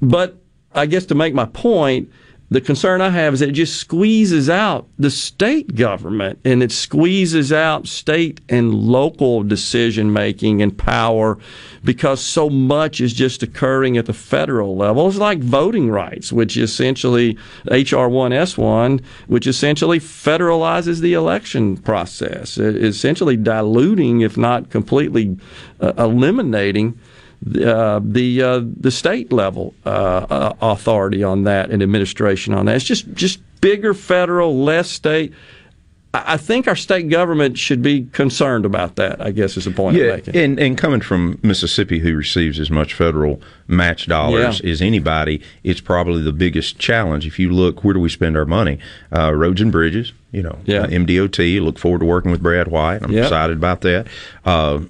[0.00, 0.36] but
[0.74, 2.10] I guess to make my point.
[2.48, 6.70] The concern I have is that it just squeezes out the state government and it
[6.70, 11.38] squeezes out state and local decision making and power
[11.82, 15.08] because so much is just occurring at the federal level.
[15.08, 17.32] It's like voting rights, which essentially
[17.64, 25.36] HR 1S1, which essentially federalizes the election process, essentially diluting, if not completely
[25.80, 26.96] uh, eliminating
[27.64, 32.76] uh, the uh, the state level uh, uh, authority on that and administration on that.
[32.76, 35.32] It's just just bigger federal, less state.
[36.14, 39.20] I I think our state government should be concerned about that.
[39.20, 40.34] I guess is the point I'm Yeah, making.
[40.36, 44.70] and, and coming from Mississippi, who receives as much federal match dollars Yeah.
[44.70, 47.26] as anybody, it's probably the biggest challenge.
[47.26, 48.78] If you look, where do we spend our money?
[49.14, 50.82] Uh, roads and bridges, you know, Yeah.
[50.82, 51.60] uh, MDOT.
[51.60, 53.02] Look forward to working with Brad White.
[53.02, 53.24] I'm Yep.
[53.24, 54.06] excited about that.
[54.44, 54.80] Uh,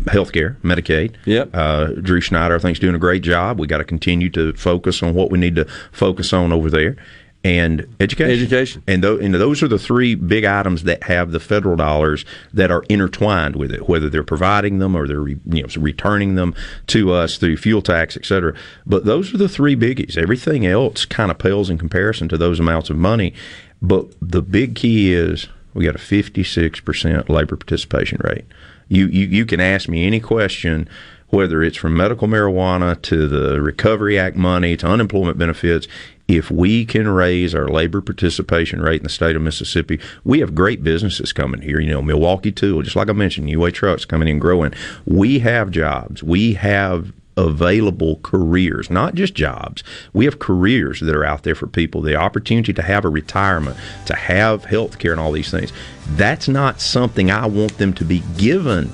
[0.00, 1.14] Healthcare, Medicaid.
[1.24, 1.50] Yep.
[1.54, 3.60] Uh, Drew Snyder, I think, is doing a great job.
[3.60, 6.96] We got to continue to focus on what we need to focus on over there,
[7.44, 8.32] and education.
[8.32, 8.82] Education.
[8.86, 12.70] And, tho- and those are the three big items that have the federal dollars that
[12.70, 16.54] are intertwined with it, whether they're providing them or they're re, you know returning them
[16.88, 18.54] to us through fuel tax, et cetera.
[18.86, 20.16] But those are the three biggies.
[20.16, 23.34] Everything else kind of pales in comparison to those amounts of money.
[23.80, 28.44] But the big key is we got a 56% labor participation rate.
[28.88, 30.88] You, you, you can ask me any question,
[31.28, 35.88] whether it's from medical marijuana to the Recovery Act money to unemployment benefits.
[36.28, 40.54] If we can raise our labor participation rate in the state of Mississippi, we have
[40.54, 41.80] great businesses coming here.
[41.80, 44.72] You know, Milwaukee Tool, just like I mentioned, UA Trucks coming in growing.
[45.04, 46.22] We have jobs.
[46.22, 49.82] We have available careers, not just jobs.
[50.12, 52.02] We have careers that are out there for people.
[52.02, 53.76] The opportunity to have a retirement,
[54.06, 55.72] to have health care, and all these things.
[56.10, 58.92] That's not something I want them to be given.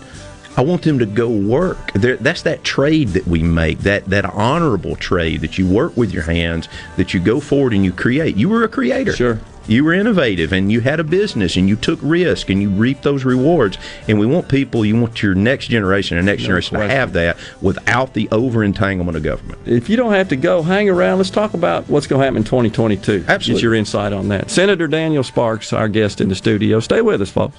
[0.56, 1.92] I want them to go work.
[1.92, 6.12] There, that's that trade that we make, that, that honorable trade that you work with
[6.12, 8.36] your hands, that you go forward and you create.
[8.36, 9.12] You were a creator.
[9.12, 9.40] Sure.
[9.68, 13.02] You were innovative and you had a business and you took risk and you reaped
[13.02, 13.76] those rewards.
[14.08, 16.88] And we want people, you want your next generation and next No generation question.
[16.88, 19.60] to have that without the over entanglement of government.
[19.66, 21.18] If you don't have to go, hang around.
[21.18, 23.26] Let's talk about what's going to happen in 2022.
[23.28, 23.60] Absolutely.
[23.60, 24.50] Get your insight on that.
[24.50, 26.80] Senator Daniel Sparks, our guest in the studio.
[26.80, 27.58] Stay with us, folks.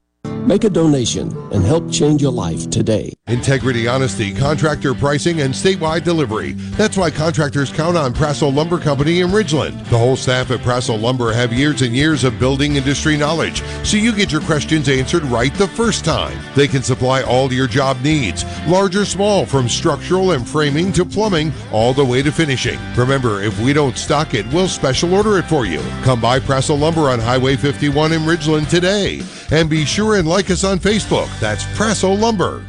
[0.43, 3.13] Make a donation and help change your life today.
[3.27, 6.53] Integrity, honesty, contractor pricing, and statewide delivery.
[6.53, 9.77] That's why contractors count on Prassel Lumber Company in Ridgeland.
[9.89, 13.97] The whole staff at Prassel Lumber have years and years of building industry knowledge, so
[13.97, 16.39] you get your questions answered right the first time.
[16.55, 21.05] They can supply all your job needs, large or small, from structural and framing to
[21.05, 22.79] plumbing, all the way to finishing.
[22.95, 25.81] Remember, if we don't stock it, we'll special order it for you.
[26.01, 29.21] Come by Prassel Lumber on Highway 51 in Ridgeland today.
[29.51, 31.29] And be sure and like us on Facebook.
[31.39, 32.65] That's Prassel Lumber.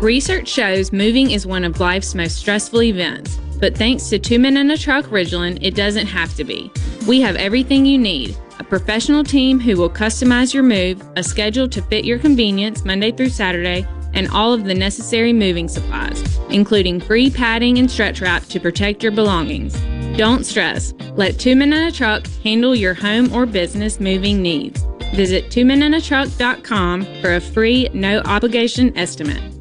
[0.00, 4.56] Research shows moving is one of life's most stressful events, but thanks to Two Men
[4.56, 6.72] and a Truck Ridgeland, it doesn't have to be.
[7.06, 11.68] We have everything you need a professional team who will customize your move, a schedule
[11.68, 17.00] to fit your convenience Monday through Saturday, and all of the necessary moving supplies, including
[17.00, 19.74] free padding and stretch wrap to protect your belongings.
[20.16, 20.92] Don't stress.
[21.16, 24.84] Let Two Men and a Truck handle your home or business moving needs.
[25.14, 29.51] Visit twomenandatruck.com for a free, no obligation estimate.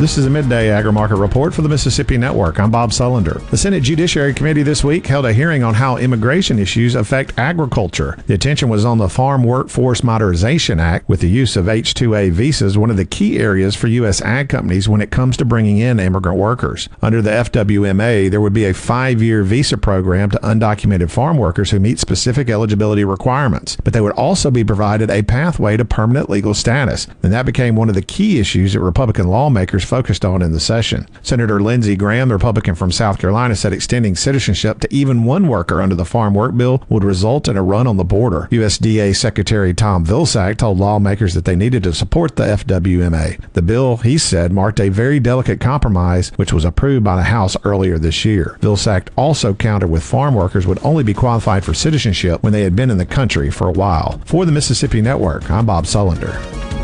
[0.00, 2.58] This is a midday agri-market report for the Mississippi Network.
[2.58, 3.48] I'm Bob Sullender.
[3.50, 8.18] The Senate Judiciary Committee this week held a hearing on how immigration issues affect agriculture.
[8.26, 12.76] The attention was on the Farm Workforce Modernization Act, with the use of H-2A visas
[12.76, 14.20] one of the key areas for U.S.
[14.22, 16.88] ag companies when it comes to bringing in immigrant workers.
[17.00, 21.78] Under the FWMA, there would be a five-year visa program to undocumented farm workers who
[21.78, 26.52] meet specific eligibility requirements, but they would also be provided a pathway to permanent legal
[26.52, 27.06] status.
[27.22, 30.52] And that became one of the key issues that Republican lawmakers senators focused on in
[30.52, 31.06] the session.
[31.22, 35.80] Senator Lindsey Graham, the Republican from South Carolina, said extending citizenship to even one worker
[35.80, 38.48] under the Farm Work Bill would result in a run on the border.
[38.50, 43.40] USDA Secretary Tom Vilsack told lawmakers that they needed to support the FWMA.
[43.52, 47.56] The bill, he said, marked a very delicate compromise which was approved by the House
[47.64, 48.56] earlier this year.
[48.60, 52.76] Vilsack also countered with farm workers would only be qualified for citizenship when they had
[52.76, 54.20] been in the country for a while.
[54.24, 56.83] For the Mississippi Network, I'm Bob Sullender.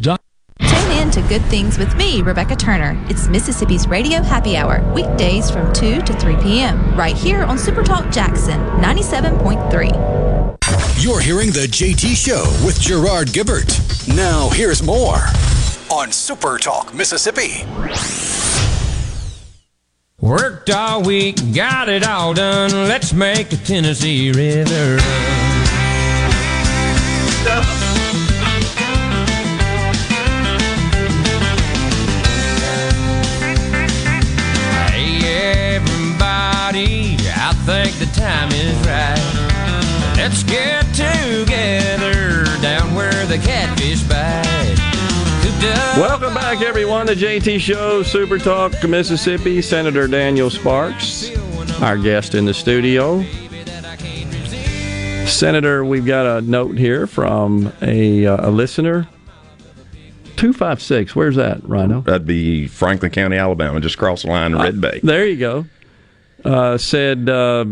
[1.11, 2.97] Tune in to Good Things with me, Rebecca Turner.
[3.09, 8.13] It's Mississippi's Radio Happy Hour, weekdays from 2 to 3 p.m., right here on Supertalk
[8.13, 11.01] Jackson 97.3.
[11.01, 14.15] You're hearing The JT Show with Gerard Gibert.
[14.15, 15.17] Now, here's more
[15.89, 17.65] on Super Talk, Mississippi.
[20.19, 22.71] Worked all week, got it all done.
[22.87, 24.97] Let's make the Tennessee River
[27.45, 27.90] run.
[38.13, 40.13] Time is right.
[40.17, 44.77] Let's get together down where the catfish bite.
[45.97, 49.61] Welcome back, everyone, to JT Show, Super Talk, Mississippi.
[49.61, 51.29] Senator Daniel Sparks,
[51.81, 53.23] our guest in the studio.
[55.27, 59.07] Senator, we've got a note here from a, uh, a listener.
[60.37, 62.01] 256, where's that, Rhino?
[62.01, 64.99] That'd be Franklin County, Alabama, just across the line to Red Bay.
[65.03, 65.65] There you go.
[66.43, 67.65] Uh, said uh,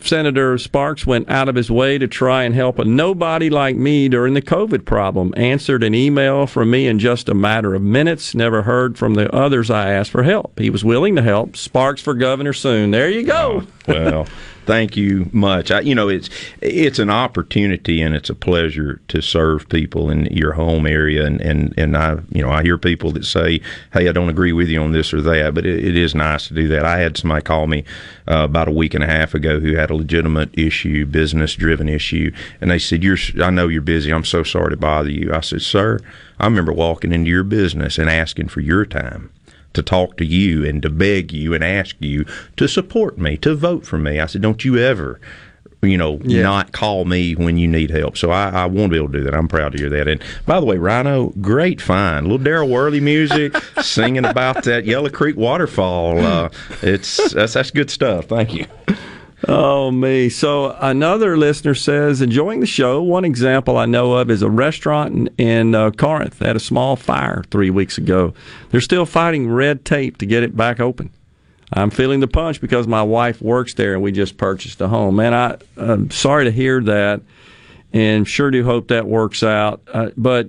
[0.00, 4.08] Senator Sparks went out of his way to try and help a nobody like me
[4.08, 5.32] during the COVID problem.
[5.36, 8.34] Answered an email from me in just a matter of minutes.
[8.34, 10.58] Never heard from the others I asked for help.
[10.58, 11.56] He was willing to help.
[11.56, 12.90] Sparks for governor soon.
[12.90, 13.62] There you go.
[13.88, 14.26] well,
[14.66, 15.70] thank you much.
[15.70, 16.28] I, you know, it's
[16.60, 21.24] it's an opportunity and it's a pleasure to serve people in your home area.
[21.24, 23.60] And, and, and I, you know, I hear people that say,
[23.92, 26.48] "Hey, I don't agree with you on this or that," but it, it is nice
[26.48, 26.84] to do that.
[26.84, 27.84] I had somebody call me
[28.28, 32.32] uh, about a week and a half ago who had a legitimate issue, business-driven issue,
[32.60, 34.12] and they said, "You're, I know you're busy.
[34.12, 36.00] I'm so sorry to bother you." I said, "Sir,
[36.38, 39.30] I remember walking into your business and asking for your time."
[39.74, 42.24] To talk to you and to beg you and ask you
[42.56, 44.18] to support me, to vote for me.
[44.20, 45.20] I said, don't you ever,
[45.82, 46.42] you know, Yeah.
[46.42, 48.16] not call me when you need help.
[48.16, 49.34] So I, I want to be able to do that.
[49.34, 50.08] I'm proud to hear that.
[50.08, 52.26] And by the way, Rhino, great find.
[52.26, 56.18] little Daryl Worley music, singing about that Yellow Creek waterfall.
[56.24, 56.48] Uh,
[56.82, 58.24] it's that's that's good stuff.
[58.26, 58.64] Thank you.
[59.48, 60.28] Oh, me.
[60.28, 63.02] So another listener says, enjoying the show.
[63.02, 66.96] One example I know of is a restaurant in, in uh, Corinth had a small
[66.96, 68.32] fire three weeks ago.
[68.70, 71.10] They're still fighting red tape to get it back open.
[71.72, 75.16] I'm feeling the punch because my wife works there and we just purchased a home.
[75.16, 77.20] Man, I, I'm sorry to hear that
[77.92, 79.82] and sure do hope that works out.
[79.92, 80.48] Uh, but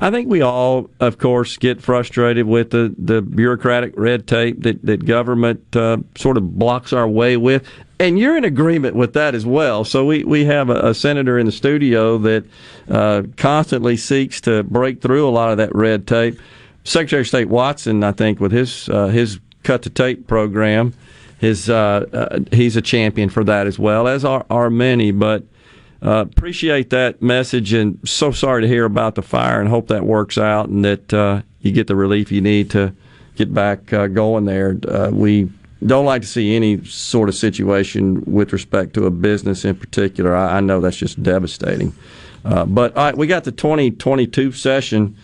[0.00, 4.84] I think we all, of course, get frustrated with the, the bureaucratic red tape that,
[4.84, 7.66] that government uh, sort of blocks our way with.
[7.98, 9.84] And you're in agreement with that as well.
[9.84, 12.44] So we, we have a, a senator in the studio that
[12.90, 16.38] uh, constantly seeks to break through a lot of that red tape.
[16.84, 20.92] Secretary of State Watson, I think, with his uh, his cut to tape program,
[21.40, 25.10] his uh, uh, he's a champion for that as well, as are, are many.
[25.10, 25.42] But
[26.06, 30.04] uh, appreciate that message, and so sorry to hear about the fire, and hope that
[30.04, 32.94] works out, and that uh, you get the relief you need to
[33.34, 34.78] get back uh, going there.
[34.86, 35.50] Uh, we
[35.84, 40.34] don't like to see any sort of situation with respect to a business in particular.
[40.34, 41.92] I, I know that's just devastating.
[42.44, 45.16] Uh, but all right, we got the 2022 session.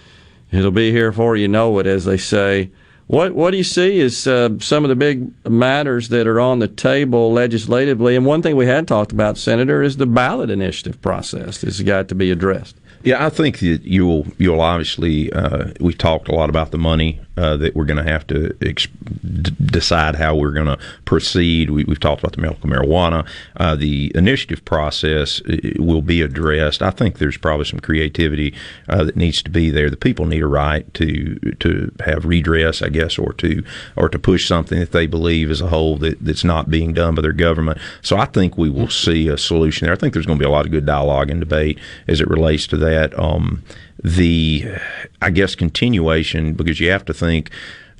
[0.51, 2.71] It'll be here before you know it, as they say.
[3.13, 6.61] What what do you see as uh, some of the big matters that are on
[6.61, 8.17] the table legislatively?
[8.17, 11.59] And one thing we had talked about, Senator, is the ballot initiative process.
[11.59, 12.75] This has got to be addressed.
[13.03, 17.21] Yeah, I think that you'll you'll obviously uh, we talked a lot about the money
[17.37, 21.71] uh, that we're going to have to ex- d- decide how we're going to proceed.
[21.71, 23.27] We, we've talked about the medical marijuana.
[23.57, 25.41] Uh, the initiative process
[25.79, 26.83] will be addressed.
[26.83, 28.55] I think there's probably some creativity
[28.89, 29.89] uh, that needs to be there.
[29.89, 33.63] The people need a right to to have redress, I guess, or to
[33.97, 37.15] or to push something that they believe as a whole that, that's not being done
[37.15, 37.79] by their government.
[38.03, 39.95] So I think we will see a solution there.
[39.95, 41.79] I think there's going to be a lot of good dialogue and debate
[42.09, 43.19] as it relates to that.
[43.19, 43.63] Um,
[44.03, 44.67] the,
[45.21, 47.51] I guess, continuation because you have to think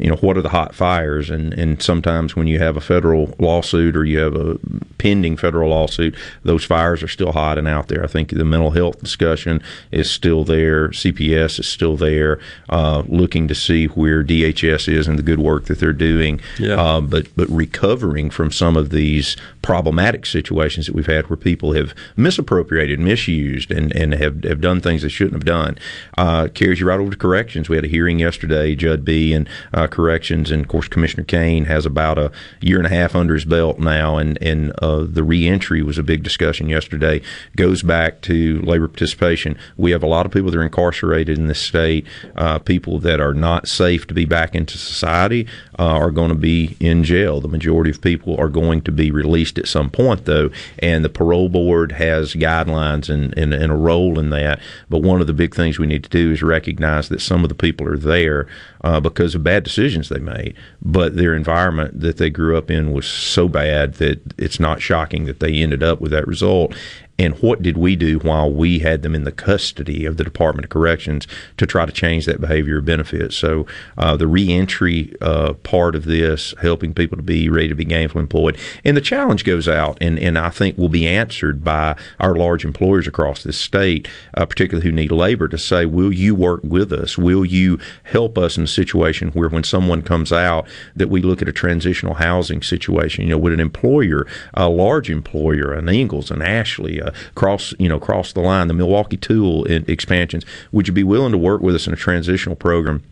[0.03, 1.31] you know what are the hot fires?
[1.31, 4.59] And and sometimes when you have a federal lawsuit or you have a
[4.99, 8.03] pending federal lawsuit those fires are still hot and out there.
[8.03, 9.63] I think the mental health discussion
[9.93, 10.89] is still there.
[10.89, 15.67] Cps is still there uh, looking to see where dhs is and the good work
[15.67, 16.41] that they're doing.
[16.59, 16.81] Yeah.
[16.81, 21.75] uh, but but recovering from some of these problematic situations that we've had where people
[21.75, 25.79] have misappropriated misused and and have, have done things they shouldn't have done
[26.19, 27.69] uh, carries you right over to corrections.
[27.69, 31.67] We had a hearing yesterday Jud B and uh, corrections and of course commissioner Cain
[31.67, 35.23] has about a year and a half under his belt now and and uh, the
[35.23, 37.23] reentry was a big discussion yesterday.
[37.57, 39.57] Goes back to labor participation.
[39.77, 43.21] We have a lot of people that are incarcerated in this state uh, people that
[43.21, 45.47] are not safe to be back into society
[45.79, 47.41] uh, are going to be in jail.
[47.41, 51.09] The majority of people are going to be released at some point though and the
[51.09, 54.61] parole board has guidelines and, and, and a role in that.
[54.89, 57.49] But one of the big things we need to do is recognize that some of
[57.49, 58.47] the people are there
[58.83, 60.55] uh, because of bad decisions they made.
[60.81, 65.25] But their environment that they grew up in was so bad that it's not shocking
[65.27, 66.75] that they ended up with that result
[67.23, 70.65] and what did we do while we had them in the custody of the Department
[70.65, 71.27] of Corrections
[71.57, 73.33] to try to change that behavior or benefit?
[73.33, 73.67] So
[73.97, 78.21] uh, the reentry uh, part of this, helping people to be ready to be gainfully
[78.21, 82.35] employed, and the challenge goes out, and, and I think will be answered by our
[82.35, 86.61] large employers across this state, uh, particularly who need labor, to say, will you work
[86.65, 87.17] with us?
[87.17, 90.67] Will you help us in a situation where when someone comes out,
[90.97, 93.25] that we look at a transitional housing situation?
[93.25, 97.89] You know, would an employer, a large employer, an Ingalls, an Ashley, uh, cross you
[97.89, 101.75] know cross the line, the Milwaukee Tool expansions, would you be willing to work with
[101.75, 103.03] us in a transitional program?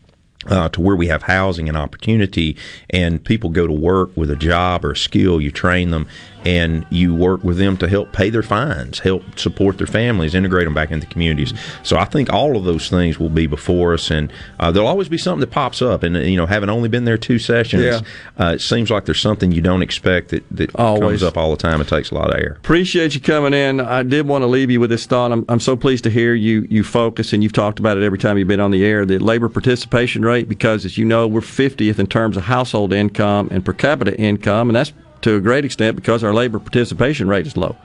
[0.47, 2.57] Uh, to where we have housing and opportunity,
[2.89, 6.09] and people go to work with a job or a skill, you train them,
[6.45, 10.65] and you work with them to help pay their fines, help support their families, integrate
[10.67, 11.53] them back into communities.
[11.83, 15.09] So I think all of those things will be before us, and uh, there'll always
[15.09, 16.03] be something that pops up.
[16.03, 18.01] And you know, having only been there two sessions, Yeah.
[18.39, 21.21] uh, it seems like there's something you don't expect that that Always.
[21.21, 21.81] comes up all the time.
[21.81, 22.53] It takes a lot of air.
[22.59, 23.81] Appreciate you coming in.
[23.81, 25.33] I did want to leave you with this thought.
[25.33, 28.19] I'm, I'm so pleased to hear you you focus, and you've talked about it every
[28.19, 29.05] time you've been on the air.
[29.05, 33.49] The labor participation rate, because as you know, we're 50th in terms of household income
[33.51, 37.47] and per capita income, and that's to a great extent because our labor participation rate
[37.47, 37.77] is low.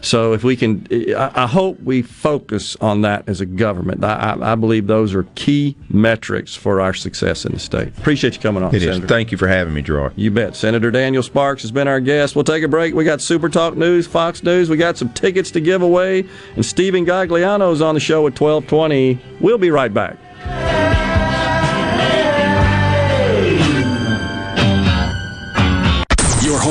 [0.00, 4.04] So if we can, I, I hope we focus on that as a government.
[4.04, 7.88] I, I, believe those are key metrics for our success in the state.
[7.98, 8.94] Appreciate you coming on, It is.
[8.94, 9.06] Senator.
[9.06, 10.12] Thank you for having me, Gerard.
[10.16, 10.56] You bet.
[10.56, 12.36] Senator Daniel Sparks has been our guest.
[12.36, 12.94] We'll take a break.
[12.94, 14.70] We got Super Talk News, Fox News.
[14.70, 18.36] We got some tickets to give away, and Steven Gagliano is on the show at
[18.36, 19.18] twelve twenty.
[19.40, 20.18] We'll be right back.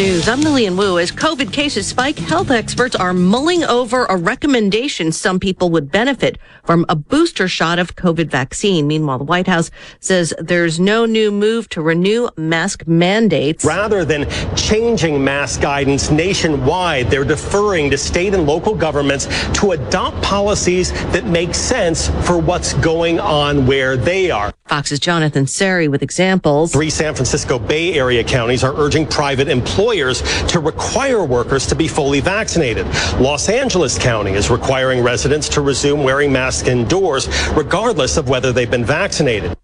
[0.00, 0.30] News.
[0.30, 0.98] I'm Lilian Woo.
[0.98, 6.38] As COVID cases spike, health experts are mulling over a recommendation some people would benefit
[6.64, 8.86] from a booster shot of COVID vaccine.
[8.86, 13.62] Meanwhile, the White House says there's no new move to renew mask mandates.
[13.62, 19.26] Rather than changing mask guidance nationwide, they're deferring to state and local governments
[19.60, 24.50] to adopt policies that make sense for what's going on where they are.
[24.66, 26.72] Fox's Jonathan Serrie with examples.
[26.72, 31.88] Three San Francisco Bay Area counties are urging private employers to require workers to be
[31.88, 32.86] fully vaccinated.
[33.18, 38.70] Los Angeles County is requiring residents to resume wearing masks indoors, regardless of whether they've
[38.70, 39.56] been vaccinated.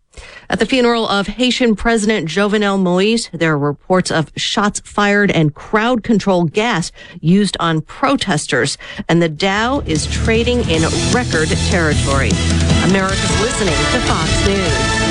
[0.48, 5.54] At the funeral of Haitian President Jovenel Moise, there are reports of shots fired and
[5.54, 8.78] crowd control gas used on protesters.
[9.08, 10.82] And the Dow is trading in
[11.12, 12.30] record territory.
[12.84, 15.05] America's listening to Fox News.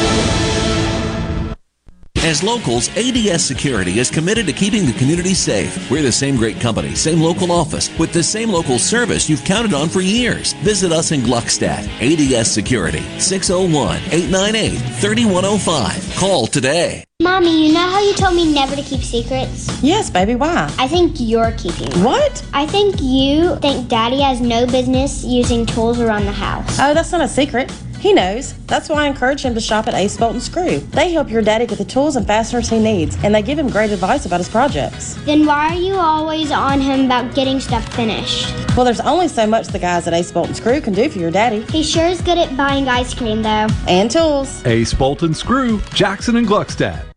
[2.23, 5.91] As locals, ADS Security is committed to keeping the community safe.
[5.91, 9.73] We're the same great company, same local office, with the same local service you've counted
[9.73, 10.53] on for years.
[10.63, 11.87] Visit us in Gluckstadt.
[12.01, 16.15] ADS Security, 601 898 3105.
[16.15, 17.03] Call today.
[17.21, 19.69] Mommy, you know how you told me never to keep secrets?
[19.81, 20.73] Yes, baby, why?
[20.77, 22.03] I think you're keeping them.
[22.03, 22.45] What?
[22.53, 26.77] I think you think Daddy has no business using tools around the house.
[26.79, 27.71] Oh, that's not a secret.
[28.05, 28.53] He knows.
[28.67, 30.77] That's why I encourage him to shop at Ace Bolt and Screw.
[30.77, 33.67] They help your daddy get the tools and fasteners he needs, and they give him
[33.67, 35.15] great advice about his projects.
[35.25, 38.53] Then why are you always on him about getting stuff finished?
[38.75, 41.17] Well, there's only so much the guys at Ace Bolt and Screw can do for
[41.17, 41.61] your daddy.
[41.71, 43.65] He sure is good at buying ice cream, though.
[43.87, 44.63] And tools.
[44.67, 47.14] Ace Bolt and Screw, Jackson and Gluckstadt.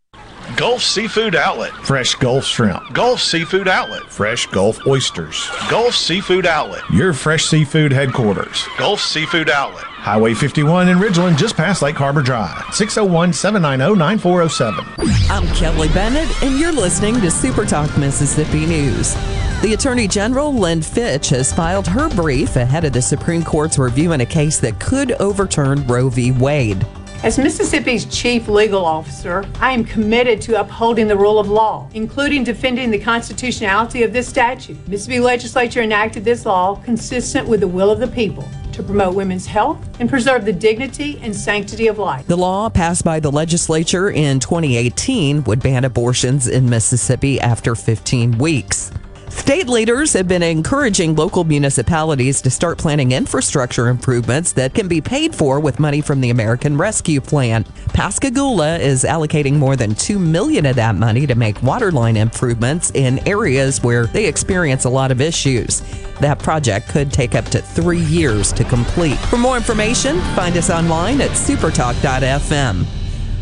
[0.57, 1.73] Gulf Seafood Outlet.
[1.85, 2.93] Fresh Gulf shrimp.
[2.93, 4.03] Gulf Seafood Outlet.
[4.05, 5.49] Fresh Gulf oysters.
[5.69, 6.83] Gulf Seafood Outlet.
[6.91, 8.67] Your fresh seafood headquarters.
[8.79, 9.85] Gulf Seafood Outlet.
[9.85, 12.65] Highway 51 in Ridgeland, just past Lake Harbor Drive.
[12.75, 14.85] 601 790 9407.
[15.31, 19.15] I'm Kelly Bennett, and you're listening to Super Talk Mississippi News.
[19.61, 24.13] The Attorney General, Lynn Fitch, has filed her brief ahead of the Supreme Court's review
[24.13, 26.33] in a case that could overturn Roe v.
[26.33, 26.87] Wade.
[27.25, 32.45] As Mississippi's chief legal officer, I am committed to upholding the rule of law, including
[32.45, 34.77] defending the constitutionality of this statute.
[34.87, 39.47] Mississippi legislature enacted this law consistent with the will of the people to promote women's
[39.47, 42.25] health and preserve the dignity and sanctity of life.
[42.29, 48.39] The law passed by the legislature in 2018 would ban abortions in Mississippi after 15
[48.39, 48.93] weeks.
[49.39, 55.01] State leaders have been encouraging local municipalities to start planning infrastructure improvements that can be
[55.01, 57.65] paid for with money from the American Rescue Plan.
[57.95, 63.27] Pascagoula is allocating more than 2 million of that money to make waterline improvements in
[63.27, 65.81] areas where they experience a lot of issues.
[66.21, 69.17] That project could take up to 3 years to complete.
[69.17, 72.85] For more information, find us online at supertalk.fm.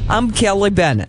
[0.08, 1.08] I'm Kelly Bennett.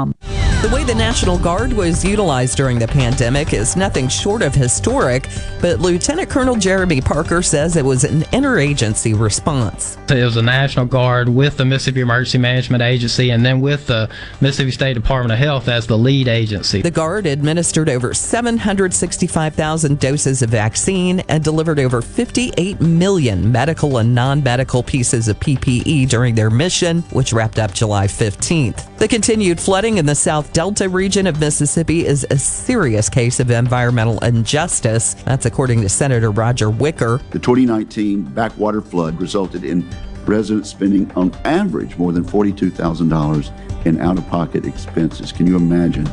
[0.01, 0.50] com.
[0.61, 5.27] The way the National Guard was utilized during the pandemic is nothing short of historic,
[5.59, 9.97] but Lieutenant Colonel Jeremy Parker says it was an interagency response.
[10.07, 14.07] It was the National Guard with the Mississippi Emergency Management Agency and then with the
[14.39, 16.83] Mississippi State Department of Health as the lead agency.
[16.83, 24.13] The Guard administered over 765,000 doses of vaccine and delivered over 58 million medical and
[24.13, 28.99] non medical pieces of PPE during their mission, which wrapped up July 15th.
[28.99, 33.49] The continued flooding in the South Delta region of Mississippi is a serious case of
[33.51, 35.13] environmental injustice.
[35.13, 37.21] That's according to Senator Roger Wicker.
[37.29, 39.89] The 2019 backwater flood resulted in
[40.25, 45.31] residents spending on average more than $42,000 in out of pocket expenses.
[45.31, 46.09] Can you imagine?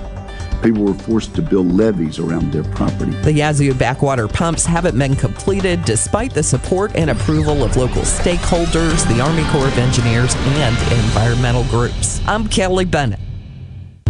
[0.63, 3.11] People were forced to build levees around their property.
[3.23, 9.05] The Yazoo backwater pumps haven't been completed despite the support and approval of local stakeholders,
[9.09, 12.21] the Army Corps of Engineers, and environmental groups.
[12.29, 13.19] I'm Kelly Bennett.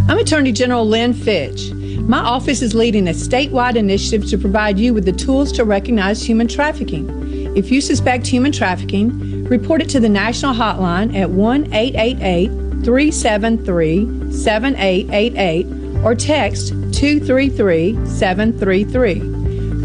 [0.09, 1.71] I'm Attorney General Lynn Fitch.
[1.71, 6.23] My office is leading a statewide initiative to provide you with the tools to recognize
[6.23, 7.55] human trafficking.
[7.55, 12.47] If you suspect human trafficking, report it to the national hotline at 1 888
[12.83, 15.67] 373 7888
[16.03, 19.19] or text 233 733.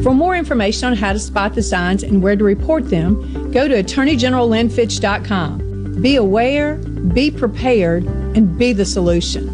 [0.02, 3.68] For more information on how to spot the signs and where to report them, go
[3.68, 6.00] to attorneygenerallynnfitch.com.
[6.00, 6.76] Be aware,
[7.12, 9.53] be prepared, and be the solution.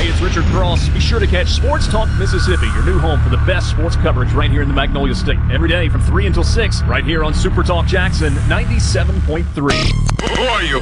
[0.00, 0.88] Hey, it's Richard Cross.
[0.88, 4.32] Be sure to catch Sports Talk Mississippi, your new home for the best sports coverage
[4.32, 5.36] right here in the Magnolia State.
[5.52, 9.44] Every day from 3 until 6, right here on Super Talk Jackson 97.3.
[9.44, 10.80] Who are you?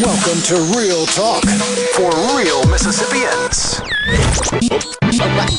[0.00, 1.44] Welcome to Real Talk
[1.92, 3.82] For real Mississippians.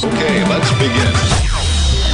[0.03, 1.13] Okay, let's begin.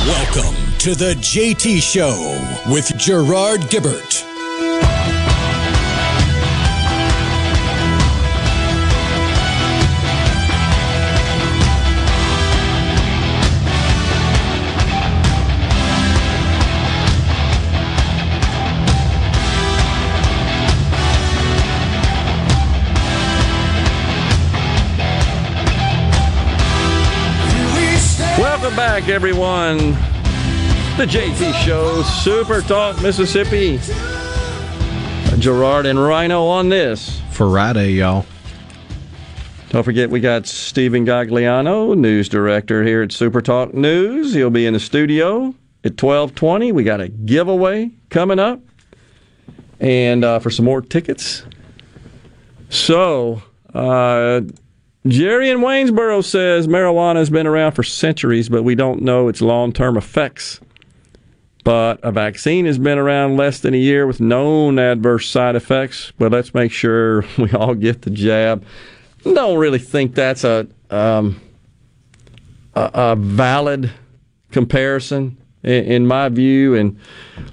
[0.09, 2.37] Welcome to the JT Show
[2.69, 4.32] with Gerard Gibert.
[28.93, 29.77] Back, everyone.
[30.97, 33.79] The JT Show, Super Talk, Mississippi.
[35.39, 37.19] Gerard and Rhino on this.
[37.31, 38.23] Friday, y'all.
[39.69, 44.35] Don't forget, we got Steven Gagliano, news director here at Super Talk News.
[44.35, 46.71] He'll be in the studio at 1220.
[46.71, 48.61] We got a giveaway coming up.
[49.79, 51.43] And uh, for some more tickets.
[52.69, 53.41] So,
[53.73, 54.41] uh,
[55.05, 59.41] Jerry in Waynesboro says marijuana has been around for centuries, but we don't know its
[59.41, 60.61] long term effects.
[61.65, 66.11] But a vaccine has been around less than a year with known adverse side effects.
[66.17, 68.65] But let's make sure we all get the jab.
[69.23, 71.41] Don't really think that's a um,
[72.75, 73.91] a, a, valid
[74.51, 76.75] comparison in, in my view.
[76.75, 76.97] And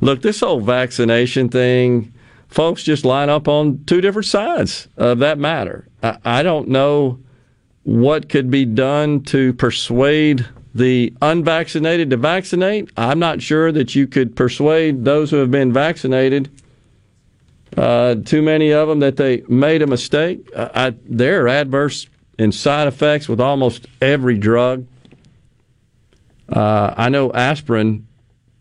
[0.01, 2.13] look, this whole vaccination thing,
[2.49, 5.87] folks just line up on two different sides of that matter.
[6.03, 7.21] I, I don't know
[7.83, 12.91] what could be done to persuade the unvaccinated to vaccinate.
[12.97, 16.51] I'm not sure that you could persuade those who have been vaccinated,
[17.77, 20.49] uh, too many of them, that they made a mistake.
[20.55, 22.07] Uh, I, there are adverse
[22.39, 24.87] and side effects with almost every drug.
[26.49, 28.07] Uh, I know aspirin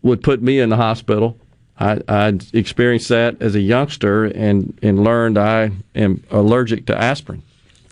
[0.02, 1.38] would put me in the hospital.
[1.78, 7.42] I, I experienced that as a youngster and, and learned I am allergic to aspirin.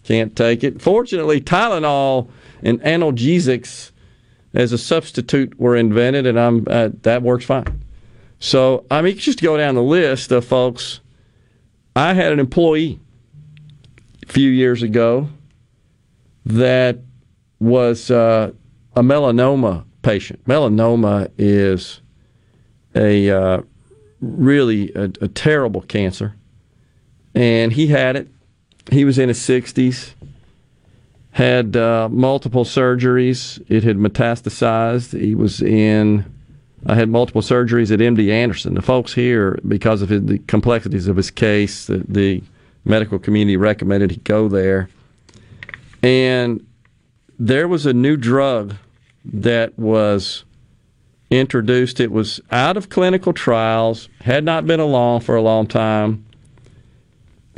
[0.08, 0.80] Can't take it.
[0.80, 2.30] Fortunately, Tylenol
[2.62, 3.90] and analgesics
[4.54, 7.84] as a substitute were invented, and I'm uh, that works fine.
[8.38, 11.00] So I mean, just go down the list of folks.
[11.94, 13.00] I had an employee
[14.26, 15.28] a few years ago
[16.46, 17.00] that
[17.60, 18.52] was uh,
[18.96, 20.42] a melanoma patient.
[20.46, 22.00] Melanoma is
[22.94, 23.60] a uh,
[24.22, 26.34] really a, a terrible cancer,
[27.34, 28.28] and he had it.
[28.90, 30.14] He was in his 60s
[31.38, 33.62] had uh, multiple surgeries.
[33.68, 35.16] It had metastasized.
[35.18, 36.24] He was in.
[36.84, 38.74] I had multiple surgeries at MD Anderson.
[38.74, 42.42] The folks here, because of his, the complexities of his case, the, the
[42.84, 44.88] medical community recommended he go there.
[46.02, 46.66] And
[47.38, 48.74] there was a new drug
[49.24, 50.44] that was
[51.30, 52.00] introduced.
[52.00, 56.24] It was out of clinical trials, had not been along for a long time,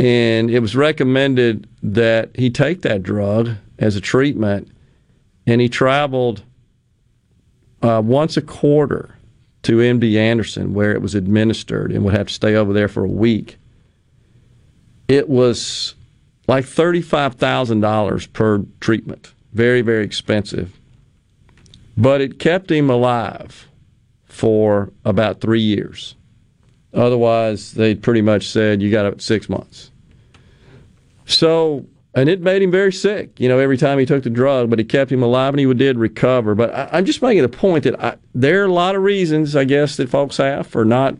[0.01, 4.66] and it was recommended that he take that drug as a treatment,
[5.47, 6.43] and he traveled
[7.82, 9.14] uh, once a quarter
[9.62, 13.05] to MD Anderson where it was administered and would have to stay over there for
[13.05, 13.59] a week.
[15.06, 15.94] It was
[16.48, 19.35] like $35,000 per treatment.
[19.52, 20.78] Very, very expensive.
[21.98, 23.68] But it kept him alive
[24.24, 26.14] for about three years.
[26.92, 29.90] Otherwise, they pretty much said you got six months.
[31.24, 33.38] So and it made him very sick.
[33.38, 35.74] You know, every time he took the drug, but it kept him alive, and he
[35.74, 36.54] did recover.
[36.54, 39.54] But I, am just making a point that I, there are a lot of reasons,
[39.54, 41.16] I guess, that folks have for not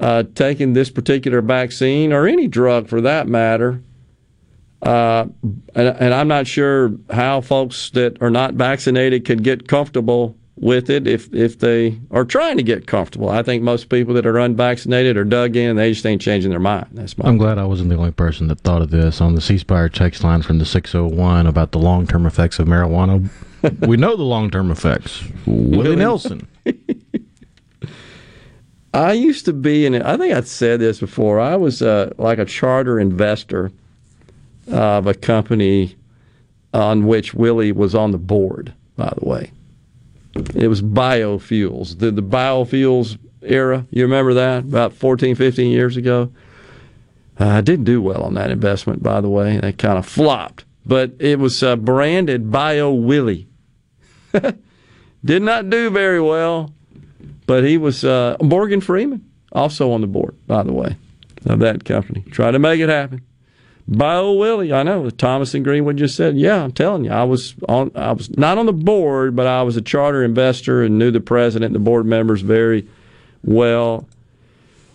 [0.00, 3.82] uh, taking this particular vaccine or any drug for that matter.
[4.80, 5.26] Uh,
[5.74, 10.90] and, and I'm not sure how folks that are not vaccinated can get comfortable with
[10.90, 13.28] it if if they are trying to get comfortable.
[13.28, 16.60] I think most people that are unvaccinated are dug in they just ain't changing their
[16.60, 16.88] mind.
[16.92, 17.28] That's my.
[17.28, 19.88] I'm glad I wasn't the only person that thought of this on the C Spire
[19.88, 23.28] text line from the 601 about the long term effects of marijuana.
[23.86, 25.24] we know the long term effects.
[25.46, 26.46] Willie Nelson.
[28.94, 31.38] I used to be, and I think I'd said this before.
[31.38, 33.70] I was uh, like a charter investor
[34.66, 35.94] of a company
[36.72, 38.72] on which Willie was on the board.
[38.96, 39.52] By the way,
[40.54, 41.98] it was biofuels.
[41.98, 44.64] The, the biofuels era, you remember that?
[44.64, 46.32] About 14, 15 years ago?
[47.40, 49.58] Uh, I didn't do well on that investment, by the way.
[49.58, 50.64] That kind of flopped.
[50.84, 53.48] But it was uh, branded Bio Willie.
[55.24, 56.72] Did not do very well,
[57.46, 60.96] but he was uh, Morgan Freeman, also on the board, by the way,
[61.46, 62.22] of that company.
[62.30, 63.22] Try to make it happen.
[63.90, 65.08] Bio Willie, I know.
[65.08, 67.90] Thomas and Greenwood just said, "Yeah, I'm telling you, I was on.
[67.94, 71.20] I was not on the board, but I was a charter investor and knew the
[71.20, 72.86] president and the board members very
[73.42, 74.06] well."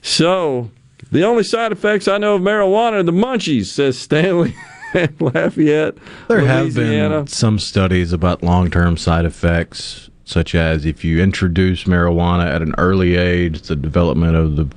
[0.03, 0.70] So,
[1.11, 4.53] the only side effects I know of marijuana are the munchies," says Stanley.
[5.20, 5.95] Lafayette.
[6.28, 7.15] There Louisiana.
[7.15, 12.61] have been some studies about long-term side effects, such as if you introduce marijuana at
[12.61, 14.68] an early age, the development of the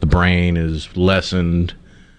[0.00, 1.72] the brain is lessened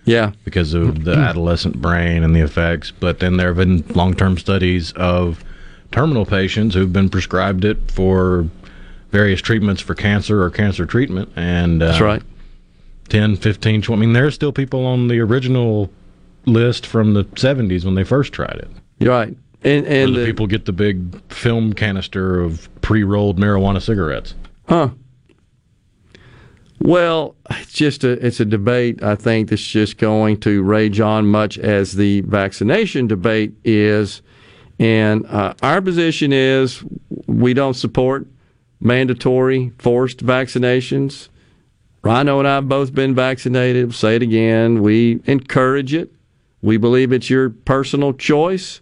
[0.05, 0.31] yeah.
[0.43, 2.91] Because of the adolescent brain and the effects.
[2.91, 5.43] But then there have been long term studies of
[5.91, 8.47] terminal patients who've been prescribed it for
[9.11, 11.29] various treatments for cancer or cancer treatment.
[11.35, 12.23] And uh, That's right.
[13.09, 13.99] 10, 15, 20.
[13.99, 15.89] I mean, there are still people on the original
[16.45, 18.69] list from the 70s when they first tried it.
[18.99, 19.35] You're right.
[19.63, 24.35] And, and the people get the big film canister of pre-rolled marijuana cigarettes.
[24.67, 24.89] Huh.
[26.81, 29.01] Well, it's just a it's a debate.
[29.01, 34.21] I think that's just going to rage on much as the vaccination debate is,
[34.77, 36.83] and uh, our position is
[37.27, 38.27] we don't support
[38.79, 41.29] mandatory forced vaccinations.
[42.03, 43.93] Rhino and I have both been vaccinated.
[43.95, 44.83] Say it again.
[44.83, 46.11] We encourage it.
[46.61, 48.81] We believe it's your personal choice.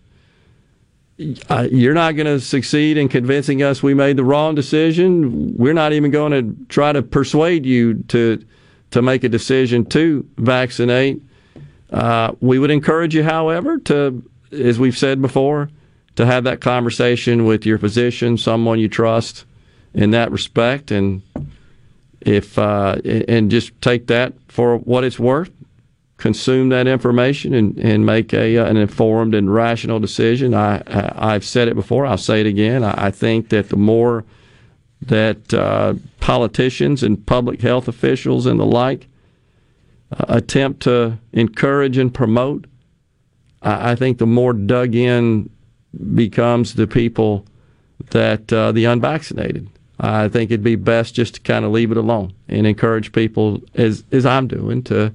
[1.48, 5.56] Uh, you're not going to succeed in convincing us we made the wrong decision.
[5.56, 8.44] We're not even going to try to persuade you to
[8.92, 11.22] to make a decision to vaccinate.
[11.92, 15.70] Uh, we would encourage you, however, to, as we've said before,
[16.16, 19.46] to have that conversation with your physician, someone you trust,
[19.96, 21.22] in that respect, and
[22.22, 25.52] if uh, and just take that for what it's worth
[26.24, 30.54] consume that information and, and make a, uh, an informed and rational decision.
[30.54, 32.82] I, I, have said it before, I'll say it again.
[32.82, 34.24] I, I think that the more
[35.02, 39.08] that uh, politicians and public health officials and the like
[40.18, 42.68] uh, attempt to encourage and promote,
[43.62, 45.50] I, I, think the more dug in
[46.16, 47.46] becomes the people
[48.12, 49.68] that uh, the unvaccinated.
[50.00, 53.62] I think it'd be best just to kind of leave it alone and encourage people,
[53.76, 55.14] as, as I'm doing, to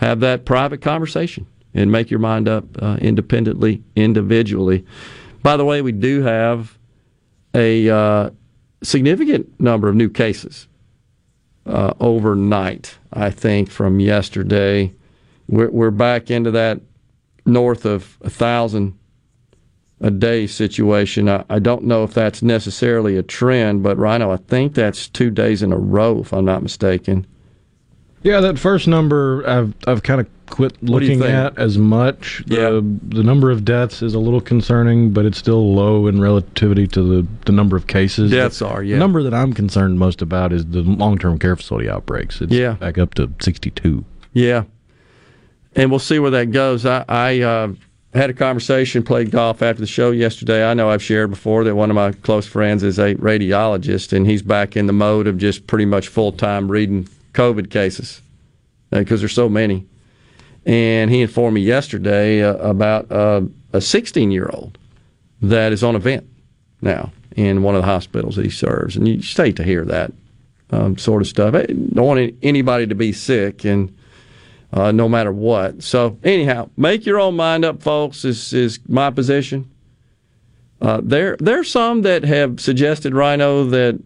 [0.00, 4.82] have that private conversation and make your mind up uh, independently, individually.
[5.42, 6.78] By the way, we do have
[7.54, 8.30] a uh,
[8.82, 10.68] significant number of new cases
[11.66, 14.94] uh, overnight, I think, from yesterday.
[15.48, 16.80] We're, we're back into that
[17.44, 18.98] north of a thousand
[20.00, 21.28] a day situation.
[21.28, 25.30] I, I, don't know if that's necessarily a trend, but Rhino, I think that's two
[25.30, 27.26] days in a row, if I'm not mistaken.
[28.22, 32.42] Yeah, that first number I've I've kind of quit looking at as much.
[32.46, 32.80] The, yeah.
[33.16, 37.02] the number of deaths is a little concerning, but it's still low in relativity to
[37.22, 38.30] the, the number of cases.
[38.30, 38.96] Deaths the, are, yeah.
[38.96, 42.40] The number that I'm concerned most about is the long term care facility outbreaks.
[42.40, 42.72] It's yeah.
[42.72, 44.04] back up to 62.
[44.32, 44.64] Yeah.
[45.76, 46.84] And we'll see where that goes.
[46.84, 47.72] I, I uh,
[48.12, 50.68] had a conversation, played golf after the show yesterday.
[50.68, 54.26] I know I've shared before that one of my close friends is a radiologist, and
[54.26, 58.20] he's back in the mode of just pretty much full time reading COVID cases
[58.90, 59.86] because uh, there's so many.
[60.66, 63.42] And he informed me yesterday uh, about uh,
[63.72, 64.78] a 16 year old
[65.42, 66.26] that is on a vent
[66.82, 68.96] now in one of the hospitals that he serves.
[68.96, 70.12] And you just hate to hear that
[70.70, 71.54] um, sort of stuff.
[71.54, 73.94] I don't want anybody to be sick, and
[74.72, 75.82] uh, no matter what.
[75.82, 79.70] So, anyhow, make your own mind up, folks, is, is my position.
[80.80, 84.00] Uh, there, there are some that have suggested, Rhino, that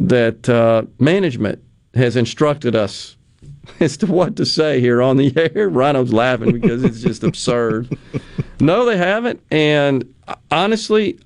[0.00, 1.62] that uh, management
[1.94, 3.16] has instructed us
[3.80, 5.68] as to what to say here on the air.
[5.68, 7.96] Rhino's laughing because it's just absurd.
[8.60, 9.40] No, they haven't.
[9.50, 10.14] And
[10.50, 11.18] honestly,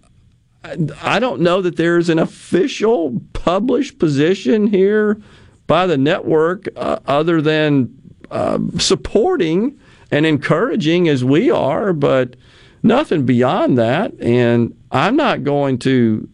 [1.03, 5.20] I don't know that there's an official published position here
[5.66, 7.95] by the network uh, other than
[8.31, 9.78] uh, supporting
[10.11, 12.36] and encouraging as we are, but
[12.82, 14.12] nothing beyond that.
[14.20, 16.28] And I'm not going to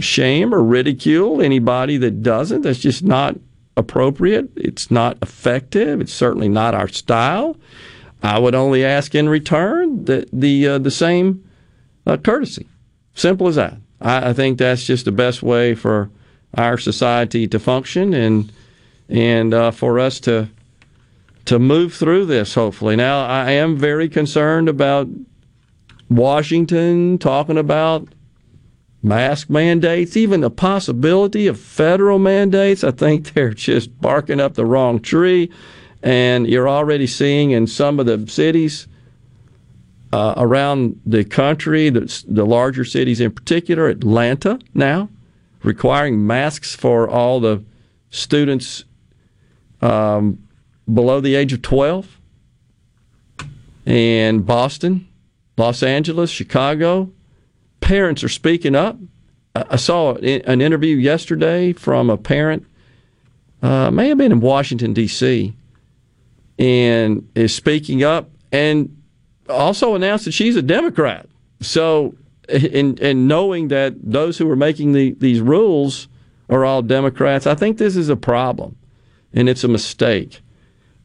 [0.00, 2.62] shame or ridicule anybody that doesn't.
[2.62, 3.36] That's just not
[3.78, 4.50] appropriate.
[4.56, 6.00] It's not effective.
[6.00, 7.56] It's certainly not our style.
[8.22, 11.48] I would only ask in return the the uh, the same
[12.06, 12.66] uh, courtesy.
[13.14, 13.78] Simple as that.
[14.00, 16.10] I, I, think that's just the best way for
[16.54, 18.52] our society to function and
[19.08, 20.48] and uh, for us to
[21.44, 22.54] to move through this.
[22.54, 25.08] Hopefully, now I am very concerned about
[26.10, 28.08] Washington talking about
[29.02, 32.82] mask mandates, even the possibility of federal mandates.
[32.82, 35.50] I think they're just barking up the wrong tree.
[36.02, 38.86] And you're already seeing in some of the cities
[40.12, 45.08] uh, around the country, the, the larger cities in particular, Atlanta now,
[45.62, 47.64] requiring masks for all the
[48.10, 48.84] students
[49.82, 50.38] um,
[50.92, 52.20] below the age of 12.
[53.86, 55.08] And Boston,
[55.56, 57.10] Los Angeles, Chicago,
[57.88, 58.98] parents are speaking up.
[59.54, 62.66] I saw an interview yesterday from a parent,
[63.62, 65.56] uh, may have been in Washington, D.C.,
[66.58, 68.94] and is speaking up and
[69.48, 71.30] also announced that she's a Democrat.
[71.62, 72.14] So,
[72.50, 76.08] and, and knowing that those who are making the, these rules
[76.50, 78.76] are all Democrats, I think this is a problem
[79.32, 80.42] and it's a mistake.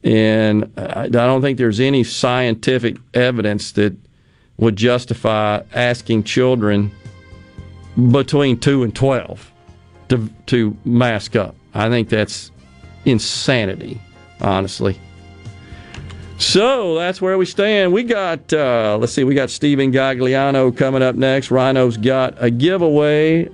[0.04, 3.96] And I don't think there's any scientific evidence that
[4.58, 6.92] would justify asking children
[8.12, 9.52] between 2 and 12
[10.10, 11.56] to, to mask up.
[11.74, 12.52] I think that's
[13.06, 14.00] insanity,
[14.42, 15.00] honestly.
[16.38, 17.94] So that's where we stand.
[17.94, 21.52] We got, uh, let's see, we got Steven Gagliano coming up next.
[21.52, 23.50] Rhino's got a giveaway,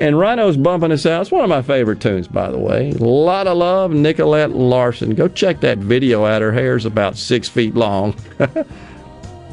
[0.00, 1.22] and Rhino's bumping us out.
[1.22, 2.90] It's one of my favorite tunes, by the way.
[2.90, 5.14] A lot of love, Nicolette Larson.
[5.14, 6.42] Go check that video out.
[6.42, 8.16] Her hair's about six feet long.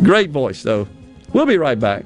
[0.04, 0.88] Great voice, though.
[1.34, 2.06] We'll be right back.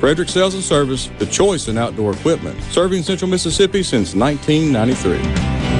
[0.00, 5.79] Frederick Sales and Service, the choice in outdoor equipment, serving Central Mississippi since 1993.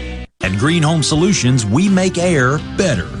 [0.43, 3.20] At Green Home Solutions, we make air better.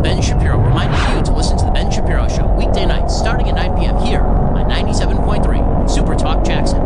[0.00, 3.14] This is Ben Shapiro reminding you to listen to The Ben Shapiro Show weekday nights
[3.16, 3.98] starting at 9 p.m.
[3.98, 6.78] here on 97.3 Super Talk Jackson.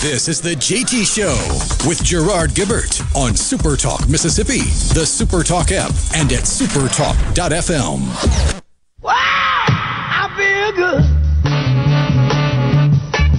[0.00, 1.36] This is the JT Show
[1.88, 4.62] with Gerard Gibert on Super Talk Mississippi,
[4.94, 8.00] the Super Talk app, and at supertalk.fm.
[9.00, 9.12] Wow!
[9.14, 11.04] I feel good.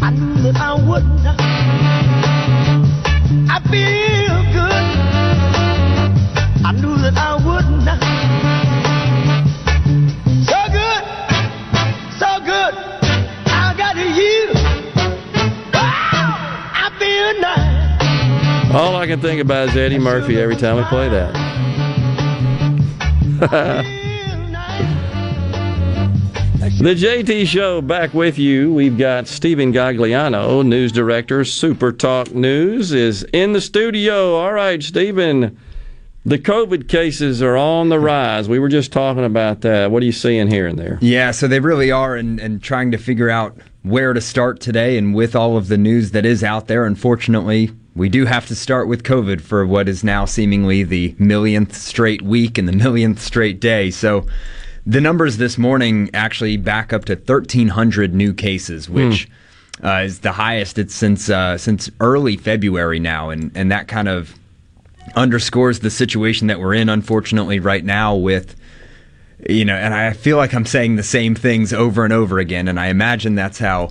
[0.02, 1.26] I knew that I wouldn't.
[3.50, 4.13] I feel
[18.74, 21.34] All I can think about is Eddie Murphy every time we play that.
[26.80, 28.74] The JT Show back with you.
[28.74, 34.36] We've got Steven Gagliano, news director, Super Talk News, is in the studio.
[34.36, 35.58] All right, Steven.
[36.26, 38.50] The COVID cases are on the rise.
[38.50, 39.92] We were just talking about that.
[39.92, 40.98] What are you seeing here and there?
[41.00, 44.98] Yeah, so they really are, and, and trying to figure out where to start today,
[44.98, 48.56] and with all of the news that is out there, unfortunately, we do have to
[48.56, 53.22] start with COVID for what is now seemingly the millionth straight week and the millionth
[53.22, 53.92] straight day.
[53.92, 54.26] So
[54.86, 59.30] the numbers this morning actually back up to 1,300 new cases, which
[59.84, 64.08] uh, is the highest it's since uh, since early February now, and and that kind
[64.08, 64.36] of
[65.16, 68.56] underscores the situation that we're in, unfortunately, right now with
[69.50, 72.68] you know, and I feel like I'm saying the same things over and over again,
[72.68, 73.90] and I imagine that's how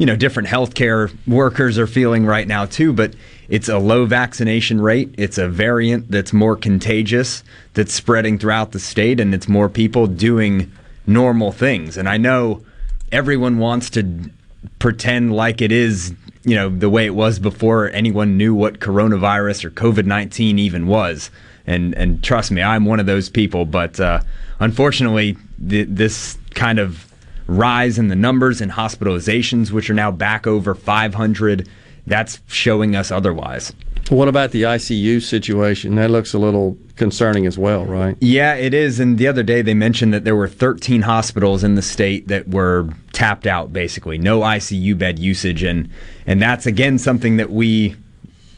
[0.00, 2.90] you know different healthcare workers are feeling right now too.
[2.94, 3.14] But
[3.50, 5.14] it's a low vaccination rate.
[5.18, 10.06] It's a variant that's more contagious, that's spreading throughout the state, and it's more people
[10.06, 10.72] doing
[11.06, 11.98] normal things.
[11.98, 12.64] And I know
[13.12, 14.30] everyone wants to
[14.78, 16.14] pretend like it is,
[16.44, 20.86] you know, the way it was before anyone knew what coronavirus or COVID nineteen even
[20.86, 21.30] was.
[21.66, 23.66] And and trust me, I'm one of those people.
[23.66, 24.20] But uh,
[24.60, 25.36] unfortunately,
[25.68, 27.09] th- this kind of
[27.50, 31.68] rise in the numbers and hospitalizations, which are now back over 500,
[32.06, 33.72] that's showing us otherwise.
[34.08, 35.94] What about the ICU situation?
[35.94, 38.16] That looks a little concerning as well, right?
[38.20, 38.98] Yeah, it is.
[38.98, 42.48] And the other day they mentioned that there were 13 hospitals in the state that
[42.48, 45.90] were tapped out, basically, no ICU bed usage, and
[46.26, 47.94] and that's again something that we,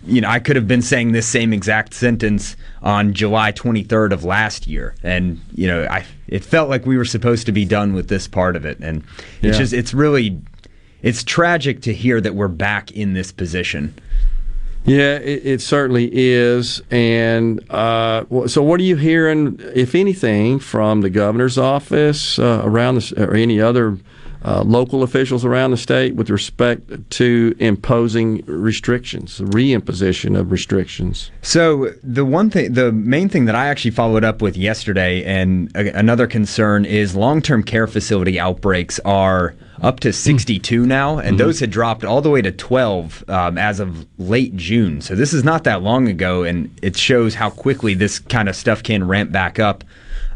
[0.04, 4.24] you know, I could have been saying this same exact sentence on July 23rd of
[4.24, 7.92] last year, and you know, I it felt like we were supposed to be done
[7.92, 9.04] with this part of it, and
[9.42, 9.62] it's Yeah.
[9.62, 10.40] just it's really
[11.02, 13.94] it's tragic to hear that we're back in this position.
[14.84, 16.82] Yeah, it, it certainly is.
[16.90, 22.96] And uh, so, what are you hearing, if anything, from the governor's office uh, around
[22.96, 23.96] the, s- or any other
[24.44, 31.30] uh, local officials around the state with respect to imposing restrictions, reimposition of restrictions?
[31.42, 35.74] So the one thing, the main thing that I actually followed up with yesterday, and
[35.76, 41.58] a, another concern is long-term care facility outbreaks are up to 62 now, and those
[41.58, 45.00] had dropped all the way to 12 um, as of late June.
[45.00, 48.54] So this is not that long ago, and it shows how quickly this kind of
[48.54, 49.82] stuff can ramp back up.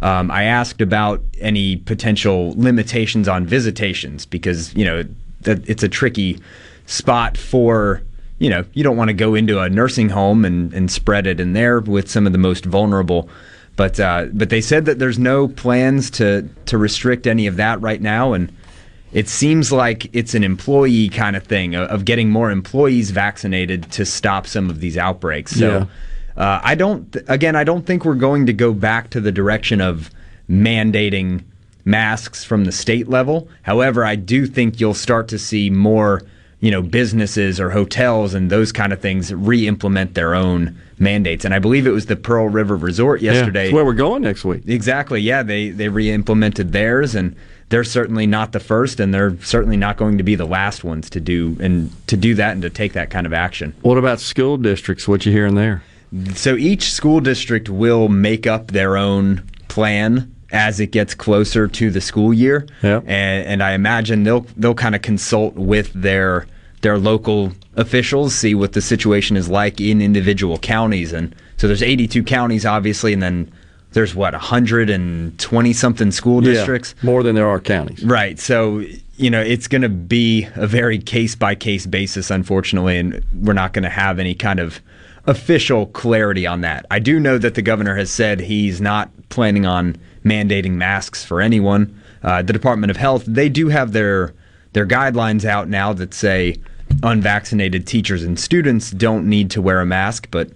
[0.02, 5.05] Um, I asked about any potential limitations on visitations because you know
[5.42, 6.41] that it's a tricky
[6.86, 8.02] spot for
[8.39, 11.41] you know you don't want to go into a nursing home and, and spread it
[11.41, 13.28] in there with some of the most vulnerable.
[13.76, 17.81] But uh, but they said that there's no plans to to restrict any of that
[17.81, 18.55] right now, and
[19.12, 23.91] it seems like it's an employee kind of thing of, of getting more employees vaccinated
[23.92, 25.52] to stop some of these outbreaks.
[25.52, 25.89] So.
[26.36, 27.10] Uh, I don't.
[27.12, 30.10] th- Again, I don't think we're going to go back to the direction of
[30.50, 31.42] mandating
[31.84, 33.48] masks from the state level.
[33.62, 36.23] However, I do think you'll start to see more,
[36.60, 41.44] you know, businesses or hotels and those kind of things re-implement their own mandates.
[41.44, 43.66] And I believe it was the Pearl River Resort Yeah, yesterday.
[43.66, 44.62] it's where we're going next week.
[44.66, 45.20] Exactly.
[45.20, 47.36] Yeah, they they re-implemented theirs, and
[47.68, 51.08] they're certainly not the first, and they're certainly not going to be the last ones
[51.10, 53.74] to do and to do that and to take that kind of action.
[53.82, 55.06] What about school districts?
[55.08, 55.82] What you hearing there?
[56.35, 61.91] So each school district will make up their own plan as it gets closer to
[61.91, 62.67] the school year.
[62.83, 62.99] Yeah.
[63.07, 66.47] And, and I imagine they'll they'll kind of consult with their
[66.83, 71.12] their local officials, see what the situation is like in individual counties.
[71.12, 73.51] And so there's 82 counties, obviously, and then
[73.93, 76.94] there's what 120 something school Yeah, districts.
[77.02, 78.05] more than there are counties.
[78.05, 78.39] Right.
[78.39, 78.85] So,
[79.17, 83.55] you know, it's going to be a very case by case basis, unfortunately, and we're
[83.55, 84.81] not going to have any kind of
[85.26, 86.86] official clarity on that.
[86.90, 91.40] I do know that the governor has said he's not planning on mandating masks for
[91.40, 92.00] anyone.
[92.22, 94.34] Uh, the Department of Health, they do have their
[94.72, 96.56] their guidelines out now that say
[97.02, 100.50] unvaccinated teachers and students don't need to wear a mask, but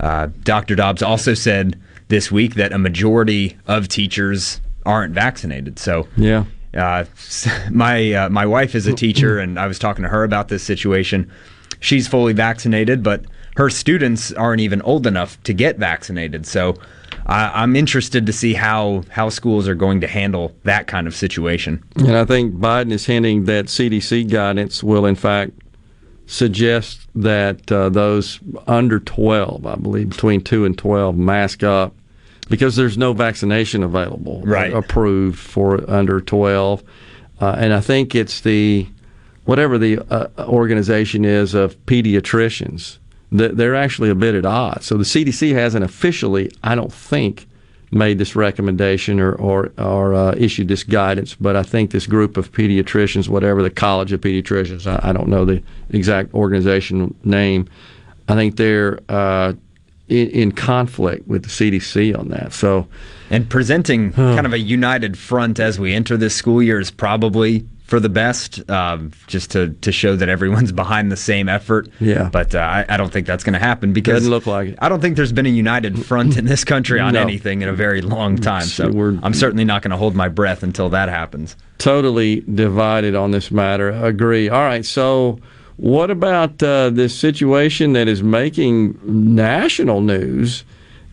[0.00, 0.74] uh, Dr.
[0.74, 5.78] Dobbs also said this week that a majority of teachers aren't vaccinated.
[5.78, 6.44] So Yeah.
[6.74, 7.04] uh,
[7.70, 10.62] my uh, my wife is a teacher, and I was talking to her about this
[10.62, 11.30] situation.
[11.80, 13.24] She's fully vaccinated, but
[13.56, 16.46] her students aren't even old enough to get vaccinated.
[16.46, 16.74] So
[17.26, 21.14] I, I'm interested to see how how schools are going to handle that kind of
[21.14, 21.82] situation.
[21.96, 25.52] And I think Biden is hinting that CDC guidance will, in fact,
[26.26, 31.94] suggest that uh, those under 12, I believe, between 2 and 12, mask up
[32.48, 34.72] because there's no vaccination available Right.
[34.72, 36.82] approved for under 12.
[37.40, 38.86] Uh, and I think it's the,
[39.44, 42.98] whatever the uh, organization is of pediatricians,
[43.32, 44.86] they're actually a bit at odds.
[44.86, 47.48] So the CDC hasn't officially, I don't think,
[47.90, 52.36] made this recommendation or or, or uh, issued this guidance, but I think this group
[52.36, 57.68] of pediatricians, whatever the College of Pediatricians, I, I don't know the exact organization name,
[58.28, 59.52] I think they're uh,
[60.08, 62.52] in, in conflict with the CDC on that.
[62.52, 62.86] So,
[63.30, 67.66] And presenting kind of a united front as we enter this school year is probably
[67.92, 71.90] for the best, um, just to, to show that everyone's behind the same effort.
[72.00, 72.30] Yeah.
[72.32, 74.78] But uh, I, I don't think that's going to happen because Doesn't look like it.
[74.80, 77.20] I don't think there's been a united front in this country on No.
[77.20, 78.62] anything in a very long time.
[78.64, 78.88] So
[79.22, 81.54] I'm certainly not going to hold my breath until that happens.
[81.76, 83.90] totally divided on this matter.
[83.90, 84.48] Agree.
[84.48, 84.86] All right.
[84.86, 85.38] So,
[85.76, 90.64] what about uh, this situation that is making national news,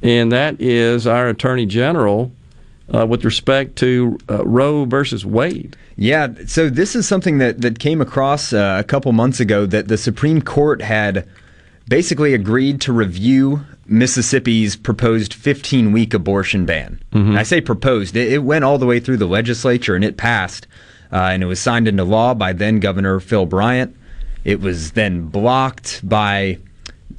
[0.01, 2.32] and that is our Attorney General
[2.93, 5.76] uh, with respect to uh, Roe versus Wade?
[5.95, 9.88] Yeah, so this is something that, that came across uh, a couple months ago that
[9.88, 11.27] the Supreme Court had
[11.88, 17.01] basically agreed to review Mississippi's proposed 15 week abortion ban.
[17.11, 17.35] Mm-hmm.
[17.35, 20.68] I say proposed, it, it went all the way through the legislature and it passed,
[21.11, 23.95] uh, and it was signed into law by then Governor Phil Bryant.
[24.45, 26.59] It was then blocked by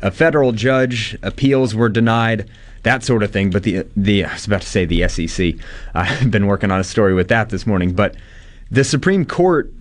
[0.00, 2.48] a federal judge, appeals were denied.
[2.82, 5.54] That sort of thing, but the the I was about to say the SEC.
[5.94, 8.16] I've been working on a story with that this morning, but
[8.70, 9.72] the Supreme Court,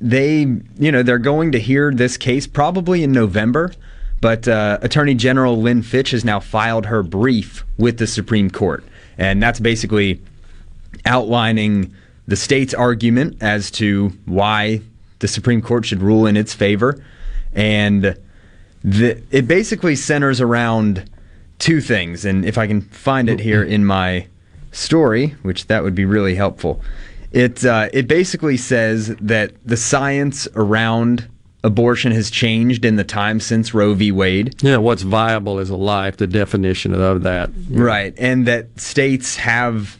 [0.00, 0.40] they,
[0.78, 3.72] you know, they're going to hear this case probably in November.
[4.20, 8.82] But uh, Attorney General Lynn Fitch has now filed her brief with the Supreme Court.
[9.16, 10.20] And that's basically
[11.04, 11.94] outlining
[12.26, 14.80] the state's argument as to why
[15.20, 17.02] the Supreme Court should rule in its favor.
[17.52, 18.16] And
[18.82, 21.08] the, it basically centers around
[21.58, 22.24] two things.
[22.24, 24.26] And if I can find it here in my
[24.72, 26.80] story, which that would be really helpful,
[27.32, 31.28] it, uh, it basically says that the science around
[31.64, 34.12] abortion has changed in the time since Roe v.
[34.12, 34.62] Wade.
[34.62, 37.50] Yeah, what's viable is a life, the definition of that.
[37.68, 38.14] Right.
[38.16, 39.98] And that states have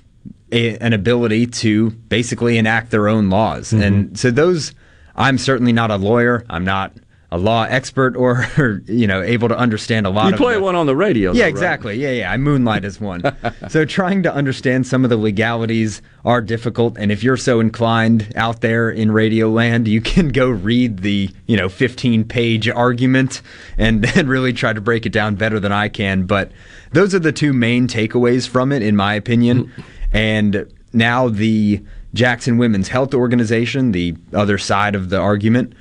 [0.52, 3.72] a, an ability to basically enact their own laws.
[3.72, 3.82] Mm-hmm.
[3.82, 4.72] And so those,
[5.16, 6.44] I'm certainly not a lawyer.
[6.48, 6.92] I'm not
[7.30, 8.46] a law expert or,
[8.86, 11.32] you know, able to understand a lot You of play the- one on the radio.
[11.32, 11.48] yeah, though, right?
[11.48, 11.96] exactly.
[11.96, 12.32] Yeah, yeah.
[12.32, 13.22] I moonlight as one.
[13.68, 16.96] so trying to understand some of the legalities are difficult.
[16.98, 21.28] And if you're so inclined out there in radio land, you can go read the,
[21.46, 23.42] you know, 15 page argument
[23.76, 26.24] and, then really try to break it down better than I can.
[26.24, 26.50] But
[26.92, 29.66] those are the two main takeaways from it, in my opinion.
[29.66, 29.82] Mm-hmm.
[30.16, 31.82] And now the
[32.14, 35.74] Jackson Women's Health Organization, the other side of the argument,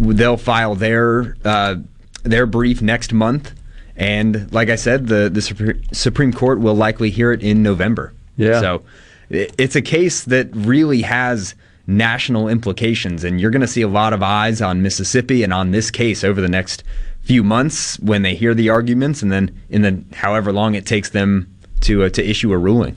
[0.00, 1.76] they'll file their uh,
[2.22, 3.52] their brief next month,
[3.96, 8.12] and like I said, the the Supre- Supreme Court will likely hear it in November.
[8.36, 8.60] Yeah.
[8.60, 8.82] So
[9.28, 11.54] it's a case that really has
[11.86, 15.70] national implications, and you're going to see a lot of eyes on Mississippi and on
[15.70, 16.82] this case over the next
[17.22, 21.10] few months when they hear the arguments, and then in the however long it takes
[21.10, 22.96] them to uh, to issue a ruling.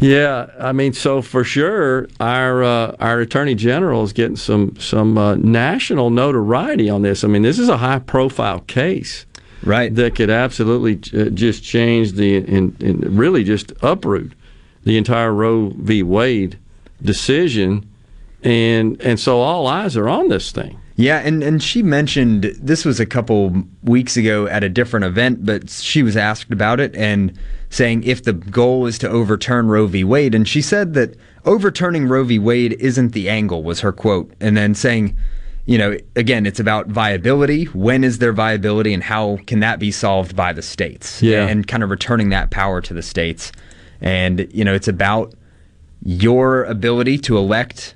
[0.00, 5.18] Yeah, I mean, so for sure, our uh, our attorney general is getting some some
[5.18, 7.22] uh, national notoriety on this.
[7.22, 9.26] I mean, this is a high profile case,
[9.62, 9.94] right?
[9.94, 14.32] That could absolutely uh, just change the and, and really just uproot
[14.84, 16.02] the entire Roe v.
[16.02, 16.58] Wade
[17.02, 17.86] decision,
[18.42, 20.79] and and so all eyes are on this thing.
[21.00, 25.46] Yeah, and, and she mentioned this was a couple weeks ago at a different event,
[25.46, 27.36] but she was asked about it and
[27.70, 30.04] saying if the goal is to overturn Roe v.
[30.04, 30.34] Wade.
[30.34, 32.38] And she said that overturning Roe v.
[32.38, 34.32] Wade isn't the angle, was her quote.
[34.40, 35.16] And then saying,
[35.64, 37.64] you know, again, it's about viability.
[37.66, 41.22] When is there viability and how can that be solved by the states?
[41.22, 41.46] Yeah.
[41.46, 43.52] And kind of returning that power to the states.
[44.02, 45.34] And, you know, it's about
[46.02, 47.94] your ability to elect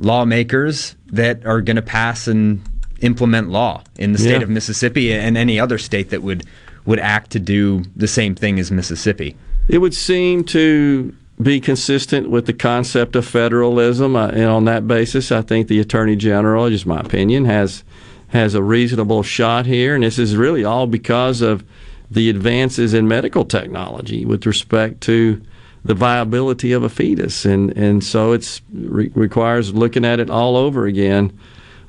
[0.00, 2.60] lawmakers that are going to pass and
[3.00, 4.42] implement law in the state Yeah.
[4.42, 6.44] of Mississippi and any other state that would
[6.86, 9.36] would act to do the same thing as Mississippi.
[9.68, 14.88] It would seem to be consistent with the concept of federalism, uh, and on that
[14.88, 17.84] basis, I think the attorney general, just my opinion, has
[18.28, 19.94] has a reasonable shot here.
[19.94, 21.64] And this is really all because of
[22.10, 25.40] the advances in medical technology with respect to
[25.84, 30.56] the viability of a fetus, and and so it's re- requires looking at it all
[30.56, 31.36] over again.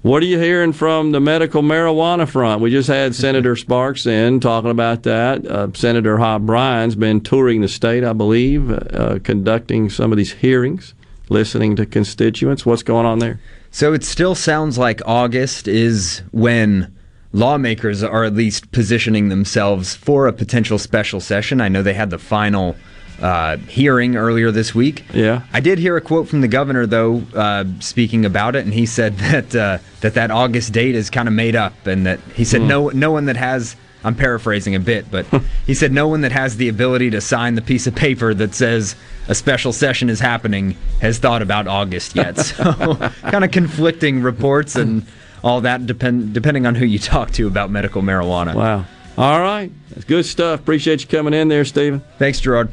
[0.02, 2.60] What are you hearing from the medical marijuana front?
[2.60, 5.46] We just had Senator Sparks in talking about that.
[5.46, 10.32] Uh, Senator Hob Bryan's been touring the state, I believe, uh, conducting some of these
[10.32, 10.96] hearings,
[11.30, 12.66] listening to constituents.
[12.66, 13.40] What's going on there?
[13.70, 16.92] So it still sounds like August is when
[17.32, 21.62] lawmakers are at least positioning themselves for a potential special session.
[21.62, 22.76] I know they had the final
[23.22, 25.06] uh, hearing earlier this week.
[25.14, 25.44] Yeah.
[25.54, 28.86] I did hear a quote from the governor though, uh, speaking about it, and he
[28.86, 32.44] said that uh, that that August date is kind of made up, and that he
[32.44, 32.68] said Hmm.
[32.68, 33.76] no no one that has.
[34.04, 35.28] I'm paraphrasing a bit, but
[35.68, 38.56] he said no one that has the ability to sign the piece of paper that
[38.56, 38.96] says
[39.28, 42.36] a special session is happening has thought about August yet.
[42.58, 45.06] So, kind of conflicting reports and
[45.44, 48.56] all that depend depending on who you talk to about medical marijuana.
[48.56, 48.86] Wow.
[49.20, 49.72] All right.
[49.92, 50.60] That's good stuff.
[50.62, 52.02] Appreciate you coming in there, Steven.
[52.18, 52.70] Thanks, Gerard.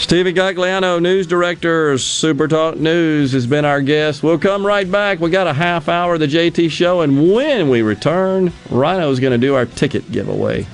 [0.00, 4.22] Stevie Gagliano, news director, Super Talk News, has been our guest.
[4.22, 5.20] We'll come right back.
[5.20, 9.32] We got a half hour of the JT show, and when we return, Rhino's going
[9.32, 10.66] to do our ticket giveaway.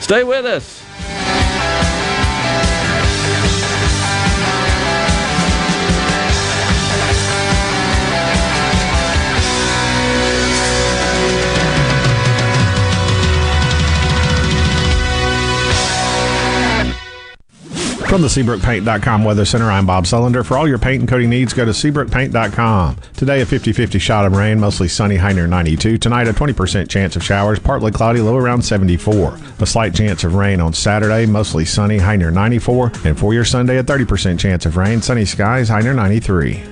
[0.00, 0.84] Stay with us.
[18.14, 20.46] From the SeabrookPaint.com Weather Center, I'm Bob Sullender.
[20.46, 22.96] For all your paint and coating needs, go to SeabrookPaint.com.
[23.16, 25.98] Today, a 50 50 shot of rain, mostly sunny, high near 92.
[25.98, 29.36] Tonight, a 20% chance of showers, partly cloudy, low around 74.
[29.58, 32.92] A slight chance of rain on Saturday, mostly sunny, high near 94.
[33.04, 36.62] And for your Sunday, a 30% chance of rain, sunny skies, high near 93.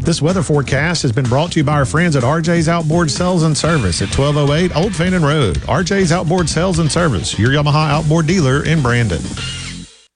[0.00, 3.44] This weather forecast has been brought to you by our friends at RJ's Outboard Sales
[3.44, 5.58] and Service at 1208 Old Fannin Road.
[5.58, 9.22] RJ's Outboard Sales and Service, your Yamaha outboard dealer in Brandon.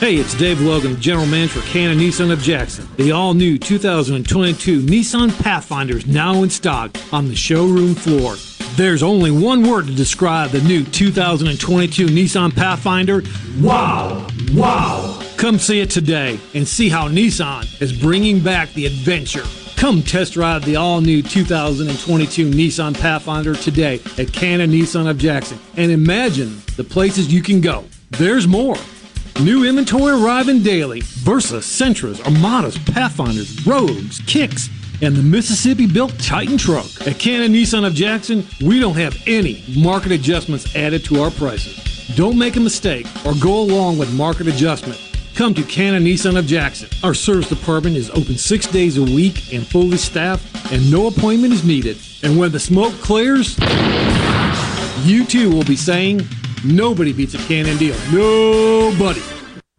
[0.00, 2.88] Hey, it's Dave Logan, General Manager for Cannon Nissan of Jackson.
[2.98, 8.36] The all-new 2022 Nissan Pathfinder is now in stock on the showroom floor.
[8.76, 13.24] There's only one word to describe the new 2022 Nissan Pathfinder.
[13.60, 14.24] Wow!
[14.52, 15.20] Wow!
[15.36, 19.42] Come see it today and see how Nissan is bringing back the adventure.
[19.74, 25.90] Come test drive the all-new 2022 Nissan Pathfinder today at Cannon Nissan of Jackson and
[25.90, 27.84] imagine the places you can go.
[28.10, 28.76] There's more.
[29.42, 31.00] New inventory arriving daily.
[31.00, 34.68] Versa, Sentras, Armadas, Pathfinders, Rogues, Kicks,
[35.00, 36.86] and the Mississippi built Titan truck.
[37.06, 42.08] At Cannon Nissan of Jackson, we don't have any market adjustments added to our prices.
[42.16, 45.00] Don't make a mistake or go along with market adjustment.
[45.36, 46.88] Come to Cannon Nissan of Jackson.
[47.04, 51.52] Our service department is open six days a week and fully staffed, and no appointment
[51.52, 51.96] is needed.
[52.24, 53.56] And when the smoke clears,
[55.06, 56.26] you too will be saying,
[56.64, 57.94] Nobody beats a Cannon deal.
[58.12, 59.37] Nobody.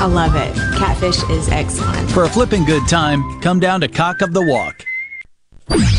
[0.00, 0.54] I love it.
[0.78, 2.10] Catfish is excellent.
[2.12, 4.82] For a flipping good time, come down to Cock of the Walk.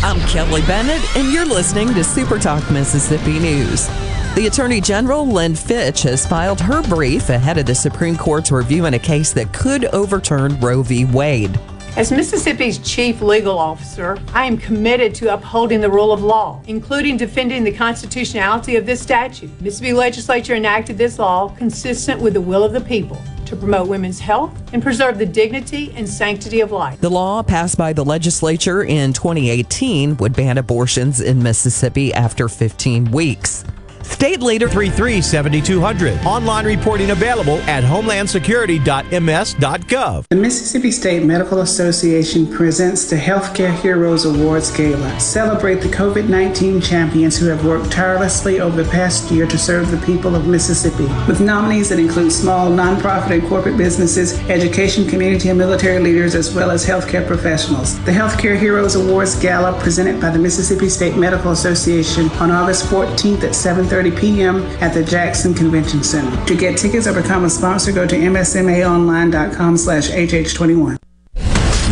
[0.03, 3.85] I'm Kelly Bennett, and you're listening to Super Talk Mississippi News.
[4.33, 8.87] The Attorney General, Lynn Fitch, has filed her brief ahead of the Supreme Court's review
[8.87, 11.05] in a case that could overturn Roe v.
[11.05, 11.59] Wade.
[11.97, 17.17] As Mississippi's chief legal officer, I am committed to upholding the rule of law, including
[17.17, 19.49] defending the constitutionality of this statute.
[19.61, 24.21] Mississippi legislature enacted this law consistent with the will of the people to promote women's
[24.21, 27.01] health and preserve the dignity and sanctity of life.
[27.01, 33.11] The law passed by the legislature in 2018 would ban abortions in Mississippi after 15
[33.11, 33.65] weeks.
[34.03, 36.19] State leader 337200.
[36.25, 40.25] Online reporting available at homelandsecurity.ms.gov.
[40.29, 45.19] The Mississippi State Medical Association presents the Healthcare Heroes Awards Gala.
[45.19, 49.89] Celebrate the COVID 19 champions who have worked tirelessly over the past year to serve
[49.91, 51.05] the people of Mississippi.
[51.27, 56.53] With nominees that include small, nonprofit, and corporate businesses, education, community, and military leaders, as
[56.53, 57.97] well as healthcare professionals.
[58.05, 63.43] The Healthcare Heroes Awards Gala, presented by the Mississippi State Medical Association on August 14th
[63.43, 63.55] at
[63.91, 64.61] 7:30 p.m.
[64.81, 66.45] at the Jackson Convention Center.
[66.45, 70.97] To get tickets or become a sponsor, go to msmaonline.com slash hh21.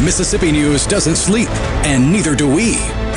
[0.03, 1.49] Mississippi news doesn't sleep,
[1.85, 2.77] and neither do we.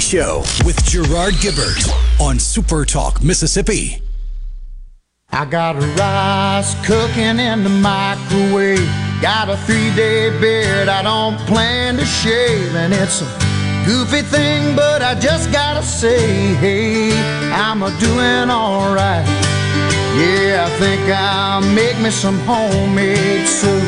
[0.00, 1.88] Show with Gerard Gibert
[2.20, 4.00] on Supertalk Mississippi.
[5.30, 8.86] I got a rice cooking in the microwave.
[9.20, 12.74] Got a three day beard I don't plan to shave.
[12.74, 13.26] And it's a
[13.84, 17.12] goofy thing, but I just gotta say, hey,
[17.52, 19.26] I'm a doing alright.
[20.16, 23.82] Yeah, I think I'll make me some homemade soup.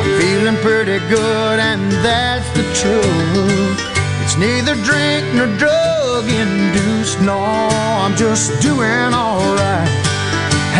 [0.00, 3.93] I'm feeling pretty good, and that's the truth.
[4.24, 9.86] It's neither drink nor drug induced, no, I'm just doing alright.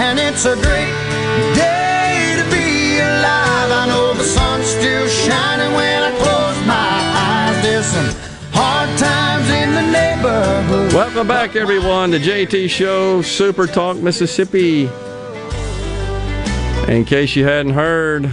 [0.00, 0.96] And it's a great
[1.52, 3.70] day to be alive.
[3.70, 7.62] I know the sun's still shining when I close my eyes.
[7.62, 10.94] There's some hard times in the neighborhood.
[10.94, 14.88] Welcome back, everyone, to JT Show, Super Talk, Mississippi.
[16.88, 18.30] In case you hadn't heard,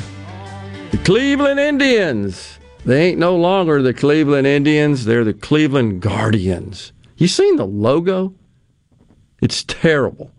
[0.92, 2.61] the Cleveland Indians.
[2.84, 6.92] They ain't no longer the Cleveland Indians, they're the Cleveland Guardians.
[7.16, 8.34] You seen the logo?
[9.42, 10.32] It's terrible.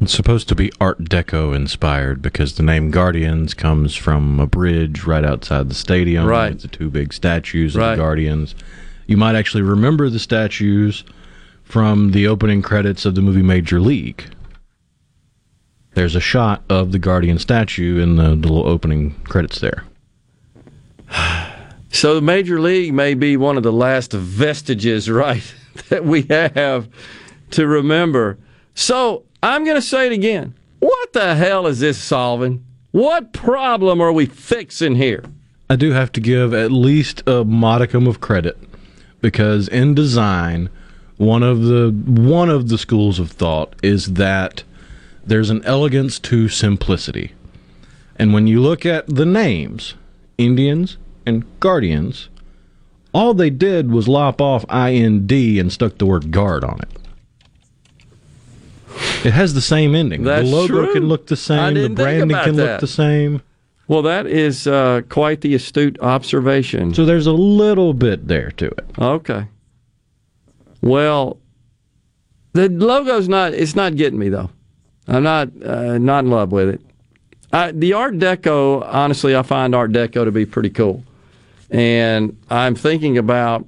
[0.00, 5.02] It's supposed to be Art Deco inspired because the name Guardians comes from a bridge
[5.04, 6.26] right outside the stadium.
[6.26, 6.52] Right.
[6.52, 7.90] It's the two big statues of Right.
[7.96, 8.54] the Guardians.
[9.08, 11.02] You might actually remember the statues
[11.64, 14.24] from the opening credits of the movie Major League.
[15.94, 19.82] There's a shot of the Guardian statue in the little opening credits there.
[21.90, 25.54] So the Major League may be one of the last vestiges, right,
[25.88, 26.88] that we have
[27.50, 28.38] to remember.
[28.74, 30.54] So I'm going to say it again.
[30.80, 32.64] What the hell is this solving?
[32.90, 35.24] What problem are we fixing here?
[35.68, 38.56] I do have to give at least a modicum of credit
[39.20, 40.70] because in design,
[41.16, 44.62] one of the one of the schools of thought is that
[45.24, 47.32] there's an elegance to simplicity.
[48.16, 49.94] And when you look at the names,
[50.38, 50.96] Indians
[51.28, 52.28] and Guardians,
[53.12, 56.88] all they did was lop off IND and stuck the word guard on it.
[59.24, 60.24] It has the same ending.
[60.24, 60.92] That's the logo true.
[60.92, 62.72] can look the same, the branding can that.
[62.72, 63.42] look the same.
[63.86, 66.92] Well, that is uh, quite the astute observation.
[66.94, 68.84] So there's a little bit there to it.
[68.98, 69.46] Okay.
[70.82, 71.38] Well,
[72.52, 73.54] the logo's not.
[73.54, 74.50] It's not getting me though.
[75.06, 76.80] I'm not uh, not in love with it.
[77.52, 81.02] I, the Art Deco, honestly, I find Art Deco to be pretty cool,
[81.70, 83.66] and I'm thinking about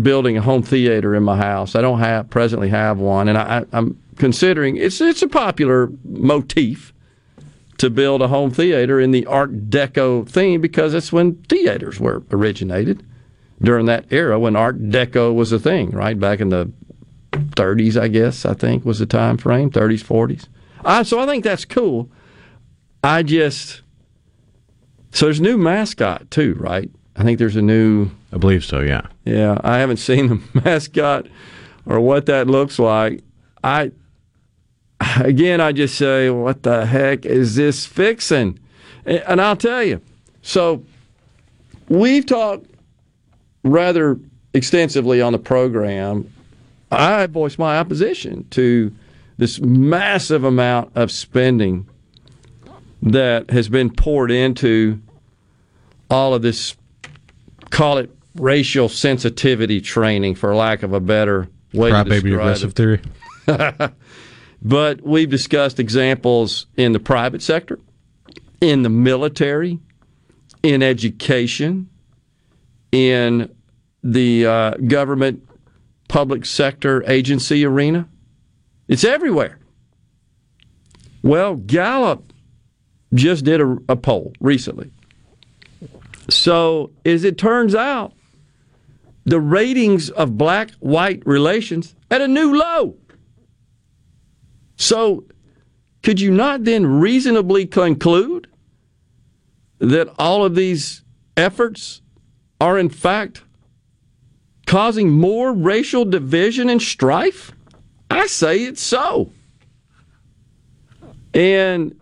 [0.00, 1.74] building a home theater in my house.
[1.74, 5.90] I don't have presently have one, and I, I, I'm considering it's it's a popular
[6.04, 6.92] motif
[7.78, 12.22] to build a home theater in the Art Deco theme because that's when theaters were
[12.30, 13.02] originated
[13.62, 16.70] during that era when Art Deco was a thing, right back in the
[17.32, 18.44] 30s, I guess.
[18.44, 20.48] I think was the time frame, 30s, 40s.
[20.84, 22.10] Uh, so I think that's cool.
[23.02, 23.82] I just
[25.12, 26.90] so there's new mascot too, right?
[27.20, 28.10] I think there's a new.
[28.32, 28.80] I believe so.
[28.80, 29.02] Yeah.
[29.26, 31.26] Yeah, I haven't seen the mascot
[31.84, 33.22] or what that looks like.
[33.62, 33.92] I
[35.18, 38.58] again, I just say, what the heck is this fixing?
[39.04, 40.00] And I'll tell you.
[40.40, 40.82] So
[41.90, 42.66] we've talked
[43.62, 44.18] rather
[44.54, 46.32] extensively on the program.
[46.90, 48.94] I voiced my opposition to
[49.36, 51.86] this massive amount of spending
[53.02, 55.00] that has been poured into
[56.10, 56.76] all of this,
[57.70, 62.70] call it racial sensitivity training, for lack of a better way to Crybaby describe aggressive
[62.70, 62.76] it.
[62.76, 63.00] theory.
[64.62, 67.78] but we've discussed examples in the private sector,
[68.60, 69.78] in the military,
[70.62, 71.88] in education,
[72.92, 73.54] in
[74.02, 75.46] the uh, government
[76.08, 78.08] public sector agency arena.
[78.88, 79.58] It's everywhere.
[81.22, 82.32] Well, Gallup
[83.14, 84.90] just did a, a poll recently.
[86.30, 88.12] So, as it turns out,
[89.24, 92.96] the ratings of black white relations at a new low.
[94.76, 95.24] So,
[96.02, 98.48] could you not then reasonably conclude
[99.78, 101.02] that all of these
[101.36, 102.00] efforts
[102.60, 103.42] are in fact
[104.66, 107.52] causing more racial division and strife?
[108.10, 109.32] I say it's so.
[111.34, 112.00] And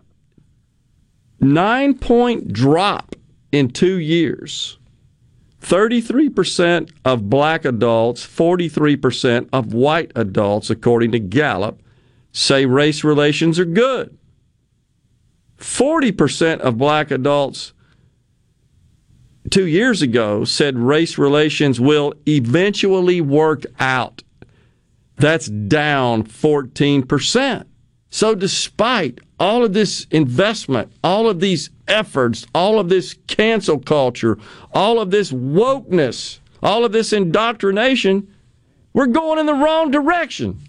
[1.39, 3.15] nine point drop
[3.51, 4.77] in two years.
[5.61, 11.81] 33% of black adults, 43% of white adults, according to Gallup,
[12.31, 14.17] say race relations are good.
[15.57, 17.73] 40% of black adults
[19.49, 24.23] two years ago said race relations will eventually work out.
[25.17, 27.65] That's down 14%.
[28.09, 34.37] So, despite all of this investment, all of these efforts, all of this cancel culture,
[34.73, 38.33] all of this wokeness, all of this indoctrination,
[38.93, 40.59] we're going in the wrong direction.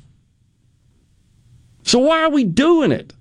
[1.82, 3.12] So, why are we doing it?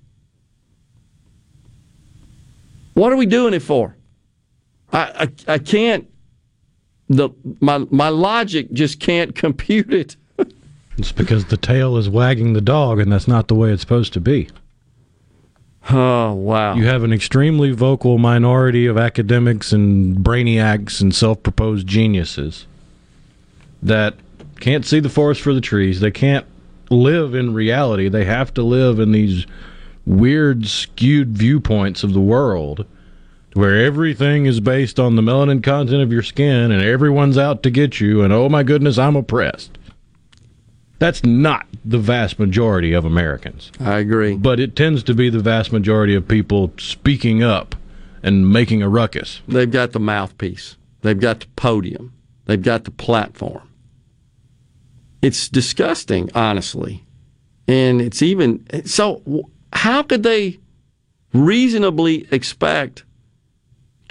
[2.94, 3.96] What are we doing it for?
[4.92, 6.08] I, I, I can't,
[7.08, 7.30] the,
[7.60, 10.16] my, my logic just can't compute it.
[10.98, 14.12] It's because the tail is wagging the dog, and that's not the way it's supposed
[14.12, 14.48] to be.
[15.88, 16.74] Oh, wow.
[16.74, 22.66] You have an extremely vocal minority of academics and brainiacs and self proposed geniuses
[23.82, 24.14] that
[24.60, 26.00] can't see the forest for the trees.
[26.00, 26.46] They can't
[26.90, 28.08] live in reality.
[28.08, 29.46] They have to live in these
[30.04, 32.84] weird, skewed viewpoints of the world
[33.54, 37.70] where everything is based on the melanin content of your skin and everyone's out to
[37.70, 39.76] get you, and oh my goodness, I'm oppressed.
[41.00, 43.72] That's not the vast majority of Americans.
[43.80, 44.36] I agree.
[44.36, 47.74] But it tends to be the vast majority of people speaking up
[48.22, 49.40] and making a ruckus.
[49.48, 52.12] They've got the mouthpiece, they've got the podium,
[52.44, 53.66] they've got the platform.
[55.22, 57.04] It's disgusting, honestly.
[57.66, 60.58] And it's even so, how could they
[61.32, 63.04] reasonably expect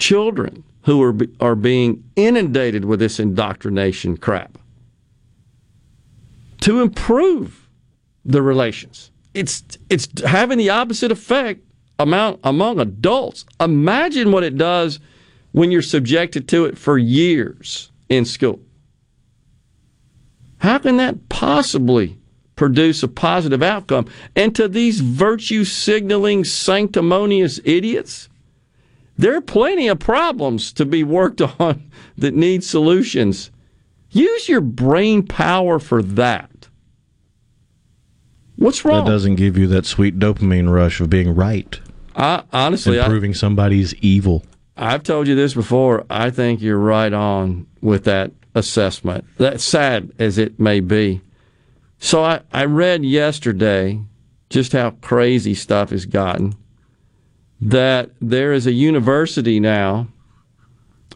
[0.00, 4.58] children who are, are being inundated with this indoctrination crap
[6.60, 7.68] to improve
[8.24, 9.10] the relations.
[9.34, 11.62] It's it's having the opposite effect
[11.98, 13.44] among among adults.
[13.60, 15.00] Imagine what it does
[15.52, 18.60] when you're subjected to it for years in school.
[20.58, 22.18] How can that possibly
[22.54, 24.06] produce a positive outcome?
[24.36, 28.28] And to these virtue signaling sanctimonious idiots,
[29.16, 33.50] there are plenty of problems to be worked on that need solutions.
[34.10, 36.68] Use your brain power for that.
[38.56, 39.04] What's wrong?
[39.04, 41.80] That doesn't give you that sweet dopamine rush of being right.
[42.14, 44.44] I, honestly, and proving I, somebody's evil.
[44.76, 46.04] I've told you this before.
[46.10, 49.24] I think you're right on with that assessment.
[49.38, 51.20] That sad as it may be.
[51.98, 54.00] So I, I read yesterday
[54.48, 56.54] just how crazy stuff has gotten.
[57.60, 60.08] That there is a university now.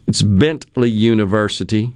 [0.07, 1.93] It's Bentley University,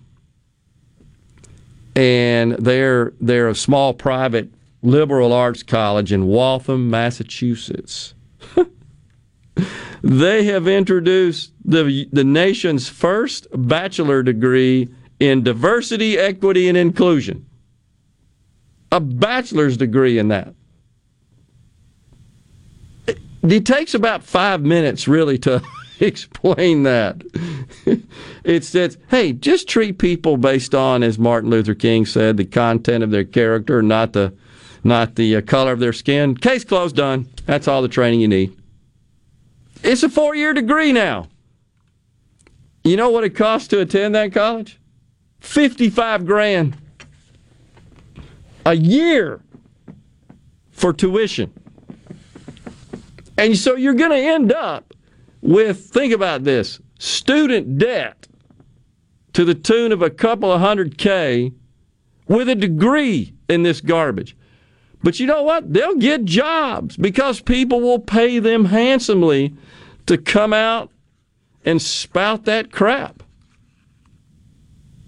[1.96, 4.50] and they're they're a small private
[4.82, 8.14] liberal arts college in Waltham, Massachusetts.
[10.02, 17.46] they have introduced the, the nation's first bachelor degree in diversity, equity, and inclusion.
[18.92, 20.54] A bachelor's degree in that.
[23.06, 25.62] It, it takes about five minutes, really, to
[26.06, 27.24] explain that.
[28.44, 33.04] it says, hey, just treat people based on, as Martin Luther King said, the content
[33.04, 34.34] of their character, not the
[34.82, 36.38] not the uh, color of their skin.
[36.38, 37.28] Case closed, done.
[37.46, 38.56] That's all the training you need.
[39.84, 41.28] It's a four year degree now.
[42.86, 44.80] You know what it costs to attend that college?
[45.42, 46.78] 55 grand
[48.66, 49.42] a year
[50.72, 51.52] for tuition.
[53.38, 54.94] And so you're going to end up
[55.42, 58.28] with, think about this, student debt
[59.34, 61.52] to the tune of a couple of hundred K
[62.28, 64.36] with a degree in this garbage.
[65.02, 65.74] But you know what?
[65.74, 69.56] They'll get jobs because people will pay them handsomely
[70.08, 70.92] to come out
[71.64, 73.24] and spout that crap,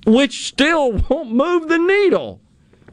[0.06, 2.42] which still won't move the needle.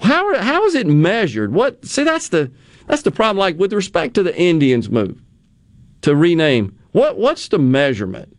[0.01, 1.53] How, how is it measured?
[1.53, 1.85] What?
[1.85, 2.51] See, that's the
[2.87, 3.39] that's the problem.
[3.39, 5.21] Like with respect to the Indians move
[6.03, 8.37] to rename, what what's the measurement?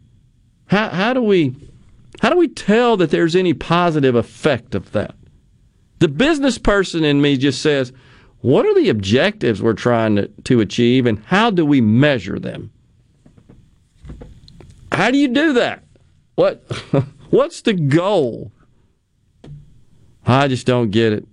[0.65, 1.55] How how do we
[2.19, 5.15] how do we tell that there's any positive effect of that?
[5.99, 7.93] The business person in me just says,
[8.41, 12.71] what are the objectives we're trying to, to achieve and how do we measure them?
[14.91, 15.85] How do you do that?
[16.35, 16.57] What
[17.29, 18.51] what's the goal?
[20.25, 21.25] I just don't get it.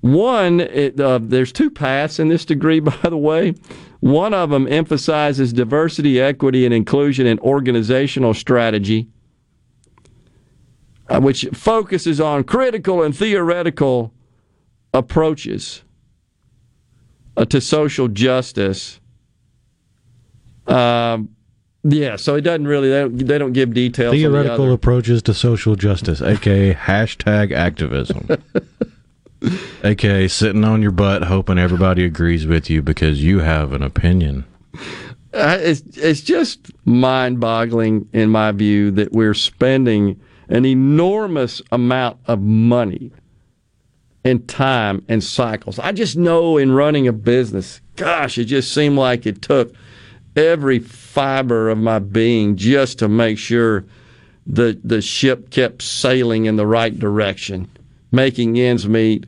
[0.00, 3.56] One, it, uh, there's two paths in this degree, by the way.
[4.00, 9.08] One of them emphasizes diversity, equity, and inclusion in organizational strategy,
[11.08, 14.12] uh, which focuses on critical and theoretical
[14.92, 15.82] approaches
[17.36, 19.00] uh, to social justice.
[20.66, 21.30] Um,
[21.84, 22.88] yeah, so it doesn't really.
[22.88, 24.12] They don't, they don't give details.
[24.12, 28.26] Theoretical the approaches to social justice, aka hashtag activism,
[29.84, 34.44] aka sitting on your butt hoping everybody agrees with you because you have an opinion.
[35.34, 42.40] uh, it's it's just mind-boggling in my view that we're spending an enormous amount of
[42.40, 43.10] money
[44.24, 45.78] and time and cycles.
[45.78, 49.72] I just know in running a business, gosh, it just seemed like it took
[50.34, 53.84] every fiber of my being just to make sure
[54.46, 57.68] the the ship kept sailing in the right direction,
[58.12, 59.26] making ends meet,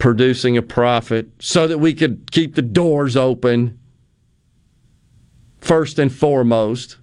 [0.00, 3.78] producing a profit so that we could keep the doors open
[5.58, 6.96] first and foremost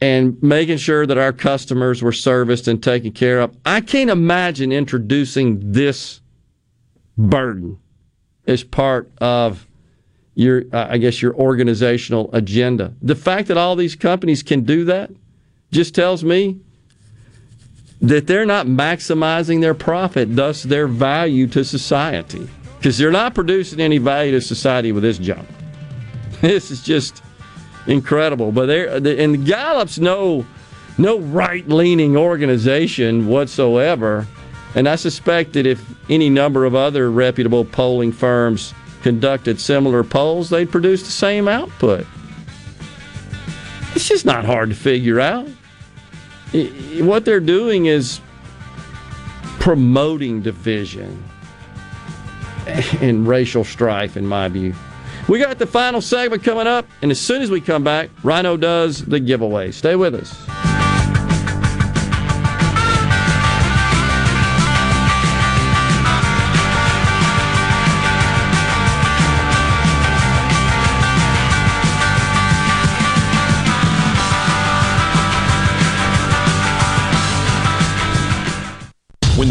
[0.00, 3.54] and making sure that our customers were serviced and taken care of.
[3.66, 6.20] I can't imagine introducing this
[7.18, 7.78] burden
[8.46, 9.66] as part of
[10.34, 12.94] your uh, I guess your organizational agenda.
[13.02, 15.10] The fact that all these companies can do that
[15.72, 16.60] just tells me
[18.00, 22.48] that they're not maximizing their profit, thus their value to society.
[22.78, 25.48] Because they're not producing any value to society with this junk.
[26.42, 27.22] This is just
[27.86, 28.52] incredible.
[28.52, 30.44] But they're and the Gallup's no
[30.98, 34.26] no right leaning organization whatsoever.
[34.74, 40.50] And I suspect that if any number of other reputable polling firms conducted similar polls,
[40.50, 42.06] they'd produce the same output.
[43.94, 45.48] It's just not hard to figure out.
[46.52, 48.20] What they're doing is
[49.58, 51.22] promoting division
[53.00, 54.74] and racial strife, in my view.
[55.28, 58.56] We got the final segment coming up, and as soon as we come back, Rhino
[58.56, 59.72] does the giveaway.
[59.72, 60.46] Stay with us.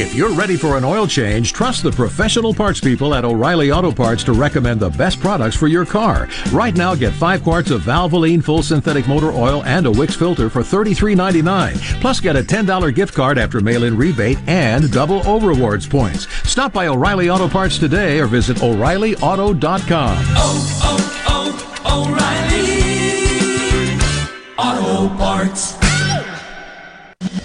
[0.00, 3.92] If you're ready for an oil change, trust the professional parts people at O'Reilly Auto
[3.92, 6.26] Parts to recommend the best products for your car.
[6.52, 10.48] Right now, get five quarts of Valvoline full synthetic motor oil and a Wix filter
[10.48, 12.00] for $33.99.
[12.00, 16.26] Plus, get a $10 gift card after mail in rebate and double O rewards points.
[16.48, 20.16] Stop by O'Reilly Auto Parts today or visit O'ReillyAuto.com.
[20.30, 22.08] Oh, oh, oh,
[24.88, 25.79] O'Reilly Auto Parts.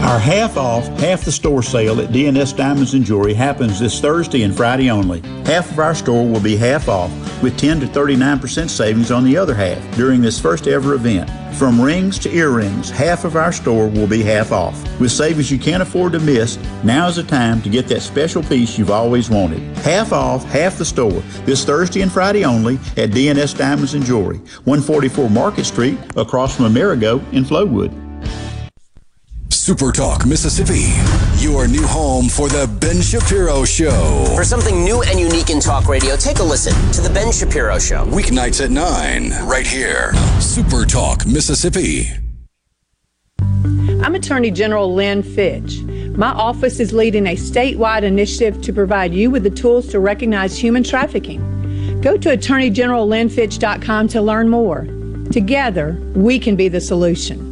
[0.00, 4.42] Our half off, half the store sale at DNS Diamonds and Jewelry happens this Thursday
[4.42, 5.20] and Friday only.
[5.44, 7.10] Half of our store will be half off,
[7.42, 11.30] with 10 to 39% savings on the other half during this first ever event.
[11.56, 14.82] From rings to earrings, half of our store will be half off.
[14.98, 18.42] With savings you can't afford to miss, now is the time to get that special
[18.42, 19.60] piece you've always wanted.
[19.78, 24.38] Half off, half the store, this Thursday and Friday only at DNS Diamonds and Jewelry,
[24.64, 28.01] 144 Market Street, across from Amerigo in Flowood.
[29.62, 30.90] SuperTalk Mississippi,
[31.40, 34.24] your new home for the Ben Shapiro Show.
[34.34, 37.78] For something new and unique in talk radio, take a listen to The Ben Shapiro
[37.78, 38.04] Show.
[38.06, 40.10] Weeknights at 9, right here.
[40.40, 42.10] SuperTalk Mississippi.
[44.02, 45.80] I'm Attorney General Lynn Fitch.
[46.16, 50.58] My office is leading a statewide initiative to provide you with the tools to recognize
[50.58, 52.00] human trafficking.
[52.00, 54.88] Go to AttorneyGeneralLynnFitch.com to learn more.
[55.30, 57.51] Together, we can be the solution.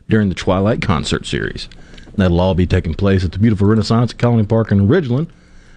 [0.09, 1.69] during the Twilight Concert Series.
[2.17, 5.29] That'll all be taking place at the beautiful Renaissance at Colony Park in Ridgeland.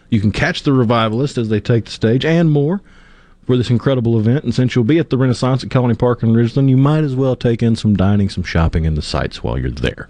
[0.10, 2.82] You can catch The Revivalists as they take the stage and more
[3.46, 4.44] for this incredible event.
[4.44, 7.16] And since you'll be at the Renaissance at Colony Park in Ridgeland, you might as
[7.16, 10.08] well take in some dining, some shopping, and the sights while you're there.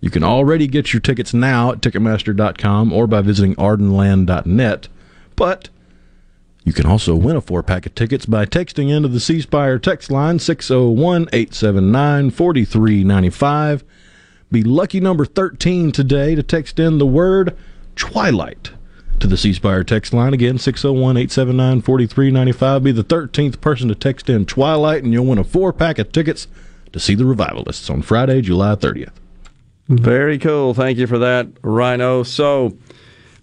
[0.00, 4.88] You can already get your tickets now at Ticketmaster.com or by visiting ardenland.net.
[5.36, 5.68] But
[6.64, 9.78] you can also win a four pack of tickets by texting into the C Spire
[9.78, 13.84] text line 601 879 4395.
[14.52, 17.56] Be lucky number 13 today to text in the word
[17.96, 18.72] Twilight
[19.18, 20.34] to the C Spire text line.
[20.34, 22.84] Again, 601 879 4395.
[22.84, 26.12] Be the 13th person to text in Twilight, and you'll win a four pack of
[26.12, 26.48] tickets
[26.92, 29.12] to see the Revivalists on Friday, July 30th.
[29.88, 30.74] Very cool.
[30.74, 32.22] Thank you for that, Rhino.
[32.22, 32.76] So,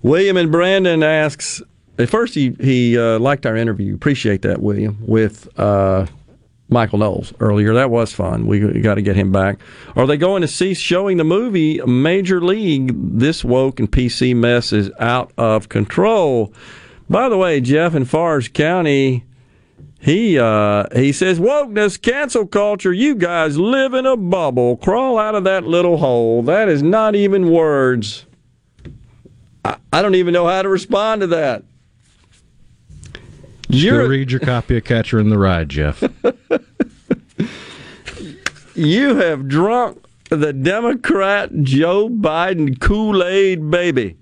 [0.03, 1.59] William and Brandon asks.
[1.97, 3.95] At first, he he uh, liked our interview.
[3.95, 6.05] Appreciate that, William, with uh,
[6.69, 7.73] Michael Knowles earlier.
[7.73, 8.45] That was fun.
[8.45, 9.59] We, got to get him back.
[9.95, 12.91] Are they going to cease showing the movie Major League?
[12.95, 16.53] This woke and PC mess is out of control.
[17.09, 19.25] By the way, Jeff in Fars County,
[19.99, 22.93] he uh, he says wokeness, cancel culture.
[22.93, 24.77] You guys live in a bubble.
[24.77, 26.43] Crawl out of that little hole.
[26.43, 28.27] That is not even words.
[29.65, 31.63] I, I don't even know how to respond to that.
[33.69, 36.03] Just You're- go read your copy of Catcher in the Rye, Jeff.
[38.75, 44.15] You have drunk the Democrat Joe Biden Kool Aid baby.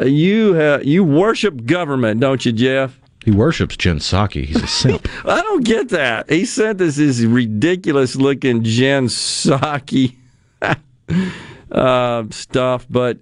[0.00, 2.98] Uh, You have, you worship government, don't you, Jeff?
[3.24, 4.46] He worships Jen Psaki.
[4.46, 5.06] He's a simp.
[5.26, 6.30] I don't get that.
[6.30, 10.14] He sent us this ridiculous looking Jen Psaki
[11.70, 13.18] uh, stuff, but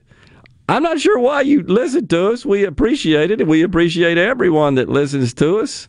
[0.69, 2.45] I'm not sure why you listen to us.
[2.45, 5.89] We appreciate it, and we appreciate everyone that listens to us.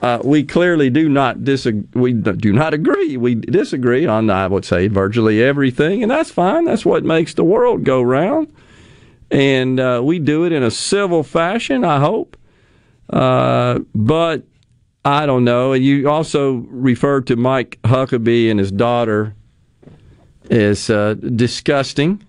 [0.00, 1.86] Uh, we clearly do not disagree.
[1.94, 3.16] We do not agree.
[3.16, 6.64] We disagree on, I would say, virtually everything, and that's fine.
[6.64, 8.52] That's what makes the world go round,
[9.30, 11.84] and uh, we do it in a civil fashion.
[11.84, 12.36] I hope,
[13.10, 14.42] uh, but
[15.04, 15.72] I don't know.
[15.72, 19.34] And you also referred to Mike Huckabee and his daughter
[20.50, 22.24] as uh, disgusting.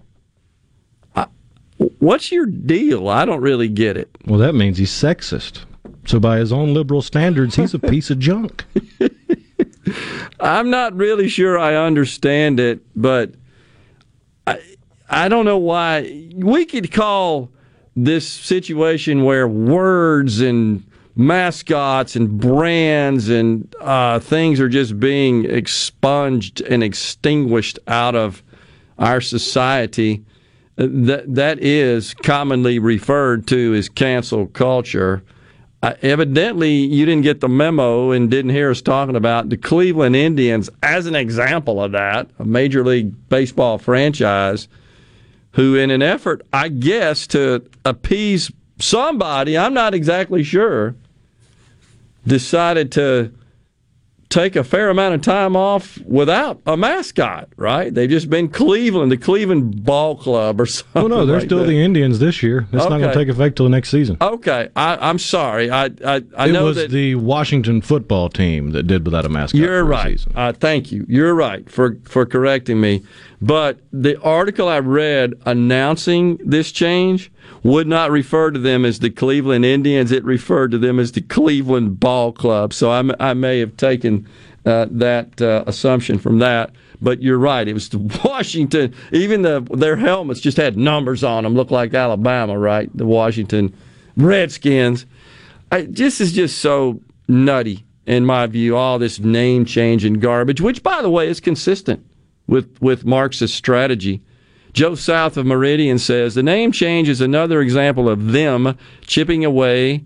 [2.04, 3.08] What's your deal?
[3.08, 4.14] I don't really get it.
[4.26, 5.62] Well, that means he's sexist.
[6.06, 8.66] So, by his own liberal standards, he's a piece of junk.
[10.42, 13.32] I'm not really sure I understand it, but
[14.46, 14.60] I
[15.10, 17.50] I don't know why we could call
[17.96, 20.84] this situation where words and
[21.16, 28.44] mascots and brands and uh, things are just being expunged and extinguished out of
[29.00, 30.26] our society.
[30.76, 35.24] That that is commonly referred to as cancel culture.
[35.84, 40.16] Uh, evidently, you didn't get the memo and didn't hear us talking about the Cleveland
[40.16, 44.68] Indians as an example of that, a Major League Baseball franchise
[45.54, 50.96] who, in an effort, I guess, to appease somebody, I'm not exactly sure,
[52.26, 53.32] decided to
[54.34, 57.94] take a fair amount of time off without a mascot, right?
[57.94, 61.04] They've just been Cleveland, the Cleveland Ball Club or something.
[61.04, 61.68] Oh no, they're like still that.
[61.68, 62.68] the Indians this year.
[62.74, 64.18] It's not going to take effect till the next season.
[64.20, 65.70] Okay, I, I'm sorry.
[65.70, 69.30] I I, I it know was that the Washington football team that did without a
[69.30, 69.60] mascot.
[69.62, 70.24] You're right.
[70.34, 71.06] Uh, thank you.
[71.08, 73.04] You're right for for correcting me.
[73.44, 77.30] But the article I read announcing this change
[77.62, 80.14] would not refer to them as the Cleveland Indians.
[80.14, 82.72] It referred to them as the Cleveland Ball Club.
[82.74, 84.30] So I may have taken
[84.66, 86.72] uh, that uh, assumption from that.
[87.02, 87.68] But you're right.
[87.68, 88.96] It was the Washington.
[89.12, 91.54] Even the their helmets just had numbers on them.
[91.54, 92.90] Looked like Alabama, right?
[92.96, 93.76] The Washington
[94.16, 95.06] Redskins.
[95.70, 98.78] I, this is just so nutty in my view.
[98.78, 102.06] All this name change and garbage, which, by the way, is consistent
[102.48, 104.22] with with Marxist strategy.
[104.74, 110.04] Joe South of Meridian says the name change is another example of them chipping away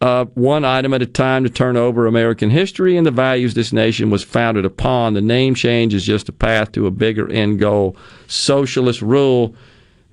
[0.00, 3.72] uh, one item at a time to turn over American history and the values this
[3.72, 5.12] nation was founded upon.
[5.12, 7.96] The name change is just a path to a bigger end goal.
[8.26, 9.54] Socialist rule.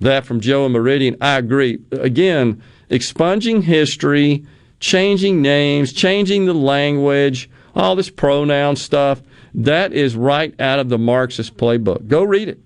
[0.00, 1.16] That from Joe and Meridian.
[1.20, 1.78] I agree.
[1.90, 4.46] Again, expunging history,
[4.78, 9.22] changing names, changing the language, all this pronoun stuff.
[9.58, 12.06] That is right out of the Marxist playbook.
[12.06, 12.60] Go read it.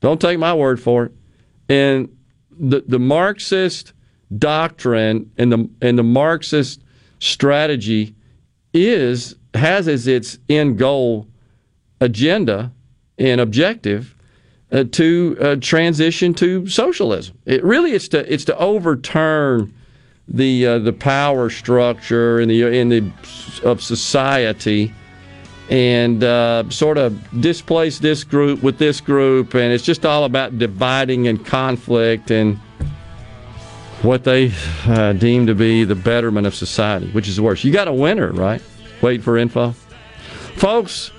[0.00, 1.12] Don't take my word for it.
[1.68, 2.14] And
[2.50, 3.92] the the Marxist
[4.36, 6.82] doctrine and the and the Marxist
[7.20, 8.16] strategy
[8.72, 11.28] is has as its end goal
[12.00, 12.72] agenda
[13.16, 14.16] and objective
[14.72, 17.38] uh, to uh, transition to socialism.
[17.46, 19.72] It really it's to it's to overturn
[20.26, 23.12] the uh, the power structure in the in the
[23.62, 24.92] of society
[25.70, 30.58] and uh, sort of displace this group with this group, and it's just all about
[30.58, 32.58] dividing and conflict and
[34.02, 34.52] what they
[34.86, 37.64] uh, deem to be the betterment of society, which is worse.
[37.64, 38.62] You got a winner, right?
[39.00, 39.70] Wait for info,
[40.56, 41.10] folks.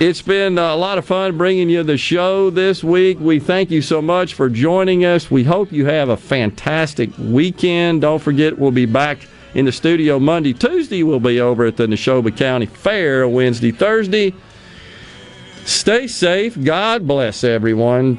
[0.00, 3.20] It's been a lot of fun bringing you the show this week.
[3.20, 5.30] We thank you so much for joining us.
[5.30, 8.00] We hope you have a fantastic weekend.
[8.00, 10.52] Don't forget, we'll be back in the studio Monday.
[10.52, 14.34] Tuesday, we'll be over at the Neshoba County Fair Wednesday, Thursday.
[15.64, 16.62] Stay safe.
[16.62, 18.18] God bless everyone.